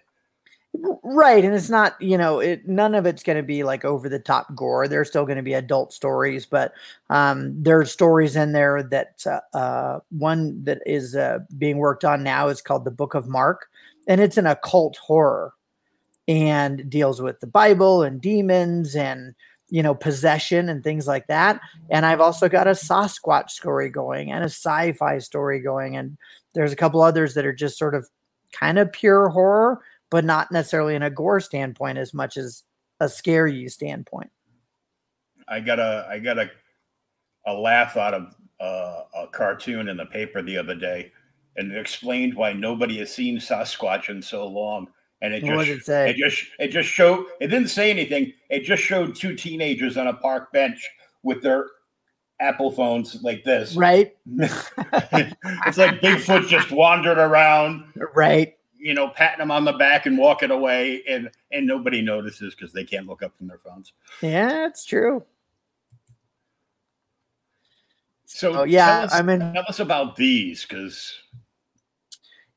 Right, 1.02 1.44
and 1.44 1.54
it's 1.54 1.70
not 1.70 2.00
you 2.00 2.18
know 2.18 2.40
it. 2.40 2.66
None 2.66 2.94
of 2.94 3.06
it's 3.06 3.22
going 3.22 3.36
to 3.36 3.42
be 3.42 3.62
like 3.62 3.84
over 3.84 4.08
the 4.08 4.18
top 4.18 4.54
gore. 4.54 4.88
There's 4.88 5.08
still 5.08 5.24
going 5.24 5.36
to 5.36 5.42
be 5.42 5.54
adult 5.54 5.92
stories, 5.92 6.46
but 6.46 6.72
um, 7.10 7.62
there's 7.62 7.92
stories 7.92 8.36
in 8.36 8.52
there 8.52 8.82
that 8.82 9.24
uh, 9.26 9.56
uh, 9.56 10.00
one 10.10 10.64
that 10.64 10.82
is 10.84 11.14
uh, 11.14 11.40
being 11.56 11.78
worked 11.78 12.04
on 12.04 12.22
now 12.22 12.48
is 12.48 12.60
called 12.60 12.84
the 12.84 12.90
Book 12.90 13.14
of 13.14 13.28
Mark, 13.28 13.68
and 14.08 14.20
it's 14.20 14.36
an 14.36 14.46
occult 14.46 14.96
horror, 14.96 15.54
and 16.26 16.88
deals 16.90 17.22
with 17.22 17.38
the 17.40 17.46
Bible 17.46 18.02
and 18.02 18.20
demons 18.20 18.96
and 18.96 19.34
you 19.68 19.82
know 19.82 19.94
possession 19.94 20.68
and 20.68 20.82
things 20.82 21.06
like 21.06 21.28
that. 21.28 21.60
And 21.90 22.04
I've 22.04 22.20
also 22.20 22.48
got 22.48 22.66
a 22.66 22.72
Sasquatch 22.72 23.50
story 23.50 23.88
going 23.90 24.32
and 24.32 24.42
a 24.42 24.48
sci-fi 24.48 25.18
story 25.18 25.60
going, 25.60 25.96
and 25.96 26.18
there's 26.54 26.72
a 26.72 26.76
couple 26.76 27.00
others 27.00 27.34
that 27.34 27.46
are 27.46 27.54
just 27.54 27.78
sort 27.78 27.94
of 27.94 28.08
kind 28.52 28.78
of 28.78 28.90
pure 28.92 29.28
horror 29.28 29.80
but 30.10 30.24
not 30.24 30.52
necessarily 30.52 30.94
in 30.94 31.02
a 31.02 31.10
gore 31.10 31.40
standpoint 31.40 31.98
as 31.98 32.14
much 32.14 32.36
as 32.36 32.62
a 33.00 33.08
scare 33.08 33.46
you 33.46 33.68
standpoint. 33.68 34.30
I 35.48 35.60
got 35.60 35.78
a 35.78 36.06
I 36.08 36.18
got 36.18 36.38
a 36.38 36.50
a 37.46 37.52
laugh 37.52 37.96
out 37.96 38.14
of 38.14 38.34
uh, 38.60 39.02
a 39.14 39.26
cartoon 39.28 39.88
in 39.88 39.96
the 39.96 40.06
paper 40.06 40.42
the 40.42 40.56
other 40.56 40.74
day, 40.74 41.12
and 41.56 41.70
it 41.70 41.78
explained 41.78 42.34
why 42.34 42.52
nobody 42.52 42.98
has 42.98 43.12
seen 43.12 43.38
Sasquatch 43.38 44.08
in 44.08 44.22
so 44.22 44.46
long. 44.46 44.88
And 45.22 45.32
it 45.32 45.44
just 45.44 45.88
it, 45.88 46.10
it 46.10 46.16
just 46.16 46.44
it 46.58 46.68
just 46.68 46.88
showed 46.88 47.24
it 47.40 47.48
didn't 47.48 47.68
say 47.68 47.90
anything. 47.90 48.32
It 48.50 48.64
just 48.64 48.82
showed 48.82 49.14
two 49.14 49.34
teenagers 49.34 49.96
on 49.96 50.08
a 50.08 50.12
park 50.12 50.52
bench 50.52 50.86
with 51.22 51.42
their 51.42 51.68
Apple 52.38 52.70
phones 52.70 53.22
like 53.22 53.42
this. 53.42 53.76
Right. 53.76 54.14
it's 54.36 55.78
like 55.78 56.02
Bigfoot 56.02 56.48
just 56.48 56.70
wandered 56.70 57.16
around. 57.16 57.84
Right 58.14 58.56
you 58.86 58.94
know, 58.94 59.08
patting 59.08 59.40
them 59.40 59.50
on 59.50 59.64
the 59.64 59.72
back 59.72 60.06
and 60.06 60.16
walking 60.16 60.52
away, 60.52 61.02
and 61.08 61.28
and 61.50 61.66
nobody 61.66 62.00
notices 62.00 62.54
because 62.54 62.72
they 62.72 62.84
can't 62.84 63.08
look 63.08 63.20
up 63.20 63.36
from 63.36 63.48
their 63.48 63.58
phones. 63.58 63.92
Yeah, 64.22 64.64
it's 64.64 64.84
true. 64.84 65.24
So 68.26 68.60
oh, 68.60 68.62
yeah, 68.62 69.00
us, 69.00 69.12
I 69.12 69.22
mean, 69.22 69.40
tell 69.40 69.64
us 69.68 69.80
about 69.80 70.14
these 70.14 70.64
because. 70.64 71.12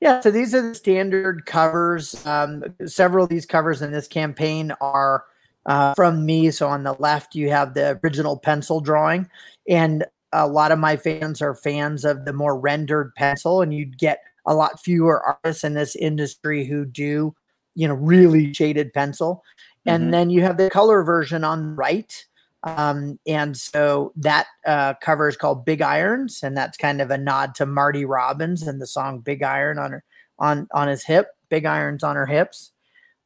Yeah, 0.02 0.22
so 0.22 0.30
these 0.30 0.54
are 0.54 0.62
the 0.62 0.76
standard 0.76 1.48
covers. 1.48 2.24
Um, 2.28 2.64
several 2.86 3.24
of 3.24 3.32
these 3.32 3.48
covers 3.48 3.82
in 3.82 3.92
this 3.92 4.08
campaign 4.08 4.72
are 4.80 5.26
uh, 5.66 5.96
from 5.96 6.28
me. 6.28 6.52
So 6.52 6.68
on 6.68 6.84
the 6.84 6.94
left, 6.94 7.34
you 7.34 7.50
have 7.50 7.74
the 7.74 8.00
original 8.04 8.38
pencil 8.38 8.82
drawing, 8.82 9.28
and 9.68 10.06
a 10.32 10.48
lot 10.48 10.72
of 10.72 10.78
my 10.78 10.96
fans 10.96 11.42
are 11.42 11.56
fans 11.56 12.06
of 12.06 12.26
the 12.26 12.34
more 12.34 12.58
rendered 12.58 13.16
pencil, 13.16 13.64
and 13.64 13.74
you'd 13.74 13.98
get 13.98 14.22
a 14.50 14.56
lot 14.56 14.82
fewer 14.82 15.24
artists 15.24 15.64
in 15.64 15.76
this 15.76 15.96
industry 15.96 16.66
who 16.66 16.84
do, 16.84 17.34
you 17.76 17.88
know, 17.88 17.94
really 17.94 18.52
shaded 18.52 18.92
pencil. 18.92 19.44
And 19.86 20.04
mm-hmm. 20.04 20.12
then 20.12 20.30
you 20.32 20.42
have 20.42 20.58
the 20.58 20.72
color 20.72 21.04
version 21.04 21.44
on 21.44 21.70
the 21.70 21.76
right. 21.76 22.26
Um, 22.64 23.20
and 23.26 23.56
so 23.56 24.12
that 24.18 24.48
uh, 24.66 24.96
cover 24.96 25.30
is 25.30 25.38
called 25.38 25.66
Big 25.66 25.82
Irons, 25.82 26.42
and 26.44 26.58
that's 26.58 26.78
kind 26.78 27.00
of 27.00 27.12
a 27.12 27.18
nod 27.18 27.56
to 27.56 27.66
Marty 27.66 28.04
Robbins 28.04 28.68
and 28.68 28.82
the 28.82 28.88
song 28.88 29.20
Big 29.20 29.44
Iron 29.44 29.80
on 29.80 29.92
her 29.92 30.04
on 30.40 30.68
on 30.74 30.90
his 30.90 31.06
hip, 31.06 31.28
Big 31.50 31.66
Irons 31.66 32.04
on 32.04 32.18
her 32.18 32.26
hips. 32.26 32.72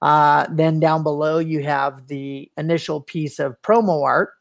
Uh, 0.04 0.46
then 0.52 0.80
down 0.80 1.02
below 1.02 1.40
you 1.40 1.64
have 1.64 2.08
the 2.08 2.52
initial 2.58 3.00
piece 3.00 3.40
of 3.40 3.60
promo 3.62 4.04
art 4.04 4.32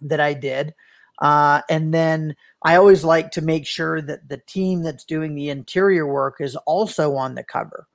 that 0.00 0.20
I 0.20 0.32
did. 0.32 0.72
Uh, 1.20 1.62
and 1.68 1.94
then 1.94 2.36
I 2.62 2.76
always 2.76 3.04
like 3.04 3.30
to 3.32 3.42
make 3.42 3.66
sure 3.66 4.02
that 4.02 4.28
the 4.28 4.38
team 4.46 4.82
that's 4.82 5.04
doing 5.04 5.34
the 5.34 5.50
interior 5.50 6.06
work 6.06 6.36
is 6.40 6.56
also 6.66 7.14
on 7.16 7.34
the 7.34 7.44
cover. 7.44 7.86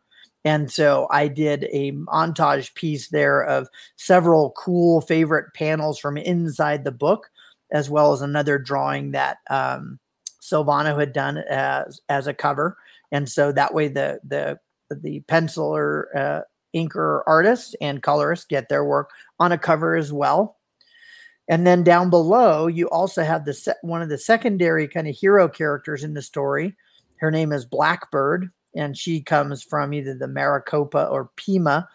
And 0.43 0.71
so 0.71 1.07
I 1.11 1.27
did 1.27 1.67
a 1.71 1.91
montage 1.91 2.73
piece 2.73 3.09
there 3.09 3.43
of 3.43 3.67
several 3.97 4.51
cool 4.57 5.01
favorite 5.01 5.53
panels 5.53 5.99
from 5.99 6.17
inside 6.17 6.83
the 6.83 6.91
book, 6.91 7.29
as 7.71 7.89
well 7.89 8.11
as 8.13 8.21
another 8.21 8.57
drawing 8.57 9.11
that 9.11 9.37
um, 9.49 9.99
Silvano 10.41 10.97
had 10.99 11.13
done 11.13 11.37
as 11.37 12.01
as 12.09 12.25
a 12.25 12.33
cover. 12.33 12.75
And 13.11 13.29
so 13.29 13.51
that 13.51 13.73
way 13.73 13.87
the 13.87 14.19
the 14.23 14.59
the 14.89 15.21
penciler, 15.27 16.05
uh, 16.15 16.41
inker 16.75 17.21
artist 17.27 17.75
and 17.79 18.01
colorist 18.01 18.49
get 18.49 18.67
their 18.67 18.83
work 18.83 19.11
on 19.39 19.51
a 19.51 19.57
cover 19.57 19.95
as 19.95 20.11
well. 20.11 20.57
And 21.51 21.67
then 21.67 21.83
down 21.83 22.09
below, 22.09 22.67
you 22.67 22.89
also 22.89 23.23
have 23.23 23.43
the 23.43 23.53
se- 23.53 23.73
one 23.81 24.01
of 24.01 24.07
the 24.07 24.17
secondary 24.17 24.87
kind 24.87 25.05
of 25.05 25.13
hero 25.13 25.49
characters 25.49 26.01
in 26.05 26.13
the 26.13 26.21
story. 26.21 26.77
Her 27.17 27.29
name 27.29 27.51
is 27.51 27.65
Blackbird, 27.65 28.49
and 28.73 28.97
she 28.97 29.21
comes 29.21 29.61
from 29.61 29.93
either 29.93 30.15
the 30.15 30.29
Maricopa 30.29 31.07
or 31.07 31.29
Pima 31.35 31.89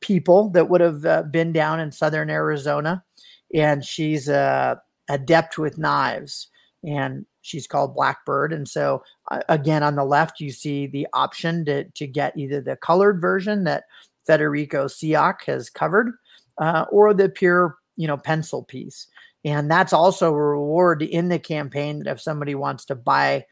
people 0.00 0.48
that 0.50 0.70
would 0.70 0.80
have 0.80 1.04
uh, 1.04 1.24
been 1.24 1.52
down 1.52 1.78
in 1.78 1.92
southern 1.92 2.30
Arizona. 2.30 3.04
And 3.52 3.84
she's 3.84 4.30
uh, 4.30 4.76
adept 5.10 5.58
with 5.58 5.76
knives, 5.76 6.48
and 6.82 7.26
she's 7.42 7.66
called 7.66 7.94
Blackbird. 7.94 8.54
And 8.54 8.66
so, 8.66 9.04
uh, 9.30 9.42
again, 9.50 9.82
on 9.82 9.94
the 9.94 10.06
left, 10.06 10.40
you 10.40 10.50
see 10.50 10.86
the 10.86 11.06
option 11.12 11.66
to, 11.66 11.84
to 11.84 12.06
get 12.06 12.34
either 12.38 12.62
the 12.62 12.76
colored 12.76 13.20
version 13.20 13.64
that 13.64 13.84
Federico 14.26 14.86
Siak 14.86 15.42
has 15.44 15.68
covered 15.68 16.14
uh, 16.56 16.86
or 16.90 17.12
the 17.12 17.28
pure 17.28 17.76
you 18.02 18.08
know 18.08 18.16
pencil 18.16 18.64
piece. 18.64 19.06
And 19.44 19.70
that's 19.70 19.92
also 19.92 20.32
a 20.34 20.42
reward 20.42 21.02
in 21.02 21.28
the 21.28 21.38
campaign 21.38 22.00
that 22.00 22.10
if 22.10 22.20
somebody 22.20 22.56
wants 22.56 22.84
to 22.86 22.96
buy 22.96 23.46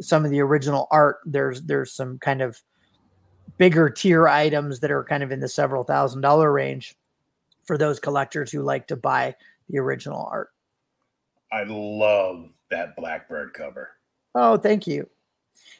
some 0.00 0.24
of 0.26 0.30
the 0.30 0.40
original 0.40 0.86
art 0.90 1.20
there's 1.24 1.62
there's 1.62 1.92
some 1.92 2.18
kind 2.18 2.42
of 2.42 2.60
bigger 3.56 3.88
tier 3.88 4.28
items 4.28 4.80
that 4.80 4.90
are 4.90 5.04
kind 5.04 5.22
of 5.22 5.32
in 5.32 5.40
the 5.40 5.48
several 5.48 5.84
thousand 5.84 6.20
dollar 6.20 6.52
range 6.52 6.96
for 7.64 7.78
those 7.78 7.98
collectors 7.98 8.52
who 8.52 8.60
like 8.60 8.86
to 8.88 8.96
buy 8.96 9.34
the 9.70 9.78
original 9.78 10.28
art. 10.30 10.50
I 11.50 11.62
love 11.66 12.50
that 12.70 12.94
blackbird 12.94 13.54
cover. 13.54 13.90
Oh 14.34 14.58
thank 14.58 14.86
you. 14.86 15.08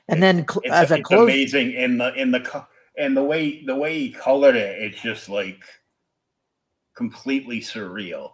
And 0.08 0.22
then 0.22 0.46
cl- 0.48 0.62
as 0.72 0.90
a 0.90 0.94
it's 0.96 1.08
close- 1.08 1.24
amazing 1.24 1.72
in 1.72 1.98
the 1.98 2.14
in 2.14 2.30
the 2.30 2.66
and 2.96 3.14
the 3.14 3.24
way 3.24 3.62
the 3.64 3.74
way 3.74 3.98
he 3.98 4.12
colored 4.12 4.56
it 4.56 4.80
it's 4.80 5.02
just 5.02 5.28
like 5.28 5.62
completely 6.94 7.60
surreal. 7.60 8.32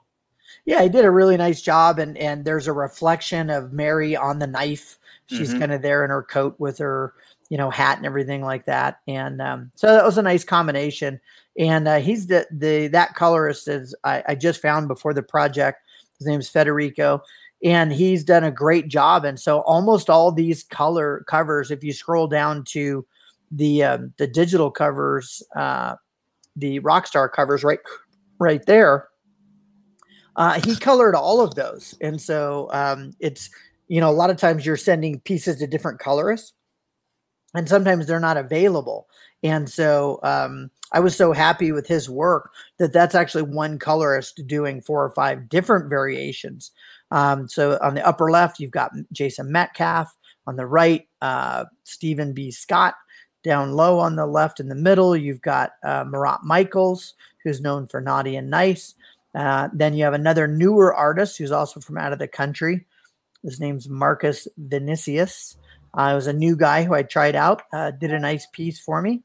Yeah, 0.64 0.82
he 0.82 0.88
did 0.88 1.04
a 1.04 1.10
really 1.10 1.36
nice 1.36 1.62
job, 1.62 1.98
and 1.98 2.16
and 2.18 2.44
there's 2.44 2.66
a 2.66 2.72
reflection 2.72 3.50
of 3.50 3.72
Mary 3.72 4.16
on 4.16 4.38
the 4.38 4.46
knife. 4.46 4.98
She's 5.26 5.50
mm-hmm. 5.50 5.60
kind 5.60 5.72
of 5.72 5.82
there 5.82 6.04
in 6.04 6.10
her 6.10 6.22
coat 6.22 6.56
with 6.58 6.78
her, 6.78 7.14
you 7.48 7.56
know, 7.56 7.70
hat 7.70 7.98
and 7.98 8.06
everything 8.06 8.42
like 8.42 8.64
that. 8.66 9.00
And 9.06 9.40
um, 9.40 9.70
so 9.76 9.86
that 9.86 10.04
was 10.04 10.18
a 10.18 10.22
nice 10.22 10.44
combination. 10.44 11.20
And 11.58 11.86
uh, 11.86 12.00
he's 12.00 12.26
the 12.26 12.46
the 12.50 12.88
that 12.88 13.14
colorist 13.14 13.68
is 13.68 13.94
I, 14.04 14.22
I 14.28 14.34
just 14.34 14.60
found 14.60 14.88
before 14.88 15.14
the 15.14 15.22
project. 15.22 15.82
His 16.18 16.26
name 16.26 16.40
is 16.40 16.48
Federico, 16.48 17.22
and 17.62 17.92
he's 17.92 18.24
done 18.24 18.44
a 18.44 18.50
great 18.50 18.88
job. 18.88 19.24
And 19.24 19.38
so 19.38 19.60
almost 19.60 20.10
all 20.10 20.32
these 20.32 20.64
color 20.64 21.24
covers, 21.26 21.70
if 21.70 21.82
you 21.82 21.92
scroll 21.92 22.26
down 22.26 22.64
to 22.64 23.06
the 23.50 23.84
um, 23.84 24.12
the 24.18 24.26
digital 24.26 24.70
covers, 24.70 25.42
uh, 25.56 25.94
the 26.56 26.80
Rockstar 26.80 27.30
covers, 27.30 27.64
right 27.64 27.80
right 28.40 28.64
there. 28.66 29.08
Uh, 30.34 30.60
he 30.60 30.74
colored 30.74 31.14
all 31.14 31.40
of 31.40 31.54
those, 31.54 31.96
and 32.00 32.20
so 32.20 32.68
um, 32.72 33.12
it's 33.20 33.50
you 33.88 34.00
know 34.00 34.10
a 34.10 34.12
lot 34.12 34.30
of 34.30 34.36
times 34.36 34.66
you're 34.66 34.76
sending 34.76 35.20
pieces 35.20 35.56
to 35.56 35.66
different 35.66 36.00
colorists, 36.00 36.54
and 37.54 37.68
sometimes 37.68 38.06
they're 38.06 38.18
not 38.18 38.36
available. 38.36 39.06
And 39.42 39.68
so 39.70 40.20
um, 40.22 40.70
I 40.92 41.00
was 41.00 41.16
so 41.16 41.32
happy 41.32 41.72
with 41.72 41.86
his 41.86 42.10
work 42.10 42.52
that 42.78 42.92
that's 42.92 43.14
actually 43.14 43.44
one 43.44 43.78
colorist 43.78 44.42
doing 44.46 44.80
four 44.80 45.04
or 45.04 45.10
five 45.10 45.48
different 45.48 45.88
variations. 45.88 46.72
Um, 47.10 47.48
so 47.48 47.78
on 47.80 47.94
the 47.94 48.06
upper 48.06 48.30
left, 48.30 48.60
you've 48.60 48.70
got 48.70 48.92
Jason 49.12 49.50
Metcalf. 49.50 50.14
On 50.46 50.56
the 50.56 50.66
right, 50.66 51.06
uh, 51.20 51.66
Stephen 51.84 52.32
B. 52.32 52.50
Scott. 52.50 52.94
Down 53.42 53.72
low 53.72 53.98
on 53.98 54.16
the 54.16 54.26
left 54.26 54.60
in 54.60 54.68
the 54.68 54.74
middle, 54.74 55.16
you've 55.16 55.40
got 55.40 55.72
uh, 55.82 56.04
Marat 56.06 56.40
Mychaels, 56.44 57.14
who's 57.44 57.60
known 57.60 57.86
for 57.86 58.00
Naughty 58.00 58.36
and 58.36 58.50
Nice. 58.50 58.94
Uh, 59.34 59.68
then 59.72 59.94
you 59.94 60.04
have 60.04 60.14
another 60.14 60.46
newer 60.46 60.94
artist 60.94 61.38
who's 61.38 61.52
also 61.52 61.80
from 61.80 61.98
out 61.98 62.12
of 62.12 62.18
the 62.18 62.28
country. 62.28 62.86
His 63.42 63.60
name's 63.60 63.88
Marcus 63.88 64.48
Vinicius. 64.56 65.56
Uh, 65.96 66.10
it 66.12 66.14
was 66.14 66.26
a 66.26 66.32
new 66.32 66.56
guy 66.56 66.84
who 66.84 66.94
I 66.94 67.02
tried 67.02 67.34
out, 67.36 67.62
uh, 67.72 67.90
did 67.90 68.12
a 68.12 68.18
nice 68.18 68.46
piece 68.52 68.78
for 68.78 69.00
me. 69.00 69.22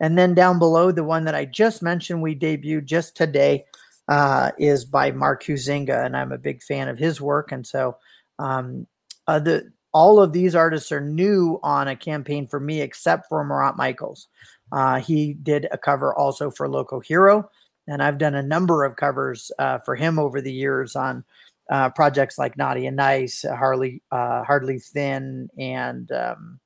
And 0.00 0.18
then 0.18 0.34
down 0.34 0.58
below, 0.58 0.90
the 0.90 1.04
one 1.04 1.24
that 1.26 1.34
I 1.34 1.44
just 1.44 1.82
mentioned, 1.82 2.22
we 2.22 2.34
debuted 2.34 2.86
just 2.86 3.16
today, 3.16 3.64
uh, 4.08 4.50
is 4.58 4.84
by 4.84 5.12
Mark 5.12 5.44
Huizinga, 5.44 6.04
and 6.04 6.16
I'm 6.16 6.32
a 6.32 6.38
big 6.38 6.62
fan 6.62 6.88
of 6.88 6.98
his 6.98 7.20
work. 7.20 7.52
And 7.52 7.64
so, 7.64 7.96
um, 8.38 8.86
uh, 9.28 9.38
the 9.38 9.72
all 9.92 10.20
of 10.20 10.32
these 10.32 10.54
artists 10.54 10.90
are 10.90 11.00
new 11.00 11.60
on 11.62 11.86
a 11.86 11.94
campaign 11.94 12.46
for 12.46 12.58
me, 12.58 12.80
except 12.80 13.28
for 13.28 13.44
Marat 13.44 13.74
Mychaels. 13.76 14.26
Uh, 14.72 14.98
he 15.00 15.34
did 15.34 15.68
a 15.70 15.78
cover 15.78 16.14
also 16.14 16.50
for 16.50 16.68
Loco 16.68 16.98
Hero, 16.98 17.50
and 17.86 18.02
I've 18.02 18.18
done 18.18 18.34
a 18.34 18.42
number 18.42 18.84
of 18.84 18.96
covers 18.96 19.52
uh, 19.58 19.78
for 19.78 19.94
him 19.94 20.18
over 20.18 20.40
the 20.40 20.52
years 20.52 20.96
on 20.96 21.24
uh, 21.70 21.90
projects 21.90 22.38
like 22.38 22.56
Naughty 22.56 22.86
and 22.86 22.96
Nice, 22.96 23.44
Harley, 23.48 24.02
uh, 24.10 24.42
Hardly 24.44 24.78
Thin, 24.78 25.48
and 25.58 26.10
um, 26.10 26.60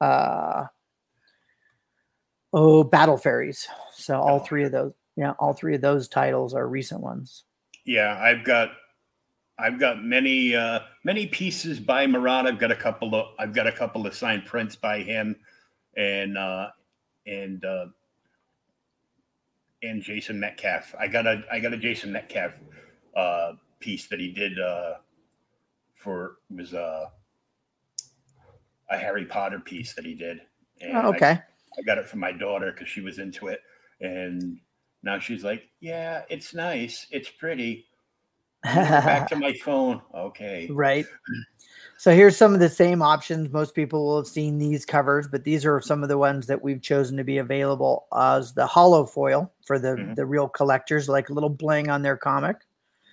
uh, 0.00 0.66
oh, 2.52 2.84
Battle 2.84 3.18
Fairies. 3.18 3.66
So 3.94 4.20
all 4.20 4.38
three 4.38 4.64
of 4.64 4.72
those, 4.72 4.94
yeah, 5.16 5.32
all 5.38 5.52
three 5.52 5.74
of 5.74 5.80
those 5.80 6.08
titles 6.08 6.54
are 6.54 6.66
recent 6.68 7.00
ones. 7.00 7.44
Yeah, 7.84 8.18
I've 8.20 8.44
got 8.44 8.70
I've 9.58 9.78
got 9.78 10.02
many 10.02 10.54
uh, 10.54 10.80
many 11.04 11.26
pieces 11.26 11.80
by 11.80 12.06
Marat. 12.06 12.46
I've 12.46 12.58
got 12.58 12.70
a 12.70 12.76
couple 12.76 13.14
of 13.14 13.34
I've 13.38 13.52
got 13.52 13.66
a 13.66 13.72
couple 13.72 14.06
of 14.06 14.14
signed 14.14 14.46
prints 14.46 14.76
by 14.76 15.00
him, 15.00 15.36
and 15.96 16.38
uh, 16.38 16.68
and 17.26 17.64
uh, 17.64 17.86
and 19.82 20.02
Jason 20.02 20.40
Metcalf. 20.40 20.94
I 20.98 21.08
got 21.08 21.26
a 21.26 21.42
I 21.50 21.60
got 21.60 21.72
a 21.72 21.76
Jason 21.76 22.12
Metcalf 22.12 22.52
uh, 23.16 23.52
piece 23.78 24.06
that 24.08 24.20
he 24.20 24.32
did 24.32 24.58
uh, 24.58 24.94
for 25.94 26.36
was 26.50 26.74
uh, 26.74 27.06
a 28.90 28.96
Harry 28.96 29.24
Potter 29.24 29.60
piece 29.60 29.94
that 29.94 30.04
he 30.04 30.14
did. 30.14 30.40
And 30.80 30.96
oh, 30.96 31.08
okay. 31.10 31.30
I, 31.30 31.42
I 31.78 31.82
got 31.86 31.98
it 31.98 32.06
from 32.06 32.20
my 32.20 32.32
daughter 32.32 32.72
because 32.72 32.88
she 32.88 33.00
was 33.00 33.18
into 33.18 33.48
it, 33.48 33.60
and 34.00 34.58
now 35.02 35.18
she's 35.18 35.44
like, 35.44 35.64
"Yeah, 35.80 36.22
it's 36.28 36.54
nice, 36.54 37.06
it's 37.10 37.30
pretty." 37.30 37.86
back 38.62 39.28
to 39.28 39.36
my 39.36 39.54
phone. 39.54 40.02
Okay. 40.14 40.68
Right. 40.80 41.06
So 42.00 42.14
here's 42.14 42.34
some 42.34 42.54
of 42.54 42.60
the 42.60 42.70
same 42.70 43.02
options. 43.02 43.52
Most 43.52 43.74
people 43.74 44.06
will 44.06 44.16
have 44.16 44.26
seen 44.26 44.56
these 44.56 44.86
covers, 44.86 45.28
but 45.28 45.44
these 45.44 45.66
are 45.66 45.82
some 45.82 46.02
of 46.02 46.08
the 46.08 46.16
ones 46.16 46.46
that 46.46 46.62
we've 46.62 46.80
chosen 46.80 47.18
to 47.18 47.24
be 47.24 47.36
available 47.36 48.06
as 48.16 48.54
the 48.54 48.66
holofoil 48.66 49.50
for 49.66 49.78
the 49.78 49.88
mm-hmm. 49.88 50.14
the 50.14 50.24
real 50.24 50.48
collectors, 50.48 51.10
like 51.10 51.28
a 51.28 51.34
little 51.34 51.50
bling 51.50 51.90
on 51.90 52.00
their 52.00 52.16
comic. 52.16 52.56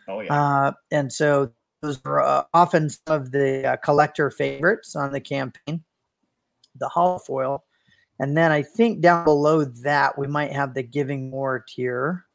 Oh 0.08 0.22
yeah. 0.22 0.34
Uh, 0.34 0.72
and 0.90 1.12
so 1.12 1.52
those 1.82 2.00
are 2.06 2.22
uh, 2.22 2.44
often 2.54 2.90
some 2.90 3.02
of 3.08 3.32
the 3.32 3.74
uh, 3.74 3.76
collector 3.76 4.30
favorites 4.30 4.96
on 4.96 5.12
the 5.12 5.20
campaign. 5.20 5.84
The 6.78 6.88
holofoil, 6.88 7.64
and 8.22 8.38
then 8.38 8.54
I 8.54 8.62
think 8.62 9.02
down 9.02 9.26
below 9.26 9.66
that 9.66 10.18
we 10.18 10.28
might 10.28 10.54
have 10.54 10.74
the 10.74 10.84
giving 10.84 11.30
more 11.30 11.66
tier 11.68 12.26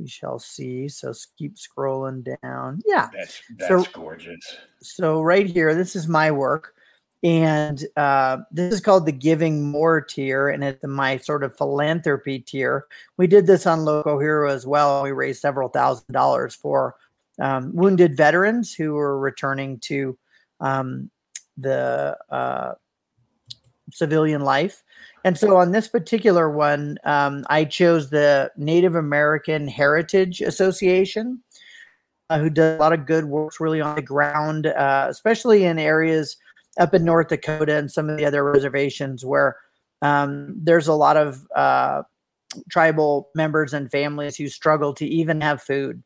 we 0.00 0.08
shall 0.08 0.38
see. 0.38 0.88
So 0.88 1.12
keep 1.36 1.56
scrolling 1.56 2.26
down. 2.42 2.80
Yeah. 2.86 3.08
That's, 3.12 3.42
that's 3.58 3.68
so, 3.68 3.92
gorgeous. 3.92 4.56
So 4.80 5.20
right 5.20 5.46
here, 5.46 5.74
this 5.74 5.94
is 5.94 6.08
my 6.08 6.30
work. 6.30 6.74
And 7.22 7.84
uh, 7.98 8.38
this 8.50 8.72
is 8.72 8.80
called 8.80 9.04
the 9.04 9.12
Giving 9.12 9.70
More 9.70 10.00
tier, 10.00 10.48
and 10.48 10.64
it's 10.64 10.82
my 10.82 11.18
sort 11.18 11.44
of 11.44 11.54
philanthropy 11.54 12.38
tier. 12.38 12.86
We 13.18 13.26
did 13.26 13.46
this 13.46 13.66
on 13.66 13.84
Loco 13.84 14.18
Hero 14.18 14.50
as 14.50 14.66
well. 14.66 15.02
We 15.02 15.12
raised 15.12 15.42
several 15.42 15.68
thousand 15.68 16.10
dollars 16.14 16.54
for 16.54 16.96
um, 17.38 17.76
wounded 17.76 18.16
veterans 18.16 18.74
who 18.74 18.94
were 18.94 19.18
returning 19.18 19.80
to 19.80 20.16
um, 20.60 21.10
the 21.58 22.16
uh, 22.30 22.72
civilian 23.92 24.40
life. 24.40 24.82
And 25.24 25.36
so 25.36 25.56
on 25.56 25.72
this 25.72 25.88
particular 25.88 26.50
one, 26.50 26.98
um, 27.04 27.44
I 27.50 27.64
chose 27.64 28.10
the 28.10 28.50
Native 28.56 28.94
American 28.94 29.68
Heritage 29.68 30.40
Association, 30.40 31.42
uh, 32.30 32.38
who 32.38 32.48
does 32.48 32.76
a 32.76 32.78
lot 32.78 32.92
of 32.92 33.06
good 33.06 33.24
work 33.26 33.60
really 33.60 33.80
on 33.80 33.96
the 33.96 34.02
ground, 34.02 34.66
uh, 34.66 35.06
especially 35.10 35.64
in 35.64 35.78
areas 35.78 36.36
up 36.78 36.94
in 36.94 37.04
North 37.04 37.28
Dakota 37.28 37.76
and 37.76 37.90
some 37.90 38.08
of 38.08 38.16
the 38.16 38.24
other 38.24 38.44
reservations 38.44 39.24
where 39.24 39.56
um, 40.02 40.54
there's 40.56 40.88
a 40.88 40.94
lot 40.94 41.16
of 41.16 41.46
uh, 41.54 42.02
tribal 42.70 43.28
members 43.34 43.74
and 43.74 43.90
families 43.90 44.36
who 44.36 44.48
struggle 44.48 44.94
to 44.94 45.06
even 45.06 45.40
have 45.40 45.62
food 45.62 46.02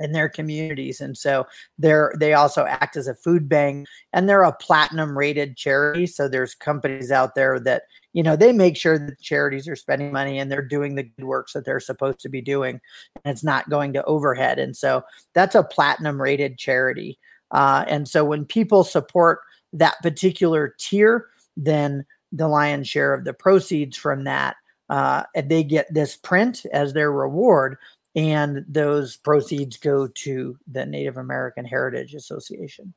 in 0.00 0.12
their 0.12 0.28
communities 0.28 1.00
and 1.00 1.16
so 1.16 1.46
they're 1.78 2.12
they 2.18 2.34
also 2.34 2.64
act 2.64 2.96
as 2.96 3.06
a 3.06 3.14
food 3.14 3.48
bank 3.48 3.86
and 4.12 4.28
they're 4.28 4.42
a 4.42 4.52
platinum 4.52 5.16
rated 5.16 5.56
charity 5.56 6.06
so 6.06 6.28
there's 6.28 6.54
companies 6.54 7.10
out 7.10 7.34
there 7.34 7.58
that 7.58 7.82
you 8.12 8.22
know 8.22 8.36
they 8.36 8.52
make 8.52 8.76
sure 8.76 8.98
that 8.98 9.20
charities 9.20 9.68
are 9.68 9.76
spending 9.76 10.12
money 10.12 10.38
and 10.38 10.50
they're 10.50 10.62
doing 10.62 10.94
the 10.94 11.02
good 11.02 11.24
works 11.24 11.52
that 11.52 11.64
they're 11.64 11.80
supposed 11.80 12.20
to 12.20 12.28
be 12.28 12.40
doing 12.40 12.80
and 13.24 13.32
it's 13.32 13.44
not 13.44 13.68
going 13.68 13.92
to 13.92 14.04
overhead 14.04 14.58
and 14.58 14.76
so 14.76 15.02
that's 15.34 15.54
a 15.54 15.62
platinum 15.62 16.20
rated 16.20 16.58
charity. 16.58 17.18
Uh, 17.52 17.84
and 17.86 18.08
so 18.08 18.24
when 18.24 18.44
people 18.44 18.82
support 18.82 19.40
that 19.72 19.94
particular 20.02 20.74
tier 20.78 21.26
then 21.56 22.04
the 22.32 22.48
lion's 22.48 22.88
share 22.88 23.14
of 23.14 23.24
the 23.24 23.32
proceeds 23.32 23.96
from 23.96 24.24
that 24.24 24.56
uh, 24.88 25.24
they 25.44 25.64
get 25.64 25.92
this 25.92 26.16
print 26.16 26.64
as 26.72 26.92
their 26.92 27.10
reward 27.10 27.76
and 28.16 28.64
those 28.66 29.16
proceeds 29.16 29.76
go 29.76 30.08
to 30.08 30.58
the 30.66 30.86
Native 30.86 31.18
American 31.18 31.66
Heritage 31.66 32.14
Association. 32.14 32.92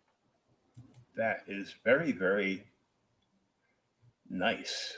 That 1.18 1.44
is 1.48 1.76
very, 1.84 2.14
very 2.14 2.64
nice. 4.30 4.96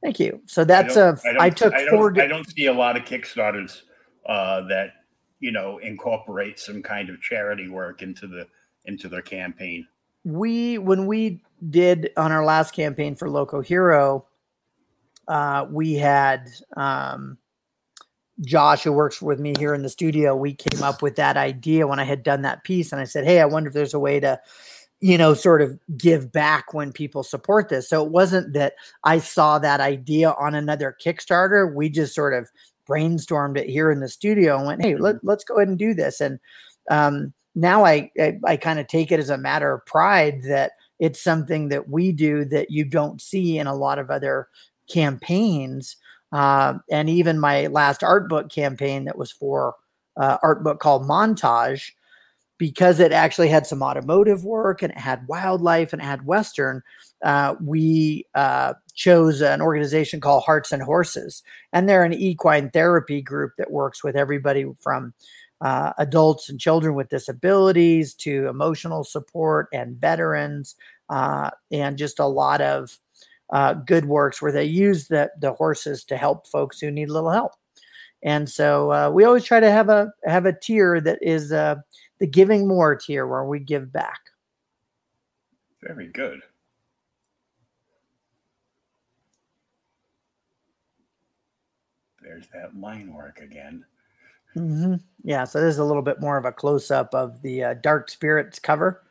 Thank 0.00 0.20
you. 0.20 0.40
So 0.46 0.64
that's 0.64 0.96
a. 0.96 1.18
I, 1.24 1.46
I 1.46 1.50
took 1.50 1.74
I 1.74 1.88
four. 1.88 2.12
I 2.20 2.28
don't 2.28 2.48
see 2.48 2.66
a 2.66 2.72
lot 2.72 2.96
of 2.96 3.04
Kickstarters 3.04 3.82
uh, 4.26 4.62
that 4.68 4.94
you 5.40 5.50
know 5.50 5.78
incorporate 5.78 6.58
some 6.58 6.82
kind 6.82 7.10
of 7.10 7.20
charity 7.20 7.68
work 7.68 8.02
into 8.02 8.26
the 8.26 8.46
into 8.84 9.08
their 9.08 9.22
campaign. 9.22 9.86
We 10.24 10.78
when 10.78 11.06
we 11.06 11.42
did 11.70 12.10
on 12.16 12.30
our 12.32 12.44
last 12.44 12.74
campaign 12.74 13.14
for 13.14 13.28
Loco 13.28 13.60
Hero, 13.60 14.26
uh, 15.28 15.66
we 15.70 15.94
had 15.94 16.48
um, 16.76 17.38
Josh, 18.40 18.82
who 18.82 18.92
works 18.92 19.20
with 19.20 19.38
me 19.38 19.54
here 19.58 19.74
in 19.74 19.82
the 19.82 19.88
studio, 19.88 20.34
we 20.34 20.54
came 20.54 20.82
up 20.82 21.02
with 21.02 21.16
that 21.16 21.36
idea 21.36 21.86
when 21.86 22.00
I 22.00 22.04
had 22.04 22.22
done 22.22 22.42
that 22.42 22.64
piece. 22.64 22.92
And 22.92 23.00
I 23.00 23.04
said, 23.04 23.24
Hey, 23.24 23.40
I 23.40 23.44
wonder 23.44 23.68
if 23.68 23.74
there's 23.74 23.94
a 23.94 24.00
way 24.00 24.20
to, 24.20 24.40
you 25.00 25.18
know, 25.18 25.34
sort 25.34 25.62
of 25.62 25.78
give 25.96 26.32
back 26.32 26.72
when 26.72 26.92
people 26.92 27.22
support 27.22 27.68
this. 27.68 27.88
So 27.88 28.04
it 28.04 28.10
wasn't 28.10 28.54
that 28.54 28.74
I 29.04 29.18
saw 29.18 29.58
that 29.58 29.80
idea 29.80 30.30
on 30.32 30.54
another 30.54 30.96
Kickstarter. 31.04 31.72
We 31.72 31.88
just 31.88 32.14
sort 32.14 32.34
of 32.34 32.48
brainstormed 32.88 33.58
it 33.58 33.68
here 33.68 33.90
in 33.90 34.00
the 34.00 34.08
studio 34.08 34.56
and 34.56 34.66
went, 34.66 34.82
Hey, 34.82 34.96
let, 34.96 35.16
mm-hmm. 35.16 35.28
let's 35.28 35.44
go 35.44 35.56
ahead 35.56 35.68
and 35.68 35.78
do 35.78 35.94
this. 35.94 36.20
And 36.20 36.38
um, 36.90 37.32
now 37.54 37.84
I, 37.84 38.10
I, 38.18 38.38
I 38.44 38.56
kind 38.56 38.80
of 38.80 38.86
take 38.86 39.12
it 39.12 39.20
as 39.20 39.30
a 39.30 39.38
matter 39.38 39.72
of 39.72 39.84
pride 39.86 40.42
that 40.44 40.72
it's 40.98 41.20
something 41.20 41.68
that 41.68 41.88
we 41.88 42.12
do 42.12 42.44
that 42.46 42.70
you 42.70 42.84
don't 42.84 43.20
see 43.20 43.58
in 43.58 43.66
a 43.66 43.74
lot 43.74 43.98
of 43.98 44.10
other 44.10 44.48
campaigns 44.88 45.96
uh, 46.32 46.74
and 46.90 47.08
even 47.10 47.38
my 47.38 47.66
last 47.68 48.02
art 48.02 48.28
book 48.28 48.50
campaign 48.50 49.04
that 49.04 49.18
was 49.18 49.30
for 49.30 49.74
uh, 50.16 50.38
art 50.42 50.64
book 50.64 50.80
called 50.80 51.08
Montage, 51.08 51.92
because 52.58 53.00
it 53.00 53.12
actually 53.12 53.48
had 53.48 53.66
some 53.66 53.82
automotive 53.82 54.44
work 54.44 54.82
and 54.82 54.92
it 54.92 54.98
had 54.98 55.26
wildlife 55.26 55.92
and 55.92 56.00
it 56.00 56.04
had 56.04 56.26
Western, 56.26 56.80
uh, 57.24 57.56
we 57.60 58.24
uh, 58.34 58.74
chose 58.94 59.40
an 59.40 59.60
organization 59.60 60.20
called 60.20 60.44
Hearts 60.44 60.70
and 60.70 60.82
Horses. 60.82 61.42
And 61.72 61.88
they're 61.88 62.04
an 62.04 62.12
equine 62.12 62.70
therapy 62.70 63.20
group 63.20 63.52
that 63.58 63.72
works 63.72 64.04
with 64.04 64.14
everybody 64.14 64.64
from 64.80 65.12
uh, 65.60 65.92
adults 65.98 66.48
and 66.48 66.60
children 66.60 66.94
with 66.94 67.08
disabilities 67.08 68.14
to 68.14 68.46
emotional 68.48 69.02
support 69.02 69.68
and 69.72 69.96
veterans, 69.96 70.76
uh, 71.08 71.50
and 71.70 71.98
just 71.98 72.18
a 72.18 72.26
lot 72.26 72.60
of 72.60 72.98
uh, 73.52 73.74
good 73.74 74.06
works 74.06 74.42
where 74.42 74.52
they 74.52 74.64
use 74.64 75.08
the, 75.08 75.30
the 75.38 75.52
horses 75.52 76.04
to 76.04 76.16
help 76.16 76.46
folks 76.46 76.80
who 76.80 76.90
need 76.90 77.10
a 77.10 77.12
little 77.12 77.30
help. 77.30 77.52
And 78.24 78.48
so 78.48 78.92
uh, 78.92 79.10
we 79.10 79.24
always 79.24 79.44
try 79.44 79.60
to 79.60 79.70
have 79.70 79.88
a 79.88 80.12
have 80.24 80.46
a 80.46 80.52
tier 80.52 81.00
that 81.00 81.18
is 81.20 81.52
uh, 81.52 81.76
the 82.18 82.26
giving 82.26 82.68
more 82.68 82.94
tier 82.94 83.26
where 83.26 83.44
we 83.44 83.58
give 83.58 83.92
back. 83.92 84.20
Very 85.82 86.08
good. 86.08 86.40
There's 92.22 92.46
that 92.54 92.76
line 92.76 93.12
work 93.12 93.40
again. 93.42 93.84
Mm-hmm. 94.56 94.94
Yeah, 95.24 95.44
so 95.44 95.60
this 95.60 95.74
is 95.74 95.78
a 95.78 95.84
little 95.84 96.02
bit 96.02 96.20
more 96.20 96.36
of 96.36 96.44
a 96.44 96.52
close 96.52 96.90
up 96.90 97.12
of 97.14 97.42
the 97.42 97.64
uh, 97.64 97.74
Dark 97.82 98.08
Spirits 98.08 98.60
cover. 98.60 99.02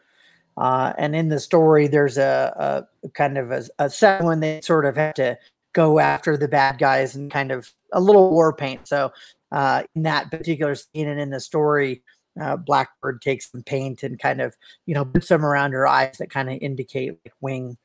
Uh, 0.61 0.93
and 0.99 1.15
in 1.15 1.27
the 1.29 1.39
story, 1.39 1.87
there's 1.87 2.19
a, 2.19 2.85
a 3.03 3.09
kind 3.09 3.39
of 3.39 3.49
a, 3.49 3.63
a 3.79 3.89
set 3.89 4.23
when 4.23 4.41
they 4.41 4.61
sort 4.61 4.85
of 4.85 4.95
have 4.95 5.15
to 5.15 5.35
go 5.73 5.97
after 5.97 6.37
the 6.37 6.47
bad 6.47 6.77
guys 6.77 7.15
and 7.15 7.31
kind 7.31 7.51
of 7.51 7.73
a 7.93 7.99
little 7.99 8.29
war 8.29 8.53
paint. 8.53 8.87
So 8.87 9.11
uh, 9.51 9.81
in 9.95 10.03
that 10.03 10.29
particular 10.29 10.75
scene 10.75 11.07
and 11.07 11.19
in 11.19 11.31
the 11.31 11.39
story, 11.39 12.03
uh, 12.39 12.57
Blackbird 12.57 13.23
takes 13.23 13.51
some 13.51 13.63
paint 13.63 14.03
and 14.03 14.19
kind 14.19 14.39
of 14.39 14.55
you 14.85 14.93
know 14.93 15.03
puts 15.03 15.29
them 15.29 15.43
around 15.43 15.71
her 15.71 15.87
eyes 15.87 16.19
that 16.19 16.29
kind 16.29 16.47
of 16.47 16.59
indicate 16.61 17.17
like 17.25 17.33
wing, 17.41 17.75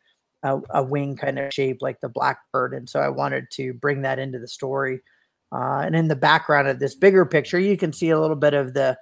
uh, 0.42 0.60
a 0.68 0.82
wing 0.82 1.16
kind 1.16 1.38
of 1.38 1.54
shape 1.54 1.78
like 1.80 1.98
the 2.02 2.10
blackbird. 2.10 2.74
And 2.74 2.86
so 2.86 3.00
I 3.00 3.08
wanted 3.08 3.46
to 3.52 3.72
bring 3.72 4.02
that 4.02 4.18
into 4.18 4.38
the 4.38 4.48
story. 4.48 5.00
Uh, 5.50 5.80
and 5.80 5.96
in 5.96 6.08
the 6.08 6.14
background 6.14 6.68
of 6.68 6.78
this 6.78 6.94
bigger 6.94 7.24
picture, 7.24 7.58
you 7.58 7.78
can 7.78 7.94
see 7.94 8.10
a 8.10 8.20
little 8.20 8.36
bit 8.36 8.52
of 8.52 8.74
the 8.74 8.98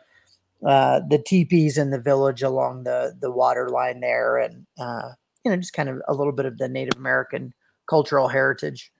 uh, 0.64 1.00
the 1.08 1.18
teepees 1.18 1.78
in 1.78 1.90
the 1.90 2.00
village 2.00 2.42
along 2.42 2.84
the 2.84 3.14
the 3.20 3.30
water 3.30 3.68
line 3.68 4.00
there, 4.00 4.38
and 4.38 4.66
uh, 4.78 5.10
you 5.44 5.50
know 5.50 5.56
just 5.56 5.72
kind 5.72 5.88
of 5.88 6.00
a 6.08 6.14
little 6.14 6.32
bit 6.32 6.46
of 6.46 6.58
the 6.58 6.68
Native 6.68 6.98
American 6.98 7.52
cultural 7.86 8.28
heritage. 8.28 8.90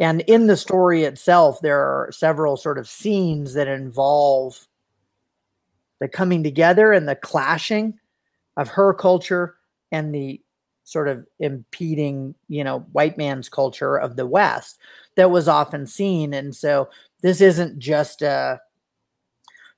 And 0.00 0.22
in 0.22 0.48
the 0.48 0.56
story 0.56 1.04
itself, 1.04 1.60
there 1.60 1.78
are 1.78 2.10
several 2.12 2.56
sort 2.56 2.76
of 2.76 2.88
scenes 2.88 3.54
that 3.54 3.68
involve 3.68 4.66
the 6.00 6.08
coming 6.08 6.42
together 6.42 6.92
and 6.92 7.08
the 7.08 7.14
clashing 7.14 7.98
of 8.56 8.68
her 8.68 8.92
culture 8.92 9.56
and 9.92 10.14
the 10.14 10.40
sort 10.84 11.06
of 11.06 11.24
impeding, 11.38 12.34
you 12.48 12.64
know, 12.64 12.80
white 12.92 13.16
man's 13.16 13.48
culture 13.48 13.96
of 13.96 14.16
the 14.16 14.26
West 14.26 14.78
that 15.14 15.30
was 15.30 15.46
often 15.46 15.86
seen. 15.86 16.34
And 16.34 16.54
so 16.54 16.88
this 17.22 17.40
isn't 17.40 17.78
just 17.78 18.22
a, 18.22 18.60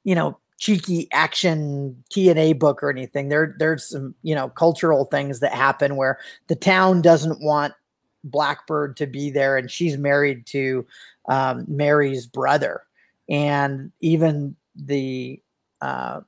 you 0.05 0.15
know, 0.15 0.39
cheeky 0.59 1.09
action 1.13 2.03
TNA 2.15 2.59
book 2.59 2.83
or 2.83 2.91
anything. 2.91 3.29
There, 3.29 3.57
there's 3.59 3.89
some, 3.89 4.15
you 4.23 4.35
know, 4.35 4.49
cultural 4.49 5.07
things 5.07 5.41
that 5.41 5.53
happen 5.53 5.97
where 5.97 6.19
the 6.47 6.55
town 6.55 7.03
doesn't 7.03 7.43
want 7.43 7.75
Blackbird 8.25 8.97
to 8.99 9.07
be 9.07 9.31
there, 9.31 9.57
and 9.57 9.71
she's 9.71 9.97
married 9.97 10.47
to 10.47 10.87
um, 11.29 11.65
Mary's 11.67 12.27
brother, 12.27 12.83
and 13.29 13.91
even 14.01 14.55
the 14.77 15.43
uh, 15.81 16.21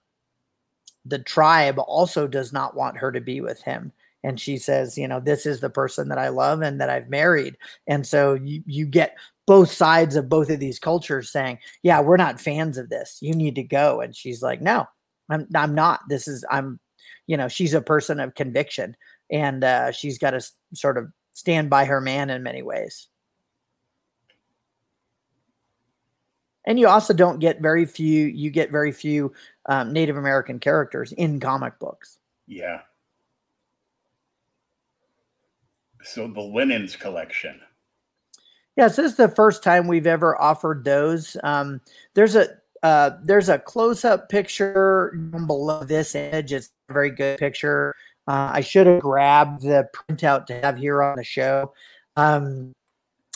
the 1.05 1.19
tribe 1.21 1.79
also 1.79 2.27
does 2.27 2.53
not 2.53 2.75
want 2.75 2.99
her 2.99 3.13
to 3.13 3.21
be 3.21 3.41
with 3.41 3.63
him. 3.63 3.93
And 4.25 4.41
she 4.41 4.57
says, 4.57 4.97
you 4.97 5.07
know, 5.07 5.21
this 5.21 5.45
is 5.45 5.61
the 5.61 5.71
person 5.71 6.09
that 6.09 6.19
I 6.19 6.29
love 6.29 6.63
and 6.63 6.81
that 6.81 6.89
I've 6.89 7.11
married. 7.11 7.59
And 7.87 8.07
so 8.07 8.35
you, 8.35 8.63
you 8.67 8.87
get 8.87 9.17
both 9.47 9.71
sides 9.71 10.17
of 10.17 10.29
both 10.29 10.51
of 10.51 10.61
these 10.61 10.79
cultures 10.79 11.31
saying, 11.31 11.59
yeah, 11.83 12.01
we're 12.01 12.17
not 12.17 12.41
fans 12.41 12.79
of 12.79 12.89
this. 12.89 13.19
You 13.21 13.35
need 13.35 13.55
to 13.57 13.63
go. 13.63 14.01
And 14.01 14.17
she's 14.17 14.43
like, 14.43 14.63
no, 14.63 14.87
I'm, 15.29 15.47
I'm 15.55 15.75
not. 15.75 16.01
This 16.09 16.27
is, 16.27 16.45
I'm, 16.51 16.81
you 17.27 17.37
know, 17.37 17.49
she's 17.49 17.75
a 17.75 17.81
person 17.81 18.21
of 18.21 18.35
conviction 18.35 18.97
and 19.31 19.65
uh, 19.65 19.93
she's 19.93 20.19
got 20.19 20.31
to 20.31 20.37
s- 20.37 20.53
sort 20.73 20.99
of 20.99 21.13
stand 21.33 21.69
by 21.69 21.85
her 21.85 22.01
man 22.01 22.31
in 22.31 22.43
many 22.43 22.63
ways. 22.63 23.09
And 26.67 26.81
you 26.81 26.89
also 26.89 27.13
don't 27.13 27.41
get 27.41 27.61
very 27.61 27.85
few, 27.85 28.27
you 28.27 28.51
get 28.51 28.71
very 28.71 28.93
few 28.93 29.35
um, 29.67 29.93
Native 29.93 30.17
American 30.17 30.59
characters 30.59 31.13
in 31.13 31.39
comic 31.39 31.79
books. 31.79 32.19
Yeah. 32.47 32.81
So 36.03 36.29
the 36.29 36.41
linens 36.41 36.97
collection. 36.97 37.61
Yes, 38.77 38.97
this 38.97 39.13
is 39.13 39.17
the 39.17 39.29
first 39.29 39.63
time 39.63 39.87
we've 39.87 40.07
ever 40.07 40.41
offered 40.41 40.85
those. 40.85 41.37
Um, 41.45 41.81
there's 42.15 42.35
a 42.35 42.49
uh, 42.83 43.17
there's 43.23 43.49
a 43.49 43.59
close-up 43.59 44.29
picture 44.29 45.17
below 45.47 45.85
this 45.85 46.15
image. 46.15 46.53
It's 46.53 46.71
a 46.91 46.93
very 46.93 47.11
good 47.11 47.39
picture. 47.39 47.95
Uh, 48.29 48.51
I 48.53 48.61
should 48.61 48.87
have 48.87 49.01
grabbed 49.01 49.63
the 49.63 49.89
printout 49.95 50.47
to 50.47 50.61
have 50.61 50.77
here 50.77 51.03
on 51.03 51.17
the 51.17 51.25
show, 51.25 51.73
um, 52.17 52.73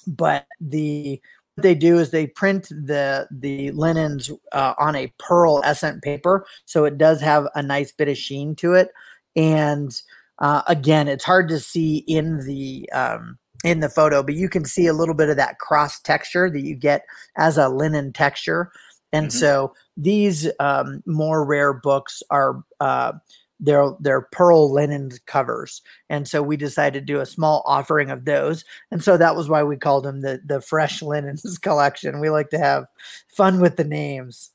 but 0.07 0.47
the 0.61 1.21
what 1.55 1.63
they 1.63 1.75
do 1.75 1.99
is 1.99 2.11
they 2.11 2.27
print 2.27 2.69
the 2.69 3.27
the 3.31 3.71
linens 3.73 4.31
uh, 4.53 4.75
on 4.79 4.97
a 4.97 5.13
pearl 5.19 5.63
essence 5.65 6.01
paper, 6.03 6.47
so 6.65 6.85
it 6.85 6.99
does 6.99 7.21
have 7.21 7.49
a 7.55 7.63
nice 7.63 7.93
bit 7.93 8.09
of 8.09 8.19
sheen 8.19 8.55
to 8.57 8.75
it. 8.75 8.91
And 9.37 10.01
uh, 10.41 10.63
again, 10.67 11.09
it's 11.09 11.25
hard 11.25 11.49
to 11.49 11.61
see 11.61 11.99
in 11.99 12.45
the 12.45 12.91
um, 12.93 13.39
in 13.65 13.81
the 13.81 13.89
photo, 13.89 14.23
but 14.23 14.35
you 14.35 14.49
can 14.49 14.65
see 14.65 14.87
a 14.87 14.93
little 14.93 15.15
bit 15.15 15.29
of 15.29 15.37
that 15.37 15.59
cross 15.59 16.01
texture 16.01 16.51
that 16.51 16.61
you 16.61 16.75
get 16.75 17.05
as 17.37 17.59
a 17.59 17.69
linen 17.69 18.13
texture. 18.13 18.71
And 19.13 19.29
Mhm. 19.29 19.33
so 19.33 19.75
these 19.97 20.49
um, 20.61 21.03
more 21.07 21.45
rare 21.45 21.73
books 21.73 22.23
are 22.31 22.63
uh, 22.81 23.13
they're 23.61 23.91
they're 24.01 24.29
pearl 24.33 24.71
linen 24.73 25.11
covers, 25.27 25.83
and 26.09 26.29
so 26.29 26.43
we 26.43 26.57
decided 26.57 27.01
to 27.01 27.13
do 27.13 27.21
a 27.21 27.27
small 27.27 27.63
offering 27.67 28.11
of 28.11 28.25
those. 28.25 28.65
And 28.93 29.03
so 29.03 29.17
that 29.17 29.35
was 29.35 29.49
why 29.49 29.65
we 29.65 29.77
called 29.77 30.05
them 30.05 30.21
the 30.21 30.41
the 30.45 30.61
fresh 30.61 31.03
linens 31.03 31.59
collection. 31.59 32.21
We 32.21 32.31
like 32.31 32.51
to 32.51 32.59
have 32.59 32.87
fun 33.29 33.61
with 33.61 33.77
the 33.77 33.85
names. 33.85 34.51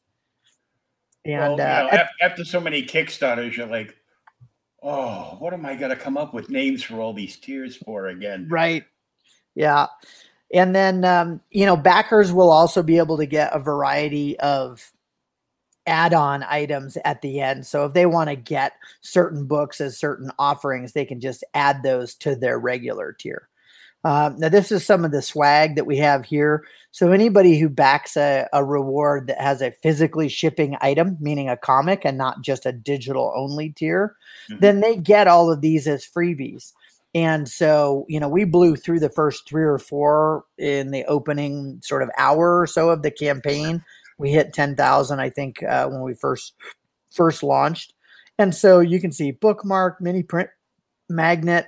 And 1.26 1.39
well, 1.39 1.56
you 1.58 1.64
uh, 1.64 1.89
know, 1.91 2.04
after 2.22 2.45
so 2.45 2.60
many 2.60 2.84
Kickstarters, 2.84 3.56
you're 3.56 3.68
like, 3.68 3.95
oh, 4.82 5.38
what 5.39 5.54
am 5.54 5.66
I 5.66 5.76
going 5.76 5.89
to 5.89 5.95
come 5.95 6.18
up 6.18 6.34
with 6.34 6.49
names 6.49 6.84
for 6.84 6.99
all 6.99 7.14
these 7.14 7.38
tiers 7.38 7.76
for 7.78 8.08
again? 8.08 8.47
Right. 8.49 8.86
Yeah. 9.56 9.88
And 10.54 10.76
then, 10.76 11.04
um, 11.04 11.41
you 11.51 11.66
know, 11.66 11.76
backers 11.76 12.32
will 12.32 12.51
also 12.51 12.84
be 12.84 12.97
able 12.97 13.18
to 13.18 13.26
get 13.26 13.56
a 13.56 13.60
variety 13.60 14.39
of 14.39 14.91
add 15.86 16.14
on 16.14 16.43
items 16.43 16.97
at 17.04 17.22
the 17.22 17.41
end. 17.41 17.66
So 17.66 17.86
if 17.86 17.93
they 17.93 18.06
want 18.06 18.30
to 18.30 18.36
get 18.36 18.74
certain 19.01 19.45
books 19.45 19.82
as 19.82 19.97
certain 19.97 20.32
offerings, 20.39 20.93
they 20.93 21.06
can 21.06 21.20
just 21.20 21.43
add 21.54 21.84
those 21.84 22.16
to 22.16 22.36
their 22.36 22.60
regular 22.60 23.14
tier. 23.14 23.49
Um, 24.06 24.38
now, 24.38 24.49
this 24.49 24.72
is 24.72 24.86
some 24.86 25.06
of 25.06 25.12
the 25.12 25.22
swag 25.22 25.76
that 25.76 25.86
we 25.86 25.97
have 25.97 26.26
here. 26.26 26.66
So 26.91 27.12
anybody 27.12 27.58
who 27.58 27.70
backs 27.70 28.18
a, 28.18 28.47
a 28.51 28.64
reward 28.64 29.28
that 29.28 29.39
has 29.39 29.62
a 29.62 29.72
physically 29.72 30.28
shipping 30.28 30.76
item, 30.82 31.18
meaning 31.22 31.49
a 31.49 31.58
comic 31.58 32.04
and 32.04 32.18
not 32.18 32.41
just 32.41 32.66
a 32.66 32.74
digital 32.74 33.34
only 33.36 33.70
tier, 33.70 34.16
Mhm. 34.49 34.60
then 34.60 34.80
they 34.82 34.97
get 34.97 35.28
all 35.28 35.49
of 35.49 35.62
these 35.62 35.88
as 35.88 36.06
freebies. 36.06 36.74
And 37.16 37.47
so, 37.47 38.05
you 38.09 38.20
know, 38.20 38.28
we 38.28 38.43
blew 38.43 38.76
through 38.76 38.99
the 38.99 39.09
first 39.09 39.47
three 39.47 39.64
or 39.64 39.78
four 39.78 40.45
in 40.57 40.91
the 40.91 41.05
opening 41.05 41.80
sort 41.84 42.01
of 42.01 42.09
hour 42.18 42.59
or 42.59 42.68
so 42.68 42.89
of 42.89 43.03
the 43.03 43.11
campaign. 43.11 43.84
We 44.18 44.32
hit 44.32 44.53
10,000, 44.53 45.20
I 45.20 45.30
think, 45.30 45.61
uh, 45.64 45.88
when 45.88 46.01
we 46.01 46.16
first 46.16 46.53
first 47.11 47.43
launched. 47.43 47.93
And 48.39 48.53
so 48.55 48.80
you 48.80 48.99
can 48.99 49.11
see 49.11 49.32
bookmark, 49.32 50.01
mini 50.01 50.24
print, 50.24 50.49
magnet. 51.07 51.68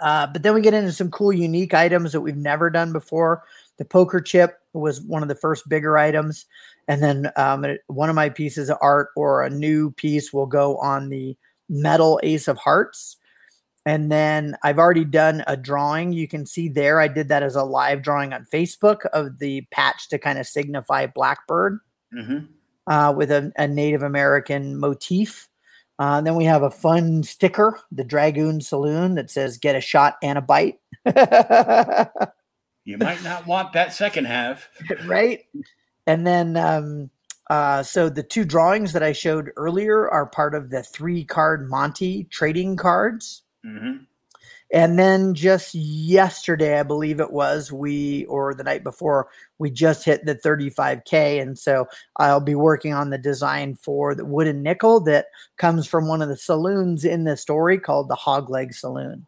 Uh, 0.00 0.26
but 0.26 0.42
then 0.42 0.54
we 0.54 0.62
get 0.62 0.72
into 0.72 0.92
some 0.92 1.10
cool, 1.10 1.32
unique 1.32 1.74
items 1.74 2.12
that 2.12 2.22
we've 2.22 2.36
never 2.36 2.70
done 2.70 2.92
before. 2.92 3.42
The 3.76 3.84
poker 3.84 4.20
chip 4.20 4.58
was 4.72 5.02
one 5.02 5.22
of 5.22 5.28
the 5.28 5.34
first 5.34 5.68
bigger 5.68 5.98
items. 5.98 6.46
And 6.88 7.02
then 7.02 7.30
um, 7.36 7.66
one 7.88 8.08
of 8.08 8.16
my 8.16 8.30
pieces 8.30 8.70
of 8.70 8.78
art 8.80 9.10
or 9.14 9.42
a 9.42 9.50
new 9.50 9.90
piece 9.92 10.32
will 10.32 10.46
go 10.46 10.78
on 10.78 11.10
the 11.10 11.36
metal 11.68 12.18
ace 12.22 12.48
of 12.48 12.56
hearts. 12.56 13.16
And 13.90 14.08
then 14.08 14.56
I've 14.62 14.78
already 14.78 15.04
done 15.04 15.42
a 15.48 15.56
drawing. 15.56 16.12
You 16.12 16.28
can 16.28 16.46
see 16.46 16.68
there, 16.68 17.00
I 17.00 17.08
did 17.08 17.26
that 17.26 17.42
as 17.42 17.56
a 17.56 17.64
live 17.64 18.02
drawing 18.02 18.32
on 18.32 18.46
Facebook 18.52 19.04
of 19.06 19.40
the 19.40 19.62
patch 19.72 20.08
to 20.10 20.18
kind 20.18 20.38
of 20.38 20.46
signify 20.46 21.06
Blackbird 21.06 21.80
Mhm. 22.14 22.46
uh, 22.86 23.12
with 23.16 23.32
a, 23.32 23.50
a 23.56 23.66
Native 23.66 24.04
American 24.04 24.76
motif. 24.76 25.48
Uh, 25.98 26.18
and 26.18 26.26
then 26.26 26.36
we 26.36 26.44
have 26.44 26.62
a 26.62 26.70
fun 26.70 27.24
sticker, 27.24 27.80
the 27.90 28.04
Dragoon 28.04 28.60
Saloon, 28.60 29.16
that 29.16 29.28
says 29.28 29.58
"Get 29.58 29.74
a 29.74 29.80
shot 29.80 30.18
and 30.22 30.38
a 30.38 30.40
bite." 30.40 30.78
You 32.84 32.96
might 32.96 33.24
not 33.24 33.44
want 33.48 33.72
that 33.72 33.92
second 33.92 34.26
half. 34.26 34.68
right? 35.04 35.40
And 36.06 36.24
then, 36.24 36.56
um, 36.56 37.10
uh, 37.50 37.82
so 37.82 38.08
the 38.08 38.22
two 38.22 38.44
drawings 38.44 38.92
that 38.92 39.02
I 39.02 39.12
showed 39.12 39.50
earlier 39.56 40.08
are 40.08 40.26
part 40.26 40.54
of 40.54 40.70
the 40.70 40.84
three 40.84 41.24
card 41.24 41.68
Monty 41.68 42.24
trading 42.30 42.76
cards. 42.76 43.42
Hmm 43.64 44.04
And 44.72 44.98
then 44.98 45.34
just 45.34 45.74
yesterday, 45.74 46.78
I 46.78 46.82
believe 46.82 47.20
it 47.20 47.32
was, 47.32 47.72
we 47.72 48.24
or 48.26 48.54
the 48.54 48.64
night 48.64 48.84
before, 48.84 49.28
we 49.58 49.70
just 49.70 50.04
hit 50.04 50.24
the 50.24 50.36
35K. 50.36 51.42
And 51.42 51.58
so 51.58 51.86
I'll 52.16 52.40
be 52.40 52.54
working 52.54 52.94
on 52.94 53.10
the 53.10 53.18
design 53.18 53.74
for 53.74 54.14
the 54.14 54.24
wooden 54.24 54.62
nickel 54.62 55.00
that 55.00 55.26
comes 55.56 55.86
from 55.86 56.08
one 56.08 56.22
of 56.22 56.28
the 56.28 56.36
saloons 56.36 57.04
in 57.04 57.24
the 57.24 57.36
story 57.36 57.78
called 57.78 58.08
the 58.08 58.14
Hog 58.14 58.48
Leg 58.48 58.72
Saloon. 58.72 59.26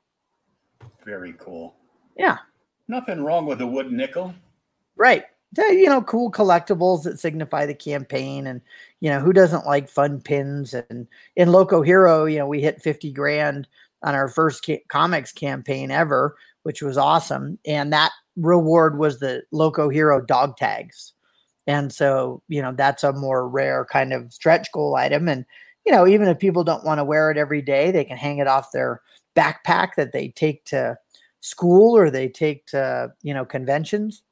Very 1.05 1.35
cool. 1.35 1.75
Yeah. 2.17 2.39
Nothing 2.89 3.23
wrong 3.23 3.47
with 3.47 3.61
a 3.61 3.67
wooden 3.67 3.97
nickel. 3.97 4.35
Right. 4.97 5.25
You 5.57 5.87
know, 5.87 6.03
cool 6.03 6.31
collectibles 6.33 7.03
that 7.03 7.21
signify 7.21 7.67
the 7.67 7.75
campaign. 7.75 8.47
And, 8.47 8.63
you 9.01 9.11
know, 9.11 9.21
who 9.21 9.33
doesn't 9.33 9.67
like 9.67 9.89
fun 9.89 10.21
pins? 10.21 10.73
And 10.73 11.07
in 11.37 11.53
Loco 11.53 11.83
Hero, 11.83 12.25
you 12.25 12.39
know, 12.39 12.47
we 12.47 12.63
hit 12.63 12.81
50 12.81 13.13
grand 13.13 13.69
on 14.03 14.15
our 14.15 14.29
first 14.29 14.65
ca- 14.65 14.85
comics 14.89 15.33
campaign 15.33 15.91
ever, 15.91 16.37
which 16.63 16.83
was 16.83 16.97
awesome. 16.97 17.59
And 17.67 17.93
that 17.93 18.13
reward 18.37 18.99
was 18.99 19.19
the 19.19 19.43
Loco 19.53 19.89
Hero 19.89 20.21
dog 20.21 20.57
tags. 20.57 21.13
And 21.67 21.93
so, 21.93 22.43
you 22.49 22.61
know, 22.61 22.73
that's 22.73 23.05
a 23.05 23.13
more 23.13 23.49
rare 23.49 23.85
kind 23.85 24.13
of 24.13 24.33
stretch 24.33 24.71
goal 24.73 24.97
item. 24.97 25.29
And, 25.29 25.45
you 25.87 25.93
know, 25.93 26.07
even 26.07 26.29
if 26.29 26.39
people 26.39 26.65
don't 26.65 26.85
want 26.85 26.99
to 26.99 27.05
wear 27.05 27.31
it 27.31 27.37
every 27.37 27.63
day, 27.63 27.91
they 27.91 28.05
can 28.05 28.17
hang 28.17 28.39
it 28.39 28.49
off 28.49 28.73
their 28.73 29.01
backpack 29.37 29.95
that 29.97 30.13
they 30.13 30.29
take 30.29 30.65
to 30.67 30.99
school 31.41 31.97
or 31.97 32.11
they 32.11 32.29
take 32.29 32.67
to, 32.67 33.13
you 33.23 33.33
know, 33.33 33.45
conventions. 33.45 34.23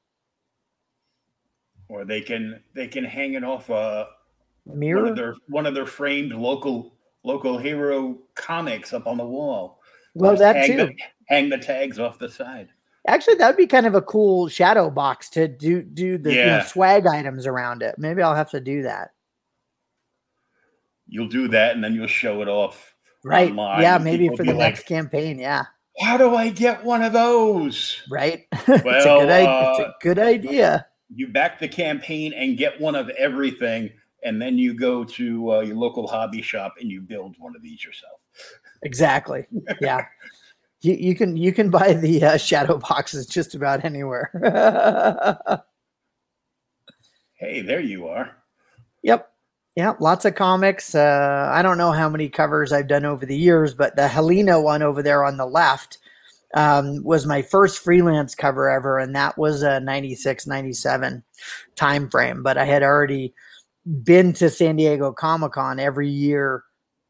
Or 1.88 2.04
they 2.04 2.20
can 2.20 2.62
they 2.74 2.86
can 2.86 3.04
hang 3.04 3.34
it 3.34 3.44
off 3.44 3.68
a 3.68 4.08
mirror. 4.66 5.02
One 5.02 5.10
of 5.10 5.16
their 5.16 5.34
one 5.48 5.66
of 5.66 5.74
their 5.74 5.86
framed 5.86 6.32
local 6.32 6.94
Loco 7.24 7.58
Hero 7.58 8.18
comics 8.34 8.92
up 8.92 9.06
on 9.06 9.16
the 9.18 9.26
wall. 9.26 9.80
Well, 10.14 10.36
that 10.36 10.56
hang 10.56 10.66
too. 10.68 10.76
The, 10.76 10.94
hang 11.28 11.48
the 11.48 11.58
tags 11.58 11.98
off 11.98 12.18
the 12.18 12.28
side. 12.28 12.68
Actually, 13.06 13.36
that 13.36 13.46
would 13.46 13.56
be 13.56 13.66
kind 13.66 13.86
of 13.86 13.94
a 13.94 14.02
cool 14.02 14.48
shadow 14.48 14.90
box 14.90 15.30
to 15.30 15.48
do 15.48 15.82
do 15.82 16.18
the 16.18 16.34
Yeah. 16.34 16.44
you 16.44 16.50
know, 16.58 16.62
swag 16.64 17.06
items 17.06 17.46
around 17.46 17.82
it. 17.82 17.94
Maybe 17.98 18.22
I'll 18.22 18.34
have 18.34 18.50
to 18.50 18.60
do 18.60 18.82
that. 18.82 19.10
You'll 21.06 21.28
do 21.28 21.48
that, 21.48 21.74
and 21.74 21.82
then 21.82 21.94
you'll 21.94 22.06
show 22.06 22.40
it 22.42 22.48
off. 22.48 22.94
Right? 23.24 23.50
online, 23.50 23.82
yeah, 23.82 23.98
maybe 23.98 24.24
people 24.24 24.38
for 24.38 24.44
the 24.44 24.52
like, 24.52 24.74
next 24.74 24.86
campaign. 24.86 25.38
Yeah. 25.38 25.64
How 26.00 26.16
do 26.16 26.34
I 26.36 26.48
get 26.48 26.82
one 26.84 27.02
of 27.02 27.12
those? 27.12 28.00
Right. 28.10 28.46
it's, 28.52 28.68
a 28.68 28.82
Well, 28.84 29.20
good 29.20 29.28
idea. 29.30 29.70
it's 29.70 29.80
uh, 29.80 29.82
a 29.82 29.94
good 30.00 30.18
idea. 30.18 30.86
You 31.14 31.28
back 31.28 31.58
the 31.58 31.68
campaign 31.68 32.32
and 32.32 32.56
get 32.56 32.80
one 32.80 32.94
of 32.94 33.10
everything, 33.10 33.90
and 34.22 34.40
then 34.40 34.58
you 34.58 34.74
go 34.74 35.04
to 35.04 35.52
uh, 35.52 35.60
your 35.60 35.76
local 35.76 36.06
hobby 36.06 36.42
shop 36.42 36.74
and 36.80 36.90
you 36.90 37.00
build 37.00 37.36
one 37.38 37.54
of 37.56 37.62
these 37.62 37.84
yourself. 37.84 38.20
Exactly. 38.82 39.46
Yeah. 39.80 40.06
you, 40.80 40.94
you 40.94 41.14
can 41.14 41.36
you 41.36 41.52
can 41.52 41.70
buy 41.70 41.92
the 41.94 42.24
uh, 42.24 42.36
shadow 42.36 42.78
boxes 42.78 43.26
just 43.26 43.54
about 43.54 43.84
anywhere. 43.84 44.30
Hey, 47.40 47.62
there 47.62 47.80
you 47.80 48.06
are. 48.06 48.36
Yep. 49.02 49.32
Yeah, 49.74 49.94
lots 49.98 50.26
of 50.26 50.34
comics. 50.34 50.94
Uh, 50.94 51.48
I 51.50 51.62
don't 51.62 51.78
know 51.78 51.90
how 51.90 52.06
many 52.06 52.28
covers 52.28 52.70
I've 52.70 52.86
done 52.86 53.06
over 53.06 53.24
the 53.24 53.36
years, 53.36 53.72
but 53.72 53.96
the 53.96 54.08
Helena 54.08 54.60
one 54.60 54.82
over 54.82 55.02
there 55.02 55.24
on 55.24 55.38
the 55.38 55.46
left 55.46 55.96
um, 56.52 57.02
was 57.02 57.24
my 57.24 57.40
first 57.40 57.78
freelance 57.78 58.34
cover 58.34 58.68
ever, 58.68 58.98
and 58.98 59.16
that 59.16 59.38
was 59.38 59.62
a 59.62 59.80
96, 59.80 60.46
97 60.46 61.22
time 61.76 62.10
frame. 62.10 62.42
But 62.42 62.58
I 62.58 62.66
had 62.66 62.82
already 62.82 63.32
been 63.86 64.32
to 64.34 64.50
San 64.50 64.76
Diego 64.76 65.12
Comic 65.12 65.52
Con 65.52 65.78
every 65.78 66.08
year 66.08 66.64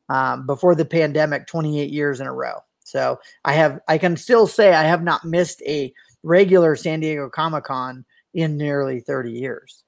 um, 0.08 0.46
before 0.46 0.74
the 0.74 0.84
pandemic, 0.84 1.46
28 1.46 1.90
years 1.90 2.20
in 2.20 2.26
a 2.26 2.32
row. 2.32 2.58
So 2.84 3.20
I 3.44 3.52
have, 3.54 3.80
I 3.88 3.98
can 3.98 4.16
still 4.16 4.46
say 4.46 4.72
I 4.74 4.82
have 4.84 5.02
not 5.02 5.24
missed 5.24 5.62
a 5.62 5.92
regular 6.22 6.74
San 6.76 7.00
Diego 7.00 7.28
Comic 7.28 7.64
Con 7.64 8.04
in 8.34 8.56
nearly 8.56 9.00
30 9.00 9.32
years. 9.32 9.84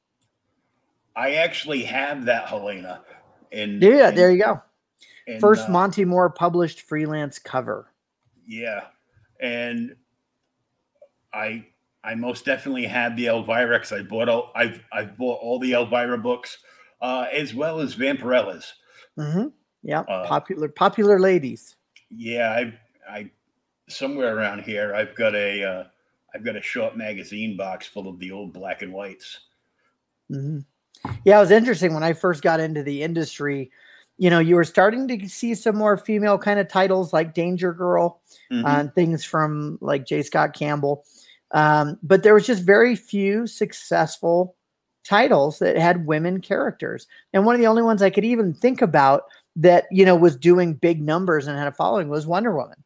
I 1.17 1.35
actually 1.35 1.83
have 1.85 2.25
that 2.27 2.49
Helena. 2.49 3.03
And 3.51 3.83
Yeah, 3.83 4.09
in- 4.09 4.15
there 4.15 4.31
you 4.31 4.43
go. 4.43 4.63
in, 5.27 5.41
First 5.41 5.69
uh, 5.69 5.73
Monte 5.73 6.05
Moore 6.05 6.31
published 6.31 6.83
freelance 6.83 7.39
cover. 7.39 7.93
Yeah, 8.47 8.85
and 9.41 9.95
I 11.33 11.67
I 12.05 12.15
most 12.15 12.45
definitely 12.45 12.87
had 12.87 13.17
the 13.17 13.27
Elvira 13.27 13.79
because 13.79 13.93
I 13.93 14.03
bought 14.03 14.29
all 14.29 14.51
I've 14.55 14.83
I've 14.93 15.17
bought 15.17 15.39
all 15.41 15.59
the 15.59 15.73
Elvira 15.73 16.19
books 16.19 16.59
uh, 17.03 17.27
as 17.33 17.53
well 17.55 17.81
as 17.81 17.95
Vampirella's. 17.95 18.73
hmm 19.17 19.49
Yeah, 19.83 20.01
Uh, 20.09 20.27
popular 20.27 20.69
popular 20.69 21.19
ladies. 21.19 21.77
Yeah, 22.11 22.51
I 22.53 22.79
I 23.19 23.31
somewhere 23.89 24.37
around 24.37 24.63
here 24.63 24.95
I've 24.95 25.15
got 25.15 25.35
a 25.35 25.63
uh, 25.65 25.85
I've 26.35 26.45
got 26.45 26.57
a 26.57 26.63
short 26.63 26.97
magazine 26.97 27.57
box 27.57 27.87
full 27.87 28.09
of 28.09 28.19
the 28.19 28.31
old 28.31 28.53
black 28.55 28.81
and 28.83 28.93
whites. 28.93 29.41
hmm 30.31 30.61
Yeah, 31.25 31.37
it 31.39 31.41
was 31.41 31.51
interesting 31.51 31.93
when 31.95 32.05
I 32.05 32.13
first 32.15 32.43
got 32.43 32.61
into 32.61 32.83
the 32.83 33.03
industry. 33.03 33.71
You 34.19 34.31
know, 34.31 34.39
you 34.39 34.55
were 34.55 34.65
starting 34.65 35.09
to 35.09 35.29
see 35.29 35.55
some 35.55 35.77
more 35.77 35.97
female 35.97 36.39
kind 36.39 36.61
of 36.61 36.69
titles 36.69 37.13
like 37.13 37.35
Danger 37.35 37.73
Girl, 37.73 38.21
Mhm. 38.53 38.65
uh, 38.65 38.93
things 38.93 39.25
from 39.25 39.79
like 39.81 40.07
J. 40.07 40.23
Scott 40.23 40.53
Campbell. 40.55 41.05
Um, 41.51 41.99
but 42.03 42.23
there 42.23 42.35
was 42.35 42.47
just 42.47 42.63
very 42.63 42.95
few 42.95 43.47
successful 43.47 44.55
titles 45.05 45.59
that 45.59 45.77
had 45.77 46.07
women 46.07 46.41
characters. 46.41 47.07
And 47.33 47.45
one 47.45 47.55
of 47.55 47.61
the 47.61 47.67
only 47.67 47.83
ones 47.83 48.03
I 48.03 48.11
could 48.11 48.25
even 48.25 48.53
think 48.53 48.83
about 48.83 49.25
that, 49.57 49.87
you 49.91 50.05
know, 50.05 50.17
was 50.17 50.37
doing 50.37 50.75
big 50.75 51.03
numbers 51.03 51.47
and 51.47 51.59
had 51.59 51.69
a 51.69 51.73
following 51.73 52.09
was 52.09 52.27
Wonder 52.27 52.55
Woman. 52.57 52.83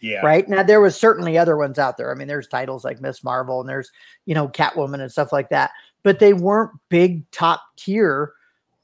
yeah, 0.00 0.20
right? 0.24 0.48
Now 0.48 0.62
there 0.62 0.80
was 0.80 0.98
certainly 0.98 1.36
other 1.36 1.56
ones 1.56 1.78
out 1.78 1.96
there. 1.96 2.10
I 2.10 2.14
mean 2.14 2.28
there's 2.28 2.48
titles 2.48 2.84
like 2.84 3.00
miss 3.00 3.24
marvel 3.24 3.60
and 3.60 3.68
there's 3.68 3.90
you 4.26 4.34
know 4.34 4.48
catwoman 4.48 5.00
and 5.00 5.12
stuff 5.12 5.32
like 5.32 5.50
that. 5.50 5.72
But 6.02 6.20
they 6.20 6.32
weren't 6.32 6.72
big 6.88 7.28
top 7.30 7.62
tier 7.76 8.32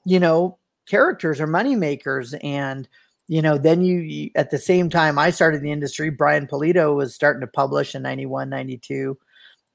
you 0.04 0.20
know 0.20 0.58
characters 0.86 1.40
or 1.40 1.46
money 1.46 1.74
makers 1.74 2.34
and 2.42 2.88
you 3.26 3.40
know 3.40 3.56
then 3.56 3.82
you, 3.82 3.98
you 4.00 4.30
at 4.34 4.50
the 4.50 4.58
same 4.58 4.90
time 4.90 5.18
i 5.18 5.30
started 5.30 5.62
the 5.62 5.72
industry 5.72 6.10
brian 6.10 6.46
Pulido 6.46 6.94
was 6.94 7.14
starting 7.14 7.40
to 7.40 7.46
publish 7.46 7.94
in 7.94 8.02
91 8.02 8.50
92 8.50 9.16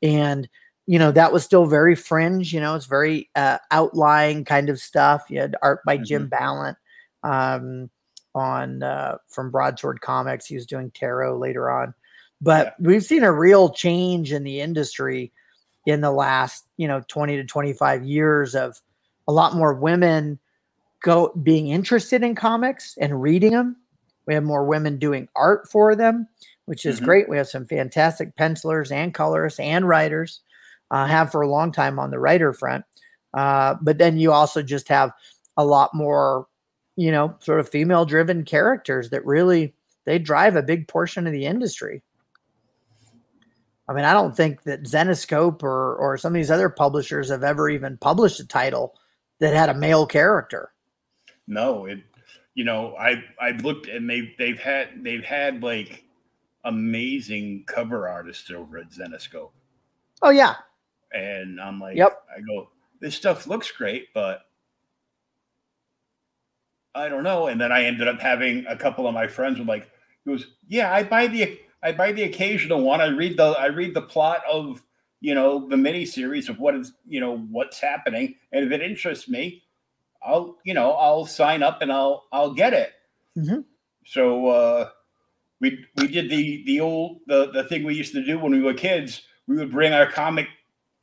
and 0.04 0.48
you 0.90 1.00
know 1.00 1.12
that 1.14 1.34
was 1.34 1.46
still 1.46 1.68
very 1.68 1.96
fringe 1.96 2.54
you 2.54 2.62
know 2.62 2.76
it's 2.76 2.88
very 2.88 3.30
uh, 3.38 3.60
outlying 3.72 4.46
kind 4.46 4.70
of 4.70 4.80
stuff 4.80 5.26
you 5.30 5.40
had 5.40 5.56
art 5.64 5.82
by 5.86 5.98
jim 5.98 6.30
Balent 6.30 6.78
um 7.24 7.92
on 8.36 8.84
uh, 8.84 9.18
from 9.30 9.52
Broadsword 9.52 10.02
Comics. 10.02 10.46
He 10.48 10.56
was 10.56 10.66
doing 10.68 10.92
tarot 10.96 11.40
later 11.40 11.70
on, 11.72 11.94
but 12.42 12.76
we've 12.80 13.04
seen 13.04 13.24
a 13.24 13.34
real 13.34 13.70
change 13.72 14.32
in 14.34 14.44
the 14.44 14.62
industry 14.62 15.34
in 15.86 16.02
the 16.02 16.12
last 16.12 16.66
you 16.78 16.88
know 16.88 17.04
20 17.10 17.38
to 17.38 17.46
25 17.46 18.06
years 18.06 18.56
of 18.56 18.80
a 19.28 19.34
lot 19.34 19.56
more 19.56 19.74
women 19.76 20.40
go 21.04 21.34
being 21.44 21.70
interested 21.70 22.24
in 22.24 22.36
comics 22.36 22.98
and 23.00 23.22
reading 23.22 23.52
them. 23.52 23.78
We 24.28 24.34
have 24.34 24.44
more 24.44 24.66
women 24.66 24.98
doing 25.00 25.28
art 25.36 25.70
for 25.72 25.96
them, 25.96 26.28
which 26.66 26.86
is 26.86 27.00
Mhm. 27.00 27.06
great. 27.06 27.30
We 27.30 27.38
have 27.38 27.48
some 27.50 27.66
fantastic 27.66 28.36
pencilers 28.36 28.92
and 28.92 29.14
colorists 29.14 29.60
and 29.60 29.88
writers. 29.88 30.42
Uh, 30.92 31.06
have 31.06 31.32
for 31.32 31.42
a 31.42 31.50
long 31.50 31.72
time 31.72 32.00
on 32.00 32.10
the 32.10 32.20
writer 32.20 32.52
front, 32.52 32.84
uh, 33.36 33.76
but 33.82 33.98
then 34.00 34.18
you 34.18 34.32
also 34.32 34.64
just 34.64 34.88
have 34.88 35.12
a 35.56 35.64
lot 35.64 35.94
more 35.94 36.48
you 37.00 37.14
know, 37.14 37.34
sort 37.40 37.62
of 37.62 37.70
female 37.70 38.04
driven 38.04 38.44
characters 38.44 39.10
that 39.12 39.26
really 39.26 39.74
they 40.04 40.20
drive 40.20 40.58
a 40.58 40.62
big 40.62 40.86
portion 40.90 41.26
of 41.26 41.32
the 41.32 41.46
industry. 41.46 42.04
I 43.88 43.94
mean, 43.94 44.04
I 44.04 44.12
don't 44.12 44.36
think 44.36 44.64
that 44.64 44.84
Zenescope 44.84 45.64
or 45.64 45.96
or 45.96 46.18
some 46.18 46.34
of 46.34 46.36
these 46.36 46.52
other 46.52 46.68
publishers 46.68 47.30
have 47.30 47.46
ever 47.46 47.70
even 47.70 47.96
published 47.98 48.42
a 48.42 48.46
title 48.46 48.96
that 49.40 49.54
had 49.54 49.70
a 49.70 49.74
male 49.74 50.06
character. 50.06 50.74
No, 51.48 51.86
it 51.86 52.00
you 52.54 52.66
know, 52.66 52.98
I 52.98 53.24
I've 53.40 53.64
looked 53.64 53.88
and 53.88 54.10
they've 54.10 54.34
they've 54.38 54.60
had 54.60 55.02
they've 55.02 55.24
had 55.24 55.64
like 55.64 56.04
amazing 56.66 57.64
cover 57.66 58.10
artists 58.10 58.52
over 58.52 58.78
at 58.78 58.92
Zenescope. 58.92 59.52
Oh 60.22 60.32
yeah, 60.32 60.56
And 61.14 61.60
I'm 61.60 61.80
like, 61.80 61.98
Yep. 61.98 62.22
I 62.36 62.42
go, 62.42 62.70
this 63.00 63.16
stuff 63.16 63.48
looks 63.48 63.72
great, 63.72 64.14
but 64.14 64.42
I 66.96 67.10
don't 67.10 67.24
know. 67.24 67.48
And 67.48 67.60
then 67.60 67.72
I 67.72 67.86
ended 67.86 68.08
up 68.08 68.20
having 68.20 68.66
a 68.68 68.76
couple 68.76 69.08
of 69.08 69.14
my 69.14 69.28
friends 69.28 69.60
were 69.60 69.66
like, 69.66 69.90
he 70.24 70.32
goes, 70.32 70.48
Yeah, 70.68 70.92
I 70.94 71.04
buy 71.04 71.28
the 71.28 71.60
I 71.82 71.92
buy 71.94 72.12
the 72.12 72.24
occasional 72.24 72.82
one. 72.82 73.02
I 73.02 73.08
read 73.08 73.38
the 73.38 73.56
I 73.58 73.68
read 73.68 73.94
the 73.94 74.02
plot 74.02 74.42
of 74.52 74.84
you 75.22 75.34
know 75.34 75.68
the 75.68 75.78
mini 75.78 76.06
series 76.06 76.50
of 76.50 76.60
what 76.60 76.76
is 76.76 76.94
you 77.08 77.20
know 77.20 77.38
what's 77.38 77.80
happening. 77.80 78.36
And 78.52 78.66
if 78.66 78.72
it 78.72 78.82
interests 78.82 79.30
me, 79.30 79.64
I'll 80.22 80.58
you 80.64 80.74
know, 80.74 80.92
I'll 80.92 81.26
sign 81.26 81.64
up 81.64 81.82
and 81.82 81.92
I'll 81.92 82.26
I'll 82.32 82.54
get 82.54 82.74
it. 82.74 82.92
Mhm. 83.38 83.66
So 84.06 84.48
uh 84.48 84.90
we 85.62 85.86
we 85.96 86.08
did 86.08 86.30
the 86.30 86.64
the 86.66 86.80
old 86.80 87.20
the 87.28 87.52
the 87.52 87.64
thing 87.64 87.84
we 87.84 87.96
used 87.96 88.14
to 88.14 88.24
do 88.24 88.40
when 88.40 88.52
we 88.52 88.62
were 88.62 88.74
kids. 88.74 89.22
We 89.48 89.56
would 89.58 89.72
bring 89.72 89.94
our 89.94 90.06
comic 90.06 90.48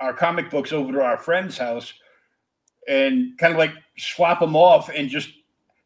our 0.00 0.12
comic 0.12 0.50
books 0.50 0.72
over 0.72 0.92
to 0.92 1.02
our 1.02 1.18
friend's 1.18 1.58
house 1.58 1.92
and 2.88 3.36
kind 3.38 3.52
of 3.52 3.58
like 3.58 3.72
swap 3.98 4.40
them 4.40 4.56
off 4.56 4.88
and 4.88 5.08
just 5.08 5.30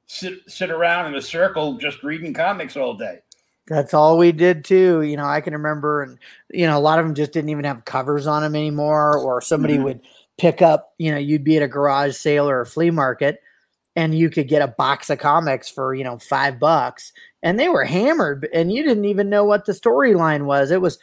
sit 0.07 0.41
sit 0.49 0.71
around 0.71 1.07
in 1.07 1.15
a 1.15 1.23
circle 1.23 1.75
just 1.75 2.03
reading 2.03 2.35
comics 2.35 2.77
all 2.77 2.95
day. 2.95 3.21
That's 3.69 3.95
all 3.95 4.19
we 4.19 4.33
did 4.33 4.65
too. 4.65 5.03
You 5.03 5.17
know, 5.17 5.25
I 5.25 5.41
can 5.41 5.53
remember, 5.53 6.03
and 6.03 6.19
you 6.51 6.67
know, 6.67 6.77
a 6.77 6.81
lot 6.81 6.99
of 6.99 7.05
them 7.05 7.15
just 7.15 7.33
didn't 7.33 7.51
even 7.51 7.65
have 7.65 7.85
covers 7.85 8.27
on 8.27 8.43
them 8.43 8.57
anymore, 8.57 9.17
or 9.17 9.41
somebody 9.41 9.75
mm-hmm. 9.75 9.85
would 9.85 10.01
pick 10.39 10.61
up. 10.61 10.93
You 10.99 11.13
know, 11.13 11.19
you'd 11.19 11.45
be 11.45 11.57
at 11.57 11.63
a 11.63 11.69
garage 11.69 12.17
sale 12.17 12.51
or 12.51 12.61
a 12.61 12.67
flea 12.67 12.91
market, 12.91 13.41
and 13.95 14.19
you 14.19 14.29
could 14.29 14.49
get 14.49 14.63
a 14.63 14.67
box 14.67 15.09
of 15.09 15.21
comics 15.21 15.69
for 15.69 15.95
you 15.95 16.03
know 16.03 16.19
five 16.19 16.59
bucks, 16.59 17.13
and 17.45 17.61
they 17.61 17.69
were 17.69 17.85
hammered, 17.85 18.49
and 18.53 18.73
you 18.73 18.83
didn't 18.83 19.05
even 19.05 19.31
know 19.31 19.45
what 19.45 19.67
the 19.67 19.73
storyline 19.73 20.47
was. 20.47 20.73
It 20.73 20.81
was, 20.81 20.99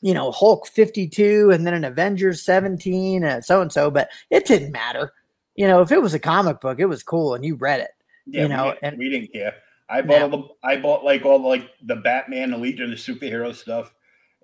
you 0.00 0.14
know, 0.14 0.30
Hulk 0.30 0.66
fifty 0.66 1.08
two, 1.08 1.50
and 1.50 1.66
then 1.66 1.74
an 1.74 1.84
Avengers 1.84 2.42
seventeen, 2.42 3.24
and 3.24 3.44
so 3.44 3.60
and 3.60 3.72
so, 3.72 3.90
but 3.90 4.08
it 4.30 4.46
didn't 4.46 4.72
matter. 4.72 5.12
You 5.54 5.66
know, 5.66 5.80
if 5.80 5.90
it 5.90 6.00
was 6.00 6.14
a 6.14 6.20
comic 6.20 6.60
book, 6.60 6.78
it 6.78 6.86
was 6.86 7.02
cool, 7.02 7.34
and 7.34 7.44
you 7.44 7.56
read 7.56 7.80
it. 7.80 7.90
Yeah, 8.26 8.42
you 8.42 8.48
know, 8.48 8.66
we, 8.66 8.88
and 8.88 8.98
we 8.98 9.10
didn't 9.10 9.32
care. 9.32 9.54
I 9.88 10.02
bought 10.02 10.22
all 10.22 10.28
the 10.28 10.42
I 10.62 10.76
bought 10.76 11.04
like 11.04 11.24
all 11.24 11.40
the, 11.40 11.48
like 11.48 11.70
the 11.82 11.96
Batman, 11.96 12.50
the 12.50 12.58
Legion, 12.58 12.90
the 12.90 12.96
superhero 12.96 13.54
stuff, 13.54 13.92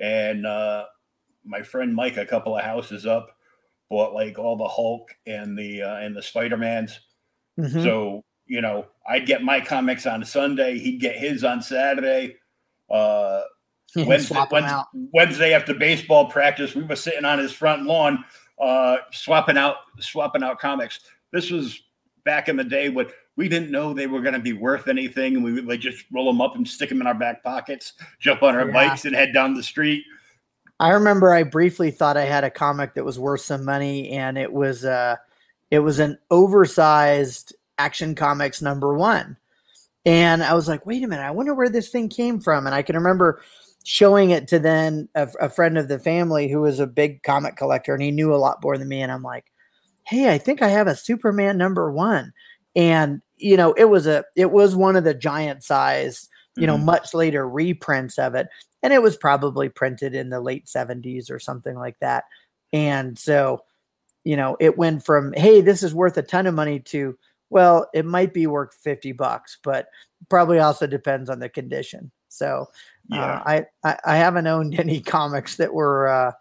and 0.01 0.47
uh, 0.47 0.87
my 1.45 1.63
friend 1.63 1.95
Mike, 1.95 2.17
a 2.17 2.27
couple 2.27 2.57
of 2.57 2.65
houses 2.65 3.07
up, 3.07 3.37
bought 3.91 4.15
like 4.15 4.39
all 4.39 4.57
the 4.57 4.69
Hulk 4.69 5.15
and 5.27 5.57
the 5.57 5.83
uh, 5.83 5.97
and 5.97 6.17
the 6.17 6.23
Spider 6.23 6.57
Mans. 6.57 6.99
Mm-hmm. 7.59 7.83
So 7.83 8.25
you 8.47 8.61
know, 8.61 8.87
I'd 9.09 9.27
get 9.27 9.43
my 9.43 9.61
comics 9.61 10.07
on 10.07 10.25
Sunday. 10.25 10.79
He'd 10.79 11.01
get 11.01 11.17
his 11.17 11.45
on 11.45 11.63
Saturday. 11.63 12.37
Uh, 12.91 13.43
Wednesday, 14.07 14.37
Wednesday, 14.51 14.83
Wednesday, 15.13 15.53
after 15.53 15.75
baseball 15.75 16.27
practice, 16.27 16.75
we 16.75 16.83
were 16.83 16.97
sitting 16.97 17.25
on 17.25 17.39
his 17.39 17.53
front 17.53 17.85
lawn, 17.85 18.25
uh, 18.61 18.97
swapping 19.13 19.57
out 19.57 19.77
swapping 20.01 20.43
out 20.43 20.59
comics. 20.59 21.01
This 21.33 21.51
was 21.51 21.81
back 22.25 22.49
in 22.49 22.57
the 22.57 22.65
day 22.65 22.89
when 22.89 23.07
we 23.37 23.49
didn't 23.49 23.71
know 23.71 23.93
they 23.93 24.07
were 24.07 24.21
going 24.21 24.35
to 24.35 24.41
be 24.41 24.53
worth 24.53 24.89
anything, 24.89 25.37
and 25.37 25.45
we 25.45 25.53
would 25.53 25.67
like 25.67 25.81
just 25.81 26.05
roll 26.13 26.27
them 26.27 26.41
up 26.41 26.57
and 26.57 26.67
stick 26.67 26.89
them 26.89 27.01
in 27.01 27.07
our 27.07 27.15
back 27.15 27.43
pockets, 27.43 27.95
jump 28.21 28.43
on 28.43 28.55
our 28.55 28.67
yeah. 28.67 28.73
bikes, 28.73 29.05
and 29.05 29.15
head 29.15 29.33
down 29.33 29.55
the 29.55 29.63
street. 29.63 30.05
I 30.81 30.91
remember 30.91 31.33
I 31.33 31.45
briefly 31.45 31.91
thought 31.91 32.17
I 32.17 32.25
had 32.25 32.45
a 32.45 32.51
comic 32.51 32.95
that 32.95 33.05
was 33.05 33.19
worth 33.19 33.43
some 33.43 33.65
money, 33.65 34.11
and 34.11 34.37
it 34.37 34.53
was 34.53 34.85
uh, 34.85 35.17
it 35.71 35.81
was 35.81 35.99
an 35.99 36.19
oversized 36.31 37.55
Action 37.79 38.15
Comics 38.15 38.63
number 38.63 38.95
one, 38.95 39.37
and 40.05 40.43
I 40.43 40.55
was 40.55 40.69
like, 40.69 40.87
wait 40.87 41.03
a 41.03 41.09
minute, 41.09 41.23
I 41.23 41.31
wonder 41.31 41.55
where 41.55 41.69
this 41.69 41.91
thing 41.91 42.09
came 42.09 42.41
from, 42.41 42.67
and 42.67 42.75
I 42.75 42.83
can 42.83 42.97
remember 42.97 43.41
showing 43.85 44.31
it 44.31 44.49
to 44.49 44.59
then 44.59 45.09
a, 45.15 45.29
a 45.41 45.49
friend 45.49 45.79
of 45.79 45.89
the 45.89 45.99
family 45.99 46.49
who 46.49 46.61
was 46.61 46.81
a 46.81 46.87
big 46.87 47.23
comic 47.23 47.57
collector, 47.57 47.95
and 47.95 48.03
he 48.03 48.11
knew 48.11 48.35
a 48.35 48.37
lot 48.37 48.63
more 48.63 48.77
than 48.77 48.89
me, 48.89 49.01
and 49.01 49.13
I'm 49.13 49.23
like, 49.23 49.47
hey, 50.03 50.33
I 50.33 50.39
think 50.39 50.61
I 50.61 50.69
have 50.69 50.89
a 50.89 50.97
Superman 50.97 51.57
number 51.57 51.91
one. 51.91 52.33
And 52.77 53.23
you 53.39 53.57
know 53.57 53.73
it 53.75 53.85
was 53.85 54.07
a 54.07 54.25
it 54.37 54.51
was 54.51 54.77
one 54.77 54.97
of 54.97 55.05
the 55.05 55.15
giant 55.15 55.63
size 55.63 56.29
you 56.57 56.67
know 56.67 56.77
mm-hmm. 56.77 56.87
much 56.87 57.15
later 57.15 57.49
reprints 57.49 58.19
of 58.19 58.35
it 58.35 58.49
and 58.83 58.93
it 58.93 59.03
was 59.03 59.17
probably 59.17 59.69
printed 59.69 60.15
in 60.15 60.29
the 60.29 60.41
late 60.41 60.67
70s 60.67 61.31
or 61.31 61.39
something 61.39 61.75
like 61.75 61.99
that. 62.01 62.25
And 62.73 63.19
so 63.19 63.63
you 64.25 64.37
know 64.37 64.57
it 64.61 64.79
went 64.79 65.05
from 65.05 65.33
hey 65.35 65.61
this 65.61 65.83
is 65.83 65.95
worth 65.95 66.17
a 66.17 66.23
ton 66.23 66.47
of 66.47 66.55
money 66.55 66.81
to 66.81 67.17
well 67.51 67.89
it 67.93 68.05
might 68.05 68.33
be 68.33 68.47
worth 68.47 68.75
50 68.75 69.13
bucks 69.13 69.59
but 69.63 69.89
probably 70.29 70.59
also 70.59 70.87
depends 70.87 71.29
on 71.29 71.41
the 71.41 71.49
condition. 71.49 72.11
So 72.29 72.69
yeah. 73.09 73.25
uh, 73.25 73.43
I, 73.47 73.67
I, 73.85 73.99
I 74.07 74.17
haven't 74.17 74.47
owned 74.47 74.75
any 74.79 75.01
comics 75.01 75.57
that 75.57 75.73
were 75.73 76.09
uh, 76.09 76.33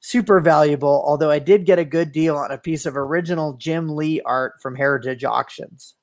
super 0.00 0.40
valuable, 0.40 1.02
although 1.06 1.30
I 1.30 1.38
did 1.38 1.66
get 1.66 1.78
a 1.78 1.84
good 1.84 2.12
deal 2.12 2.36
on 2.36 2.50
a 2.50 2.58
piece 2.58 2.86
of 2.86 2.96
original 2.96 3.54
Jim 3.54 3.94
Lee 3.94 4.20
art 4.22 4.54
from 4.62 4.76
Heritage 4.76 5.24
Auctions. 5.24 5.94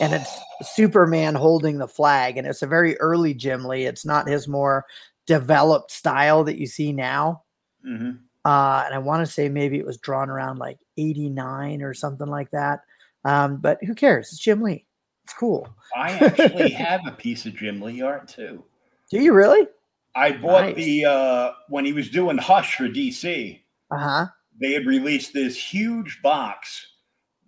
And 0.00 0.14
it's 0.14 0.40
Superman 0.62 1.34
holding 1.34 1.76
the 1.76 1.86
flag, 1.86 2.38
and 2.38 2.46
it's 2.46 2.62
a 2.62 2.66
very 2.66 2.98
early 2.98 3.34
Jim 3.34 3.64
Lee. 3.64 3.84
It's 3.84 4.06
not 4.06 4.26
his 4.26 4.48
more 4.48 4.86
developed 5.26 5.90
style 5.90 6.44
that 6.44 6.58
you 6.58 6.66
see 6.66 6.92
now. 6.92 7.42
Mm-hmm. 7.86 8.12
Uh, 8.44 8.82
and 8.86 8.94
I 8.94 8.98
want 8.98 9.24
to 9.24 9.32
say 9.32 9.48
maybe 9.48 9.78
it 9.78 9.86
was 9.86 9.98
drawn 9.98 10.30
around 10.30 10.58
like 10.58 10.78
89 10.96 11.82
or 11.82 11.94
something 11.94 12.26
like 12.26 12.50
that. 12.50 12.80
Um, 13.24 13.58
but 13.58 13.78
who 13.84 13.94
cares? 13.94 14.32
It's 14.32 14.40
Jim 14.40 14.62
Lee. 14.62 14.86
It's 15.24 15.34
cool. 15.34 15.68
I 15.96 16.12
actually 16.20 16.70
have 16.70 17.00
a 17.06 17.12
piece 17.12 17.46
of 17.46 17.54
Jim 17.54 17.80
Lee 17.80 18.02
art 18.02 18.28
too. 18.28 18.64
Do 19.10 19.20
you 19.20 19.32
really? 19.32 19.66
I 20.14 20.32
bought 20.32 20.64
nice. 20.64 20.76
the 20.76 21.04
uh 21.04 21.52
when 21.68 21.84
he 21.84 21.92
was 21.92 22.10
doing 22.10 22.38
Hush 22.38 22.76
for 22.76 22.88
DC. 22.88 23.60
Uh-huh. 23.90 24.26
They 24.60 24.72
had 24.72 24.86
released 24.86 25.32
this 25.32 25.56
huge 25.56 26.20
box 26.22 26.86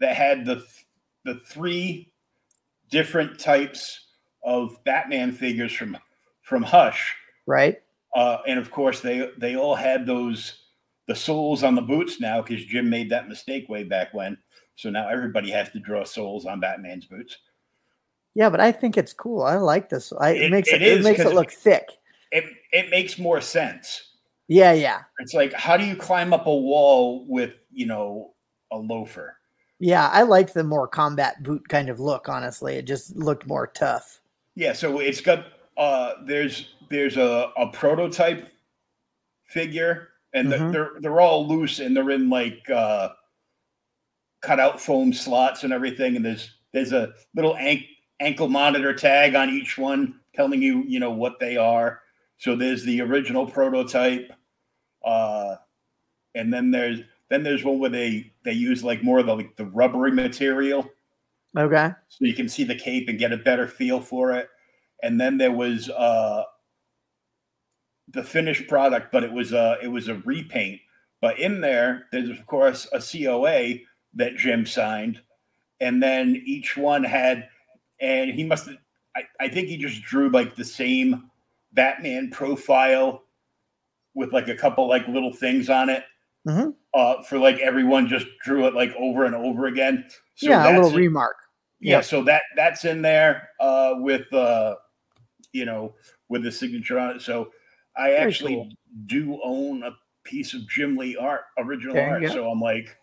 that 0.00 0.16
had 0.16 0.44
the 0.44 0.64
the 1.24 1.40
three 1.46 2.12
different 2.90 3.38
types 3.38 4.06
of 4.44 4.82
Batman 4.84 5.32
figures 5.32 5.72
from 5.72 5.96
from 6.42 6.62
Hush. 6.62 7.14
Right. 7.46 7.78
Uh, 8.14 8.38
and 8.46 8.58
of 8.58 8.70
course 8.70 9.00
they 9.00 9.30
they 9.38 9.56
all 9.56 9.74
had 9.74 10.06
those 10.06 10.60
the 11.06 11.14
soles 11.14 11.62
on 11.62 11.74
the 11.74 11.82
boots 11.82 12.20
now 12.20 12.40
because 12.40 12.64
Jim 12.64 12.88
made 12.88 13.10
that 13.10 13.28
mistake 13.28 13.68
way 13.68 13.84
back 13.84 14.14
when. 14.14 14.38
So 14.76 14.90
now 14.90 15.08
everybody 15.08 15.50
has 15.50 15.70
to 15.70 15.78
draw 15.78 16.04
soles 16.04 16.46
on 16.46 16.60
Batman's 16.60 17.06
boots. 17.06 17.36
Yeah, 18.35 18.51
but 18.51 18.61
I 18.61 18.72
think 18.72 18.97
it's 18.97 19.12
cool. 19.12 19.43
I 19.43 19.57
like 19.57 19.91
this. 19.91 20.12
I, 20.18 20.30
it, 20.30 20.43
it 20.43 20.51
makes 20.51 20.68
it, 20.72 20.82
it, 20.82 20.99
it 20.99 21.05
makes 21.05 21.20
it 21.20 21.35
look 21.35 21.51
thick 21.51 21.89
it 22.35 22.45
it 22.72 22.91
makes 22.91 23.18
more 23.18 23.41
sense. 23.41 24.11
Yeah, 24.49 24.72
yeah. 24.72 25.03
It's 25.20 25.32
like 25.32 25.55
how 25.55 25.76
do 25.78 25.85
you 25.85 25.97
climb 25.97 26.35
up 26.35 26.47
a 26.47 26.55
wall 26.55 27.24
with 27.26 27.53
you 27.72 27.87
know 27.87 28.35
a 28.70 28.76
loafer? 28.76 29.39
Yeah, 29.78 30.09
I 30.09 30.22
like 30.22 30.53
the 30.53 30.64
more 30.64 30.89
combat 30.89 31.43
boot 31.43 31.68
kind 31.68 31.89
of 31.89 32.01
look. 32.01 32.28
Honestly, 32.28 32.74
it 32.74 32.87
just 32.87 33.16
looked 33.16 33.47
more 33.47 33.68
tough. 33.68 34.20
Yeah, 34.57 34.72
so 34.72 34.99
it's 34.99 35.20
got 35.20 35.47
uh 35.76 36.14
there's 36.26 36.74
there's 36.91 37.16
a, 37.16 37.51
a 37.57 37.68
prototype 37.68 38.49
figure, 39.47 40.09
and 40.35 40.49
mm-hmm. 40.49 40.72
they're 40.72 40.91
they're 41.01 41.20
all 41.20 41.47
loose 41.47 41.78
and 41.78 41.97
they're 41.97 42.11
in 42.11 42.28
like 42.28 42.68
uh 42.68 43.11
cut 44.43 44.59
out 44.59 44.80
foam 44.80 45.12
slots 45.12 45.62
and 45.62 45.72
everything. 45.72 46.16
And 46.16 46.24
there's 46.24 46.51
there's 46.72 46.93
a 46.93 47.14
little 47.37 47.55
ankle 48.24 48.48
monitor 48.48 48.94
tag 48.94 49.34
on 49.34 49.50
each 49.50 49.76
one 49.78 50.20
telling 50.34 50.62
you 50.62 50.82
you 50.86 50.98
know 50.98 51.10
what 51.10 51.38
they 51.38 51.56
are. 51.56 52.00
So 52.38 52.56
there's 52.56 52.84
the 52.84 53.00
original 53.00 53.46
prototype, 53.46 54.32
uh, 55.04 55.56
and 56.34 56.52
then 56.52 56.70
there's 56.70 57.00
then 57.30 57.42
there's 57.42 57.64
one 57.64 57.78
where 57.78 57.90
they 57.90 58.32
they 58.44 58.52
use 58.52 58.82
like 58.82 59.02
more 59.02 59.18
of 59.18 59.26
the 59.26 59.36
like 59.36 59.56
the 59.56 59.66
rubbery 59.66 60.10
material. 60.10 60.88
Okay. 61.56 61.90
So 62.08 62.24
you 62.24 62.34
can 62.34 62.48
see 62.48 62.64
the 62.64 62.74
cape 62.74 63.08
and 63.08 63.18
get 63.18 63.32
a 63.32 63.36
better 63.36 63.68
feel 63.68 64.00
for 64.00 64.32
it. 64.32 64.48
And 65.02 65.20
then 65.20 65.38
there 65.38 65.52
was 65.52 65.88
uh 65.90 66.44
the 68.08 68.24
finished 68.24 68.68
product, 68.68 69.12
but 69.12 69.24
it 69.24 69.32
was 69.32 69.52
a 69.52 69.78
it 69.82 69.88
was 69.88 70.08
a 70.08 70.16
repaint. 70.16 70.80
But 71.20 71.38
in 71.38 71.60
there, 71.60 72.06
there's 72.12 72.30
of 72.30 72.44
course 72.46 72.88
a 72.92 73.00
COA 73.00 73.80
that 74.14 74.36
Jim 74.36 74.66
signed, 74.66 75.20
and 75.80 76.02
then 76.02 76.42
each 76.44 76.76
one 76.76 77.04
had, 77.04 77.48
and 78.01 78.30
he 78.30 78.45
must 78.45 78.66
have. 78.66 78.76
I, 79.16 79.22
I 79.40 79.49
think 79.49 79.68
he 79.68 79.76
just 79.76 80.03
drew 80.03 80.28
like 80.28 80.57
the 80.57 80.64
same 80.64 81.30
Batman 81.72 82.30
profile 82.30 83.22
with 84.14 84.32
like 84.32 84.49
a 84.49 84.55
couple 84.55 84.88
like 84.88 85.07
little 85.09 85.32
things 85.32 85.68
on 85.68 85.90
it. 85.90 86.05
Mm-hmm. 86.47 86.70
Uh, 86.92 87.22
for 87.22 87.38
like 87.38 87.59
everyone 87.59 88.07
just 88.07 88.26
drew 88.42 88.66
it 88.66 88.74
like 88.74 88.92
over 88.99 89.24
and 89.24 89.34
over 89.34 89.66
again. 89.66 90.05
So 90.34 90.49
yeah, 90.49 90.70
a 90.70 90.72
little 90.72 90.90
in, 90.90 90.97
remark. 90.97 91.36
Yeah, 91.80 91.97
yep. 91.97 92.05
so 92.05 92.22
that 92.24 92.42
that's 92.57 92.84
in 92.84 93.03
there 93.03 93.49
uh, 93.61 93.95
with 93.97 94.32
uh, 94.32 94.76
you 95.53 95.64
know 95.64 95.95
with 96.28 96.42
the 96.42 96.53
signature 96.53 96.99
on 96.99 97.16
it. 97.16 97.22
So 97.22 97.51
I 97.97 98.09
Very 98.09 98.18
actually 98.18 98.55
cool. 98.55 98.68
do 99.07 99.40
own 99.42 99.82
a 99.84 99.90
piece 100.24 100.55
of 100.55 100.68
Jim 100.68 100.97
Lee 100.97 101.16
art, 101.16 101.42
original 101.59 101.99
art. 101.99 102.26
So 102.28 102.51
I'm 102.51 102.61
like, 102.61 102.97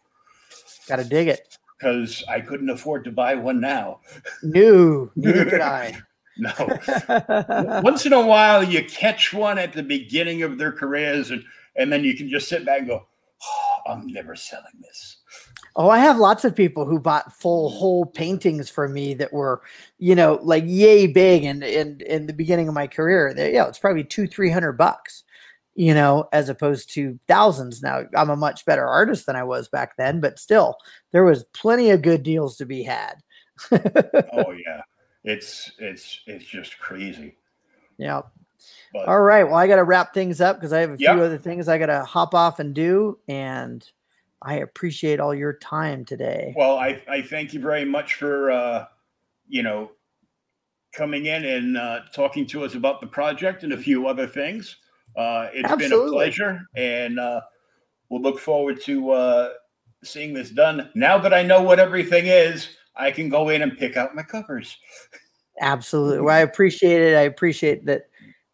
gotta 0.88 1.04
dig 1.04 1.28
it 1.28 1.58
because 1.82 2.24
I 2.30 2.42
couldn't 2.42 2.70
afford 2.70 3.04
to 3.06 3.12
buy 3.12 3.36
one 3.36 3.60
now. 3.60 4.02
No, 4.44 5.12
neither 5.16 5.46
could 5.46 5.62
I. 5.62 5.98
No. 6.38 6.54
Once 7.84 8.06
in 8.06 8.14
a 8.14 8.26
while, 8.26 8.64
you 8.64 8.84
catch 8.86 9.34
one 9.34 9.58
at 9.58 9.74
the 9.74 9.84
beginning 9.84 10.44
of 10.44 10.58
their 10.58 10.72
careers, 10.72 11.32
and 11.32 11.44
and 11.76 11.92
then 11.92 12.04
you 12.04 12.16
can 12.16 12.30
just 12.30 12.48
sit 12.48 12.66
back 12.66 12.80
and 12.80 12.88
go, 12.88 13.06
oh, 13.44 13.92
"I'm 13.92 14.08
never 14.08 14.36
selling 14.36 14.80
this." 14.82 15.18
Oh, 15.76 15.90
I 15.90 16.00
have 16.00 16.18
lots 16.18 16.46
of 16.46 16.56
people 16.56 16.86
who 16.86 17.00
bought 17.00 17.34
full 17.34 17.70
whole 17.70 18.06
paintings 18.06 18.70
from 18.70 18.94
me 18.94 19.14
that 19.16 19.32
were, 19.32 19.62
you 20.00 20.16
know, 20.16 20.40
like 20.42 20.64
yay 20.66 21.08
big, 21.08 21.44
and 21.44 21.64
in 21.64 22.02
in 22.02 22.28
the 22.28 22.34
beginning 22.34 22.68
of 22.68 22.74
my 22.74 22.88
career, 22.88 23.34
they, 23.34 23.54
yeah, 23.54 23.68
it's 23.68 23.80
probably 23.80 24.04
two 24.04 24.28
three 24.28 24.50
hundred 24.50 24.74
bucks, 24.74 25.24
you 25.76 25.94
know, 25.94 26.28
as 26.34 26.50
opposed 26.50 26.94
to 26.94 27.20
thousands. 27.28 27.82
Now 27.82 28.04
I'm 28.16 28.30
a 28.30 28.36
much 28.36 28.66
better 28.66 28.86
artist 28.86 29.26
than 29.26 29.36
I 29.36 29.44
was 29.44 29.68
back 29.68 29.98
then, 29.98 30.20
but 30.20 30.40
still, 30.40 30.78
there 31.12 31.24
was 31.24 31.44
plenty 31.44 31.90
of 31.92 32.02
good 32.02 32.24
deals 32.24 32.58
to 32.58 32.66
be 32.66 32.84
had. 32.84 33.16
oh 33.72 34.52
yeah 34.66 34.82
it's 35.24 35.72
it's 35.78 36.22
it's 36.26 36.46
just 36.46 36.80
crazy. 36.80 37.36
Yeah. 37.98 38.22
But, 38.94 39.08
All 39.08 39.22
right. 39.22 39.44
Well, 39.44 39.56
I 39.56 39.68
got 39.68 39.78
to 39.78 39.84
wrap 39.84 40.14
things 40.14 40.42
up 40.42 40.58
because 40.58 40.74
I 40.74 40.82
have 40.82 40.92
a 40.92 40.98
few 40.98 41.10
other 41.10 41.38
things 41.38 41.68
I 41.68 41.78
got 41.78 41.86
to 41.88 42.04
hop 42.04 42.36
off 42.36 42.60
and 42.60 42.74
do. 42.74 43.18
And 43.28 43.88
I 44.42 44.56
appreciate 44.56 45.20
all 45.20 45.34
your 45.34 45.54
time 45.54 46.04
today. 46.04 46.54
Well, 46.58 46.78
I, 46.78 47.02
I 47.08 47.22
thank 47.22 47.54
you 47.54 47.62
very 47.62 47.86
much 47.86 48.16
for, 48.16 48.52
uh, 48.52 48.86
you 49.48 49.64
know, 49.64 49.92
coming 50.92 51.28
in 51.28 51.46
and 51.46 51.78
uh, 51.78 52.02
talking 52.14 52.46
to 52.48 52.66
us 52.66 52.76
about 52.76 53.02
the 53.02 53.08
project 53.08 53.64
and 53.64 53.74
a 53.74 53.78
few 53.78 54.08
other 54.08 54.28
things. 54.28 54.76
Uh, 55.16 55.50
it's 55.54 55.70
Absolutely. 55.70 55.98
been 55.98 56.08
a 56.08 56.12
pleasure, 56.12 56.62
and 56.76 57.20
uh, 57.20 57.42
we'll 58.10 58.22
look 58.22 58.40
forward 58.40 58.82
to 58.82 59.12
uh, 59.12 59.50
seeing 60.04 60.34
this 60.34 60.50
done. 60.52 60.90
Now 60.96 61.18
that 61.18 61.34
I 61.34 61.44
know 61.44 61.62
what 61.62 61.80
everything 61.80 62.28
is, 62.28 62.70
I 62.96 63.12
can 63.12 63.30
go 63.30 63.50
in 63.50 63.62
and 63.62 63.78
pick 63.78 63.98
out 63.98 64.16
my 64.16 64.24
covers. 64.24 64.78
Absolutely. 65.60 66.22
Well, 66.22 66.36
I 66.36 66.40
appreciate 66.40 67.02
it. 67.02 67.16
I 67.16 67.22
appreciate 67.22 67.86
that 67.86 68.10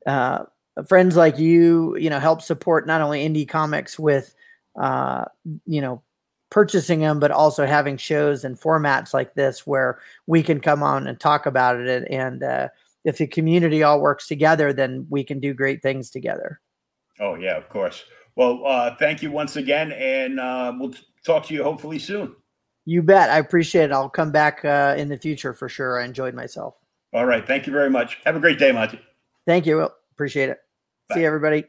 uh, 0.06 0.46
friends 0.88 1.16
like 1.16 1.38
you, 1.38 1.96
you 1.98 2.10
know, 2.10 2.20
help 2.20 2.42
support 2.42 2.88
not 2.88 3.02
only 3.02 3.28
indie 3.28 3.48
comics 3.48 3.98
with, 3.98 4.34
uh, 4.80 5.26
you 5.66 5.82
know, 5.82 6.02
purchasing 6.50 7.00
them, 7.00 7.20
but 7.20 7.32
also 7.32 7.66
having 7.66 7.98
shows 7.98 8.44
and 8.44 8.60
formats 8.60 9.14
like 9.14 9.34
this 9.36 9.66
where 9.66 10.00
we 10.28 10.42
can 10.44 10.60
come 10.60 10.82
on 10.84 11.08
and 11.08 11.20
talk 11.20 11.46
about 11.46 11.80
it. 11.80 11.88
And, 11.88 12.08
and 12.10 12.44
uh, 12.44 12.68
if 13.08 13.18
the 13.18 13.26
community 13.26 13.84
all 13.84 14.02
works 14.02 14.28
together, 14.28 14.74
then 14.74 15.08
we 15.10 15.24
can 15.24 15.40
do 15.40 15.54
great 15.54 15.82
things 15.82 16.10
together. 16.10 16.60
Oh 17.22 17.36
yeah, 17.36 17.56
of 17.56 17.70
course. 17.70 18.04
Well, 18.36 18.62
uh, 18.66 18.96
thank 19.00 19.24
you 19.24 19.32
once 19.32 19.56
again, 19.56 19.94
and 19.94 20.40
uh, 20.40 20.74
we'll 20.78 20.94
talk 21.26 21.46
to 21.48 21.54
you 21.54 21.64
hopefully 21.64 22.00
soon. 22.00 22.36
You 22.86 23.02
bet. 23.02 23.30
I 23.30 23.38
appreciate 23.38 23.86
it. 23.86 23.92
I'll 23.94 24.10
come 24.10 24.32
back 24.32 24.64
uh, 24.66 24.94
in 24.98 25.08
the 25.08 25.18
future 25.18 25.54
for 25.54 25.70
sure. 25.70 26.02
I 26.02 26.06
enjoyed 26.06 26.36
myself. 26.36 26.76
All 27.14 27.26
right. 27.26 27.48
Thank 27.48 27.66
you 27.66 27.74
very 27.74 27.90
much. 27.90 28.20
Have 28.26 28.36
a 28.36 28.40
great 28.40 28.60
day, 28.60 28.72
Monte. 28.74 29.00
Thank 29.46 29.66
you. 29.66 29.78
Will. 29.78 29.94
Appreciate 30.12 30.50
it. 30.50 30.60
Bye. 31.08 31.16
See 31.16 31.22
you, 31.22 31.28
everybody. 31.28 31.66